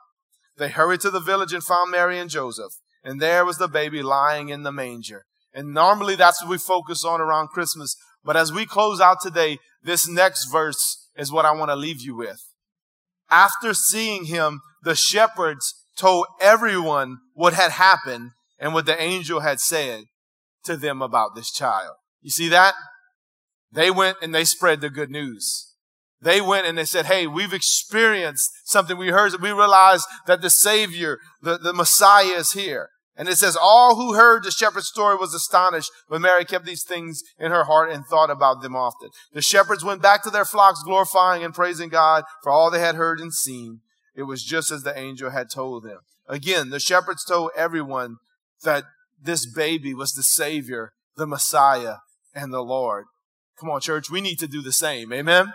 They 0.57 0.69
hurried 0.69 1.01
to 1.01 1.09
the 1.09 1.19
village 1.19 1.53
and 1.53 1.63
found 1.63 1.91
Mary 1.91 2.17
and 2.17 2.29
Joseph, 2.29 2.73
and 3.03 3.19
there 3.19 3.45
was 3.45 3.57
the 3.57 3.67
baby 3.67 4.01
lying 4.01 4.49
in 4.49 4.63
the 4.63 4.71
manger. 4.71 5.25
And 5.53 5.73
normally 5.73 6.15
that's 6.15 6.41
what 6.41 6.49
we 6.49 6.57
focus 6.57 7.03
on 7.03 7.19
around 7.19 7.49
Christmas. 7.49 7.95
But 8.23 8.37
as 8.37 8.51
we 8.51 8.65
close 8.65 9.01
out 9.01 9.17
today, 9.21 9.57
this 9.83 10.07
next 10.07 10.45
verse 10.45 11.09
is 11.15 11.31
what 11.31 11.45
I 11.45 11.51
want 11.51 11.69
to 11.69 11.75
leave 11.75 12.01
you 12.01 12.15
with. 12.15 12.41
After 13.29 13.73
seeing 13.73 14.25
him, 14.25 14.61
the 14.83 14.95
shepherds 14.95 15.73
told 15.97 16.27
everyone 16.39 17.17
what 17.33 17.53
had 17.53 17.71
happened 17.71 18.31
and 18.59 18.73
what 18.73 18.85
the 18.85 19.01
angel 19.01 19.39
had 19.39 19.59
said 19.59 20.03
to 20.65 20.77
them 20.77 21.01
about 21.01 21.35
this 21.35 21.51
child. 21.51 21.95
You 22.21 22.29
see 22.29 22.49
that? 22.49 22.75
They 23.71 23.89
went 23.89 24.17
and 24.21 24.35
they 24.35 24.43
spread 24.43 24.81
the 24.81 24.89
good 24.89 25.09
news. 25.09 25.71
They 26.21 26.39
went 26.39 26.67
and 26.67 26.77
they 26.77 26.85
said, 26.85 27.07
Hey, 27.07 27.25
we've 27.25 27.53
experienced 27.53 28.51
something. 28.65 28.97
We 28.97 29.09
heard, 29.09 29.33
we 29.41 29.51
realized 29.51 30.05
that 30.27 30.41
the 30.41 30.49
Savior, 30.51 31.17
the, 31.41 31.57
the 31.57 31.73
Messiah 31.73 32.37
is 32.37 32.51
here. 32.51 32.89
And 33.15 33.27
it 33.27 33.37
says, 33.37 33.57
all 33.59 33.95
who 33.95 34.13
heard 34.13 34.43
the 34.43 34.51
shepherd's 34.51 34.87
story 34.87 35.15
was 35.15 35.33
astonished, 35.33 35.91
but 36.09 36.21
Mary 36.21 36.45
kept 36.45 36.65
these 36.65 36.83
things 36.83 37.21
in 37.37 37.51
her 37.51 37.65
heart 37.65 37.91
and 37.91 38.05
thought 38.05 38.29
about 38.29 38.61
them 38.61 38.75
often. 38.75 39.09
The 39.33 39.41
shepherds 39.41 39.83
went 39.83 40.01
back 40.01 40.23
to 40.23 40.29
their 40.29 40.45
flocks, 40.45 40.81
glorifying 40.83 41.43
and 41.43 41.53
praising 41.53 41.89
God 41.89 42.23
for 42.41 42.51
all 42.51 42.71
they 42.71 42.79
had 42.79 42.95
heard 42.95 43.19
and 43.19 43.33
seen. 43.33 43.81
It 44.15 44.23
was 44.23 44.43
just 44.43 44.71
as 44.71 44.83
the 44.83 44.97
angel 44.97 45.29
had 45.29 45.49
told 45.49 45.83
them. 45.83 45.99
Again, 46.27 46.69
the 46.69 46.79
shepherds 46.79 47.25
told 47.25 47.51
everyone 47.55 48.17
that 48.63 48.85
this 49.21 49.45
baby 49.45 49.93
was 49.93 50.13
the 50.13 50.23
Savior, 50.23 50.93
the 51.17 51.27
Messiah, 51.27 51.97
and 52.33 52.53
the 52.53 52.63
Lord. 52.63 53.05
Come 53.59 53.69
on, 53.69 53.81
church, 53.81 54.09
we 54.09 54.21
need 54.21 54.39
to 54.39 54.47
do 54.47 54.61
the 54.61 54.71
same. 54.71 55.11
Amen? 55.13 55.53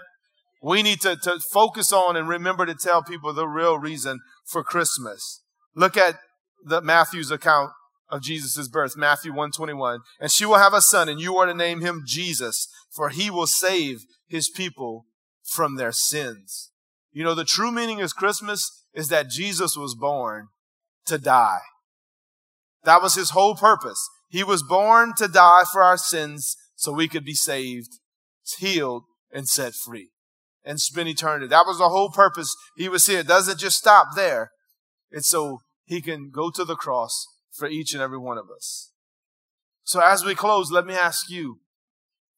We 0.62 0.82
need 0.82 1.00
to, 1.00 1.16
to 1.16 1.38
focus 1.52 1.92
on 1.92 2.16
and 2.16 2.28
remember 2.28 2.66
to 2.66 2.74
tell 2.74 3.02
people 3.02 3.32
the 3.32 3.48
real 3.48 3.78
reason 3.78 4.20
for 4.44 4.62
Christmas. 4.62 5.42
Look 5.74 5.96
at 5.96 6.18
the 6.64 6.80
Matthew's 6.80 7.30
account 7.30 7.72
of 8.08 8.22
Jesus' 8.22 8.68
birth, 8.68 8.96
Matthew 8.96 9.32
121. 9.32 10.00
And 10.20 10.30
she 10.30 10.46
will 10.46 10.58
have 10.58 10.74
a 10.74 10.80
son, 10.80 11.08
and 11.08 11.20
you 11.20 11.36
are 11.36 11.46
to 11.46 11.54
name 11.54 11.80
him 11.80 12.04
Jesus, 12.06 12.68
for 12.90 13.08
he 13.08 13.30
will 13.30 13.46
save 13.46 14.04
his 14.28 14.48
people 14.48 15.06
from 15.42 15.76
their 15.76 15.92
sins. 15.92 16.70
You 17.12 17.24
know, 17.24 17.34
the 17.34 17.44
true 17.44 17.72
meaning 17.72 18.00
of 18.00 18.14
Christmas 18.14 18.84
is 18.94 19.08
that 19.08 19.30
Jesus 19.30 19.76
was 19.76 19.94
born 19.94 20.48
to 21.06 21.18
die. 21.18 21.60
That 22.84 23.02
was 23.02 23.14
his 23.14 23.30
whole 23.30 23.54
purpose. 23.54 24.08
He 24.28 24.44
was 24.44 24.62
born 24.62 25.14
to 25.16 25.28
die 25.28 25.62
for 25.72 25.82
our 25.82 25.96
sins 25.96 26.56
so 26.74 26.92
we 26.92 27.08
could 27.08 27.24
be 27.24 27.34
saved, 27.34 27.88
healed, 28.58 29.04
and 29.32 29.48
set 29.48 29.74
free 29.74 30.10
and 30.64 30.80
spend 30.80 31.08
eternity. 31.08 31.46
That 31.46 31.66
was 31.66 31.78
the 31.78 31.88
whole 31.88 32.10
purpose 32.10 32.54
he 32.76 32.88
was 32.88 33.06
here. 33.06 33.20
It 33.20 33.28
doesn't 33.28 33.58
just 33.58 33.78
stop 33.78 34.08
there. 34.16 34.50
It's 35.10 35.28
so 35.28 35.60
he 35.86 36.02
can 36.02 36.30
go 36.30 36.50
to 36.50 36.64
the 36.64 36.76
cross 36.76 37.26
for 37.52 37.66
each 37.68 37.94
and 37.94 38.02
every 38.02 38.18
one 38.18 38.36
of 38.36 38.46
us. 38.54 38.92
So 39.84 40.00
as 40.00 40.24
we 40.24 40.34
close, 40.34 40.70
let 40.70 40.84
me 40.84 40.94
ask 40.94 41.30
you, 41.30 41.60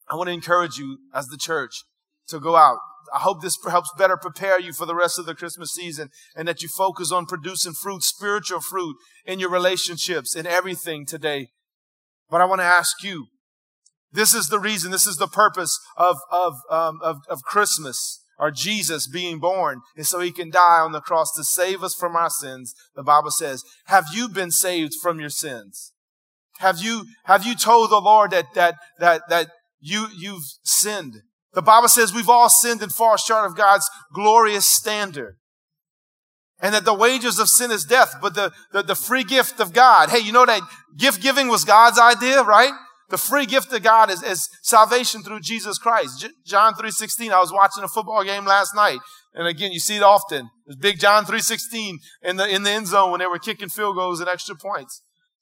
I 0.09 0.15
want 0.15 0.27
to 0.27 0.33
encourage 0.33 0.77
you 0.77 0.99
as 1.13 1.27
the 1.27 1.37
church 1.37 1.83
to 2.27 2.39
go 2.39 2.55
out. 2.55 2.77
I 3.13 3.19
hope 3.19 3.41
this 3.41 3.57
helps 3.67 3.91
better 3.97 4.17
prepare 4.17 4.59
you 4.59 4.71
for 4.71 4.85
the 4.85 4.95
rest 4.95 5.17
of 5.17 5.25
the 5.25 5.33
Christmas 5.33 5.71
season 5.71 6.09
and 6.35 6.47
that 6.47 6.61
you 6.61 6.69
focus 6.69 7.11
on 7.11 7.25
producing 7.25 7.73
fruit, 7.73 8.03
spiritual 8.03 8.61
fruit 8.61 8.97
in 9.25 9.39
your 9.39 9.49
relationships, 9.49 10.35
in 10.35 10.45
everything 10.45 11.05
today. 11.05 11.47
But 12.29 12.41
I 12.41 12.45
want 12.45 12.61
to 12.61 12.65
ask 12.65 13.03
you, 13.03 13.27
this 14.11 14.33
is 14.33 14.47
the 14.47 14.59
reason, 14.59 14.91
this 14.91 15.07
is 15.07 15.17
the 15.17 15.27
purpose 15.27 15.79
of, 15.97 16.17
of, 16.31 16.53
um, 16.69 16.99
of, 17.01 17.17
of 17.27 17.41
Christmas 17.43 18.23
or 18.39 18.49
Jesus 18.49 19.07
being 19.07 19.39
born 19.39 19.81
and 19.95 20.07
so 20.07 20.21
he 20.21 20.31
can 20.31 20.49
die 20.49 20.79
on 20.79 20.93
the 20.93 21.01
cross 21.01 21.31
to 21.35 21.43
save 21.43 21.83
us 21.83 21.93
from 21.93 22.15
our 22.15 22.29
sins. 22.29 22.73
The 22.95 23.03
Bible 23.03 23.31
says, 23.31 23.63
have 23.85 24.05
you 24.13 24.29
been 24.29 24.49
saved 24.49 24.93
from 25.01 25.19
your 25.19 25.29
sins? 25.29 25.91
Have 26.59 26.79
you, 26.79 27.05
have 27.25 27.45
you 27.45 27.55
told 27.55 27.91
the 27.91 27.99
Lord 27.99 28.31
that, 28.31 28.53
that, 28.55 28.75
that, 28.99 29.23
that 29.29 29.49
you, 29.79 30.07
you've 30.17 30.43
sinned? 30.63 31.17
The 31.53 31.61
Bible 31.61 31.87
says 31.89 32.13
we've 32.13 32.29
all 32.29 32.49
sinned 32.49 32.81
and 32.81 32.91
fall 32.91 33.17
short 33.17 33.45
of 33.45 33.57
God's 33.57 33.89
glorious 34.13 34.65
standard. 34.65 35.35
And 36.61 36.73
that 36.73 36.83
the 36.83 36.93
wages 36.93 37.39
of 37.39 37.47
sin 37.47 37.71
is 37.71 37.85
death, 37.85 38.15
but 38.21 38.35
the, 38.35 38.51
the, 38.73 38.83
the 38.83 38.95
free 38.95 39.23
gift 39.23 39.61
of 39.61 39.71
God. 39.71 40.09
Hey, 40.09 40.19
you 40.19 40.33
know 40.33 40.45
that 40.45 40.61
gift 40.97 41.21
giving 41.21 41.47
was 41.47 41.63
God's 41.63 41.97
idea, 41.97 42.43
right? 42.43 42.73
The 43.09 43.17
free 43.17 43.45
gift 43.45 43.73
of 43.73 43.81
God 43.81 44.11
is, 44.11 44.21
is 44.21 44.47
salvation 44.61 45.23
through 45.23 45.39
Jesus 45.39 45.77
Christ. 45.77 46.21
J- 46.21 46.29
John 46.45 46.73
3.16, 46.73 47.31
I 47.31 47.39
was 47.39 47.51
watching 47.51 47.83
a 47.83 47.87
football 47.87 48.23
game 48.23 48.45
last 48.45 48.75
night. 48.75 48.99
And 49.33 49.47
again, 49.47 49.71
you 49.71 49.79
see 49.79 49.97
it 49.97 50.03
often. 50.03 50.49
There's 50.65 50.77
big 50.77 50.99
John 50.99 51.25
3.16 51.25 51.95
in 52.23 52.37
the, 52.37 52.47
in 52.47 52.63
the 52.63 52.69
end 52.69 52.87
zone 52.87 53.11
when 53.11 53.19
they 53.19 53.27
were 53.27 53.39
kicking 53.39 53.69
field 53.69 53.95
goals 53.95 54.19
and 54.19 54.29
extra 54.29 54.55
points. 54.55 55.01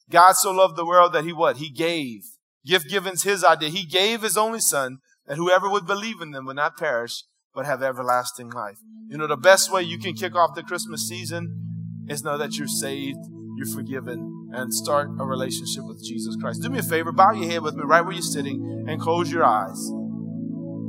God 0.10 0.34
so 0.34 0.52
loved 0.52 0.78
the 0.78 0.86
world 0.86 1.14
that 1.14 1.26
he 1.26 1.34
what? 1.34 1.58
He 1.58 1.70
gave. 1.70 2.22
Gift 2.66 2.90
given's 2.90 3.24
his 3.24 3.44
idea. 3.44 3.70
He 3.70 3.86
gave 3.86 4.22
his 4.22 4.38
only 4.38 4.60
son 4.60 5.00
that 5.26 5.38
whoever 5.38 5.70
would 5.70 5.86
believe 5.86 6.22
in 6.22 6.32
them 6.32 6.46
would 6.46 6.56
not 6.56 6.78
perish, 6.78 7.24
but 7.54 7.66
have 7.66 7.84
everlasting 7.84 8.50
life. 8.50 8.78
You 9.10 9.18
know, 9.18 9.28
the 9.28 9.38
best 9.38 9.72
way 9.72 9.84
you 9.84 10.00
can 10.00 10.14
kick 10.14 10.36
off 10.36 10.56
the 10.56 10.64
Christmas 10.64 11.08
season 11.08 12.06
is 12.08 12.24
know 12.24 12.38
that 12.38 12.58
you're 12.58 12.68
saved 12.68 13.20
you're 13.58 13.66
forgiven, 13.66 14.37
and 14.52 14.74
start 14.74 15.10
a 15.20 15.26
relationship 15.26 15.84
with 15.86 16.04
Jesus 16.04 16.36
Christ. 16.40 16.62
Do 16.62 16.70
me 16.70 16.80
a 16.80 16.84
favor, 16.84 17.12
bow 17.12 17.32
your 17.32 17.50
head 17.50 17.62
with 17.62 17.76
me 17.76 17.84
right 17.86 18.02
where 18.02 18.14
you're 18.14 18.22
sitting 18.22 18.86
and 18.88 19.00
close 19.02 19.32
your 19.32 19.44
eyes. 19.44 19.78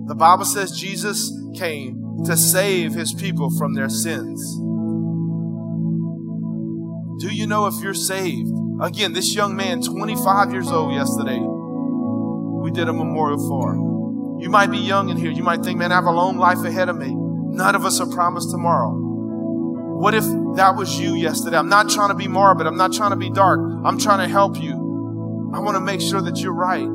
The 0.06 0.14
Bible 0.14 0.44
says 0.44 0.72
Jesus 0.72 1.32
came 1.56 2.24
to 2.24 2.36
save 2.36 2.94
his 2.94 3.12
people 3.12 3.50
from 3.56 3.74
their 3.74 3.88
sins. 3.88 4.40
Do 7.20 7.34
you 7.34 7.46
know 7.46 7.66
if 7.66 7.74
you're 7.82 7.94
saved? 7.94 8.50
Again, 8.80 9.12
this 9.12 9.34
young 9.34 9.56
man, 9.56 9.82
25 9.82 10.52
years 10.52 10.68
old 10.68 10.94
yesterday, 10.94 11.38
we 11.40 12.70
did 12.70 12.88
a 12.88 12.92
memorial 12.92 13.38
for. 13.48 13.74
You 14.40 14.50
might 14.50 14.70
be 14.70 14.78
young 14.78 15.08
in 15.08 15.16
here. 15.16 15.30
You 15.30 15.42
might 15.42 15.62
think, 15.62 15.78
man, 15.78 15.90
I 15.90 15.96
have 15.96 16.04
a 16.04 16.12
long 16.12 16.38
life 16.38 16.58
ahead 16.64 16.88
of 16.88 16.96
me. 16.96 17.12
None 17.12 17.74
of 17.74 17.84
us 17.84 18.00
are 18.00 18.06
promised 18.06 18.50
tomorrow. 18.50 19.07
What 19.98 20.14
if 20.14 20.24
that 20.54 20.76
was 20.76 20.98
you 21.00 21.14
yesterday? 21.16 21.56
I'm 21.56 21.68
not 21.68 21.90
trying 21.90 22.11
to 22.11 22.14
be 22.14 22.28
morbid. 22.28 22.68
I'm 22.68 22.76
not 22.76 22.92
trying 22.92 23.11
to 23.11 23.16
be 23.16 23.30
dark. 23.30 23.58
I'm 23.84 23.98
trying 23.98 24.20
to 24.20 24.28
help 24.32 24.56
you. 24.56 24.72
I 25.52 25.58
want 25.58 25.76
to 25.76 25.80
make 25.80 26.00
sure 26.00 26.20
that 26.22 26.38
you're 26.38 26.54
right. 26.54 26.87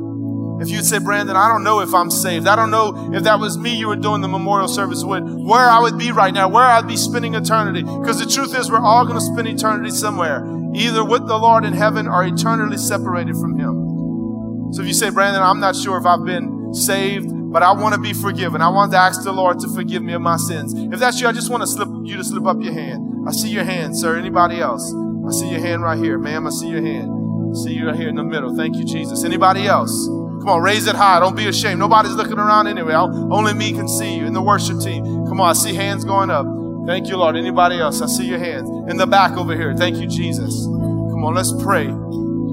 If 0.62 0.70
you'd 0.70 0.86
say, 0.86 1.00
Brandon, 1.00 1.36
I 1.36 1.48
don't 1.48 1.64
know 1.64 1.80
if 1.80 1.92
I'm 1.92 2.10
saved. 2.10 2.46
I 2.46 2.56
don't 2.56 2.70
know 2.70 3.12
if 3.12 3.24
that 3.24 3.40
was 3.40 3.58
me 3.58 3.76
you 3.76 3.88
were 3.88 3.96
doing 3.96 4.22
the 4.22 4.28
memorial 4.28 4.68
service 4.68 5.04
with, 5.04 5.22
where 5.24 5.68
I 5.68 5.80
would 5.80 5.98
be 5.98 6.12
right 6.12 6.32
now, 6.32 6.48
where 6.48 6.64
I'd 6.64 6.88
be 6.88 6.96
spending 6.96 7.34
eternity. 7.34 7.82
Because 7.82 8.24
the 8.24 8.30
truth 8.30 8.56
is, 8.56 8.70
we're 8.70 8.78
all 8.78 9.04
going 9.04 9.18
to 9.18 9.24
spend 9.24 9.48
eternity 9.48 9.90
somewhere, 9.90 10.46
either 10.74 11.04
with 11.04 11.26
the 11.26 11.36
Lord 11.36 11.64
in 11.64 11.74
heaven 11.74 12.06
or 12.06 12.24
eternally 12.24 12.78
separated 12.78 13.36
from 13.36 13.58
Him. 13.58 14.72
So 14.72 14.80
if 14.80 14.88
you 14.88 14.94
say, 14.94 15.10
Brandon, 15.10 15.42
I'm 15.42 15.60
not 15.60 15.76
sure 15.76 15.98
if 15.98 16.06
I've 16.06 16.24
been 16.24 16.72
saved, 16.72 17.28
but 17.54 17.62
I 17.62 17.70
want 17.70 17.94
to 17.94 18.00
be 18.00 18.12
forgiven. 18.12 18.60
I 18.60 18.68
want 18.68 18.90
to 18.90 18.98
ask 18.98 19.22
the 19.22 19.30
Lord 19.30 19.60
to 19.60 19.68
forgive 19.68 20.02
me 20.02 20.12
of 20.12 20.20
my 20.20 20.36
sins. 20.36 20.74
If 20.74 20.98
that's 20.98 21.20
you, 21.20 21.28
I 21.28 21.32
just 21.32 21.52
want 21.52 21.62
to 21.62 21.68
slip 21.68 21.88
you 22.02 22.16
to 22.16 22.24
slip 22.24 22.46
up 22.46 22.60
your 22.60 22.72
hand. 22.72 23.28
I 23.28 23.30
see 23.30 23.48
your 23.48 23.62
hand, 23.62 23.96
sir. 23.96 24.18
Anybody 24.18 24.58
else? 24.58 24.82
I 25.24 25.30
see 25.30 25.50
your 25.52 25.60
hand 25.60 25.84
right 25.84 25.96
here, 25.96 26.18
ma'am. 26.18 26.48
I 26.48 26.50
see 26.50 26.66
your 26.66 26.82
hand. 26.82 27.12
I 27.12 27.54
see 27.62 27.74
you 27.74 27.86
right 27.86 27.94
here 27.94 28.08
in 28.08 28.16
the 28.16 28.24
middle. 28.24 28.56
Thank 28.56 28.74
you, 28.74 28.84
Jesus. 28.84 29.22
Anybody 29.22 29.68
else? 29.68 29.92
Come 30.08 30.48
on, 30.48 30.62
raise 30.62 30.88
it 30.88 30.96
high. 30.96 31.20
Don't 31.20 31.36
be 31.36 31.46
ashamed. 31.46 31.78
Nobody's 31.78 32.14
looking 32.14 32.40
around 32.40 32.66
anyway. 32.66 32.92
I'll, 32.92 33.32
only 33.32 33.54
me 33.54 33.70
can 33.70 33.86
see 33.86 34.16
you 34.16 34.26
in 34.26 34.32
the 34.32 34.42
worship 34.42 34.80
team. 34.80 35.04
Come 35.28 35.40
on, 35.40 35.50
I 35.50 35.52
see 35.52 35.74
hands 35.74 36.04
going 36.04 36.30
up. 36.30 36.46
Thank 36.88 37.06
you, 37.06 37.16
Lord. 37.16 37.36
Anybody 37.36 37.78
else? 37.78 38.02
I 38.02 38.06
see 38.06 38.26
your 38.26 38.40
hands 38.40 38.68
in 38.90 38.96
the 38.96 39.06
back 39.06 39.36
over 39.36 39.54
here. 39.54 39.76
Thank 39.76 39.98
you, 39.98 40.08
Jesus. 40.08 40.64
Come 40.64 41.24
on, 41.24 41.36
let's 41.36 41.52
pray. 41.62 41.86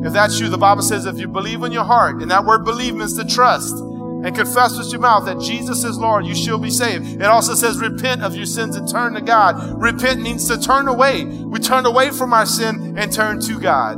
If 0.06 0.14
that's 0.14 0.40
you, 0.40 0.48
the 0.48 0.60
Bible 0.60 0.84
says 0.84 1.08
if 1.08 1.18
you 1.18 1.28
believe 1.28 1.64
in 1.64 1.72
your 1.72 1.86
heart, 1.86 2.22
and 2.22 2.30
that 2.30 2.46
word 2.46 2.66
believe 2.66 2.94
means 2.94 3.18
to 3.18 3.26
trust 3.26 3.76
and 4.24 4.36
confess 4.36 4.78
with 4.78 4.92
your 4.92 5.02
mouth 5.02 5.26
that 5.26 5.40
Jesus 5.40 5.84
is 5.84 5.98
Lord, 5.98 6.26
you 6.26 6.36
shall 6.36 6.60
be 6.60 6.70
saved. 6.70 7.20
It 7.20 7.26
also 7.26 7.56
says 7.56 7.80
repent 7.80 8.22
of 8.22 8.36
your 8.36 8.46
sins 8.46 8.76
and 8.76 8.88
turn 8.88 9.14
to 9.16 9.22
God. 9.22 9.82
Repent 9.82 10.22
means 10.22 10.48
to 10.48 10.60
turn 10.60 10.88
away. 10.88 11.26
We 11.26 11.60
turn 11.60 11.86
away 11.86 12.12
from 12.12 12.32
our 12.32 12.46
sin 12.46 12.98
and 12.98 13.12
turn 13.12 13.40
to 13.42 13.60
God. 13.60 13.98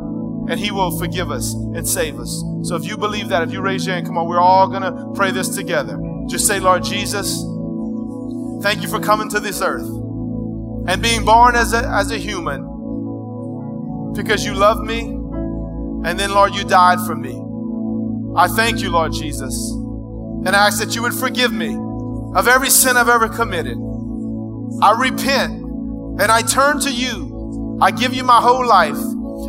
And 0.50 0.60
He 0.60 0.72
will 0.72 0.98
forgive 0.98 1.30
us 1.30 1.54
and 1.54 1.88
save 1.88 2.20
us. 2.20 2.42
So 2.64 2.76
if 2.76 2.86
you 2.86 2.96
believe 2.96 3.30
that, 3.30 3.44
if 3.44 3.52
you 3.52 3.62
raise 3.62 3.86
your 3.86 3.96
hand, 3.96 4.08
come 4.08 4.18
on, 4.18 4.28
we're 4.28 4.40
all 4.40 4.68
going 4.68 4.84
to 4.84 5.12
pray 5.14 5.32
this 5.32 5.50
together. 5.50 6.00
Just 6.30 6.48
say, 6.48 6.60
Lord 6.60 6.84
Jesus, 6.84 7.36
thank 8.64 8.82
you 8.82 8.88
for 8.88 9.02
coming 9.02 9.30
to 9.30 9.42
this 9.42 9.62
earth 9.62 9.88
and 10.88 11.02
being 11.02 11.26
born 11.26 11.56
as 11.56 11.74
a, 11.74 11.86
as 11.90 12.12
a 12.12 12.18
human 12.18 12.62
because 14.16 14.46
you 14.46 14.54
loved 14.54 14.84
me. 14.86 15.02
And 16.06 16.20
then, 16.20 16.32
Lord, 16.32 16.54
you 16.56 16.64
died 16.64 17.00
for 17.06 17.16
me. 17.16 17.42
I 18.38 18.48
thank 18.48 18.82
you, 18.82 18.90
Lord 18.90 19.14
Jesus 19.14 19.83
and 20.46 20.56
I 20.56 20.68
ask 20.68 20.80
that 20.80 20.96
you 20.96 21.02
would 21.02 21.14
forgive 21.14 21.52
me 21.52 21.78
of 22.36 22.48
every 22.48 22.70
sin 22.70 22.98
I've 22.98 23.10
ever 23.10 23.30
committed. 23.30 23.78
I 24.82 24.96
repent 25.00 25.54
and 25.54 26.32
I 26.32 26.42
turn 26.42 26.80
to 26.82 26.92
you. 26.92 27.80
I 27.82 27.92
give 27.92 28.14
you 28.14 28.24
my 28.24 28.42
whole 28.42 28.66
life 28.66 28.98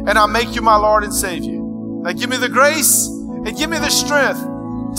and 0.07 0.19
I 0.19 0.27
make 0.27 0.55
you 0.55 0.63
my 0.63 0.77
Lord 0.77 1.05
and 1.05 1.13
Savior. 1.13 1.59
Now 1.59 2.13
give 2.13 2.31
me 2.31 2.37
the 2.37 2.49
grace 2.49 3.07
and 3.07 3.57
give 3.57 3.71
me 3.71 3.79
the 3.79 3.91
strength 3.91 4.41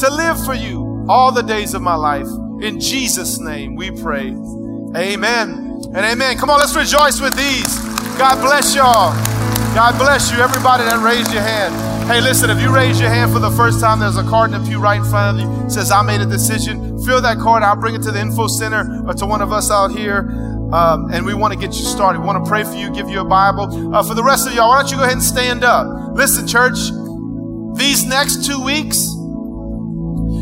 to 0.01 0.13
live 0.13 0.43
for 0.45 0.53
you 0.53 1.05
all 1.07 1.31
the 1.31 1.43
days 1.43 1.73
of 1.73 1.81
my 1.81 1.95
life. 1.95 2.27
In 2.61 2.79
Jesus' 2.79 3.39
name 3.39 3.75
we 3.75 3.91
pray. 3.91 4.29
Amen 4.95 5.81
and 5.93 5.97
amen. 5.97 6.37
Come 6.37 6.49
on, 6.49 6.59
let's 6.59 6.75
rejoice 6.75 7.21
with 7.21 7.35
these. 7.35 7.79
God 8.17 8.41
bless 8.41 8.75
y'all. 8.75 9.13
God 9.75 9.97
bless 9.97 10.31
you, 10.31 10.39
everybody 10.39 10.83
that 10.83 11.03
raised 11.03 11.33
your 11.33 11.41
hand. 11.41 11.84
Hey, 12.07 12.21
listen, 12.21 12.51
if 12.51 12.61
you 12.61 12.71
raise 12.71 13.01
your 13.01 13.09
hand 13.09 13.33
for 13.33 13.39
the 13.39 13.49
first 13.49 13.79
time, 13.79 13.99
there's 13.99 14.15
a 14.15 14.23
card 14.23 14.53
in 14.53 14.61
the 14.61 14.69
pew 14.69 14.79
right 14.79 14.99
in 14.99 15.05
front 15.05 15.39
of 15.39 15.43
you. 15.43 15.69
Says, 15.71 15.91
I 15.91 16.03
made 16.03 16.21
a 16.21 16.25
decision. 16.25 17.03
Fill 17.03 17.19
that 17.21 17.39
card. 17.39 17.63
I'll 17.63 17.75
bring 17.75 17.95
it 17.95 18.03
to 18.03 18.11
the 18.11 18.21
info 18.21 18.45
center 18.45 19.03
or 19.07 19.15
to 19.15 19.25
one 19.25 19.41
of 19.41 19.51
us 19.51 19.71
out 19.71 19.87
here. 19.87 20.19
Um, 20.71 21.11
and 21.11 21.25
we 21.25 21.33
want 21.33 21.53
to 21.53 21.59
get 21.59 21.75
you 21.75 21.83
started. 21.83 22.19
We 22.19 22.27
want 22.27 22.45
to 22.45 22.47
pray 22.47 22.63
for 22.63 22.75
you, 22.75 22.91
give 22.91 23.09
you 23.09 23.21
a 23.21 23.25
Bible. 23.25 23.95
Uh, 23.95 24.03
for 24.03 24.13
the 24.13 24.23
rest 24.23 24.47
of 24.47 24.53
y'all, 24.53 24.69
why 24.69 24.83
don't 24.83 24.91
you 24.91 24.97
go 24.97 25.03
ahead 25.03 25.13
and 25.13 25.23
stand 25.23 25.63
up? 25.63 26.15
Listen, 26.15 26.45
church, 26.45 26.77
these 27.75 28.05
next 28.05 28.45
two 28.45 28.63
weeks 28.63 29.09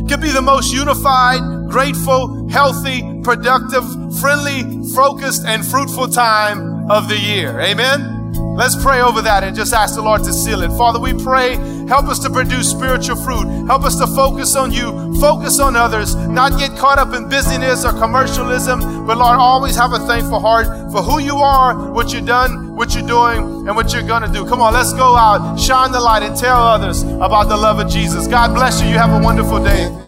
could 0.09 0.19
be 0.19 0.31
the 0.31 0.43
most 0.43 0.73
unified, 0.73 1.39
grateful, 1.69 2.49
healthy, 2.49 3.21
productive, 3.23 3.85
friendly, 4.19 4.63
focused, 4.93 5.45
and 5.45 5.65
fruitful 5.65 6.09
time 6.09 6.91
of 6.91 7.07
the 7.07 7.17
year. 7.17 7.57
Amen. 7.61 8.12
Let's 8.55 8.81
pray 8.81 9.01
over 9.01 9.21
that 9.23 9.43
and 9.43 9.55
just 9.55 9.73
ask 9.73 9.95
the 9.95 10.01
Lord 10.01 10.23
to 10.25 10.31
seal 10.31 10.61
it. 10.61 10.69
Father, 10.77 10.99
we 10.99 11.13
pray, 11.13 11.55
help 11.87 12.05
us 12.05 12.19
to 12.19 12.29
produce 12.29 12.69
spiritual 12.69 13.15
fruit. 13.15 13.47
Help 13.65 13.83
us 13.83 13.97
to 13.97 14.05
focus 14.07 14.55
on 14.55 14.71
you, 14.71 15.19
focus 15.19 15.59
on 15.59 15.75
others, 15.75 16.15
not 16.15 16.59
get 16.59 16.77
caught 16.77 16.99
up 16.99 17.13
in 17.13 17.29
busyness 17.29 17.83
or 17.83 17.93
commercialism, 17.93 19.07
but 19.07 19.17
Lord, 19.17 19.39
always 19.39 19.75
have 19.75 19.93
a 19.93 19.99
thankful 19.99 20.39
heart 20.39 20.67
for 20.91 21.01
who 21.01 21.19
you 21.19 21.37
are, 21.37 21.91
what 21.91 22.13
you've 22.13 22.27
done, 22.27 22.75
what 22.75 22.93
you're 22.93 23.07
doing, 23.07 23.67
and 23.67 23.75
what 23.75 23.91
you're 23.91 24.03
going 24.03 24.21
to 24.21 24.31
do. 24.31 24.45
Come 24.45 24.61
on, 24.61 24.73
let's 24.73 24.93
go 24.93 25.15
out, 25.15 25.59
shine 25.59 25.91
the 25.91 25.99
light, 25.99 26.21
and 26.21 26.37
tell 26.37 26.61
others 26.61 27.01
about 27.01 27.49
the 27.49 27.57
love 27.57 27.79
of 27.79 27.89
Jesus. 27.89 28.27
God 28.27 28.53
bless 28.53 28.81
you. 28.81 28.87
You 28.87 28.97
have 28.97 29.11
a 29.11 29.23
wonderful 29.23 29.63
day. 29.63 30.02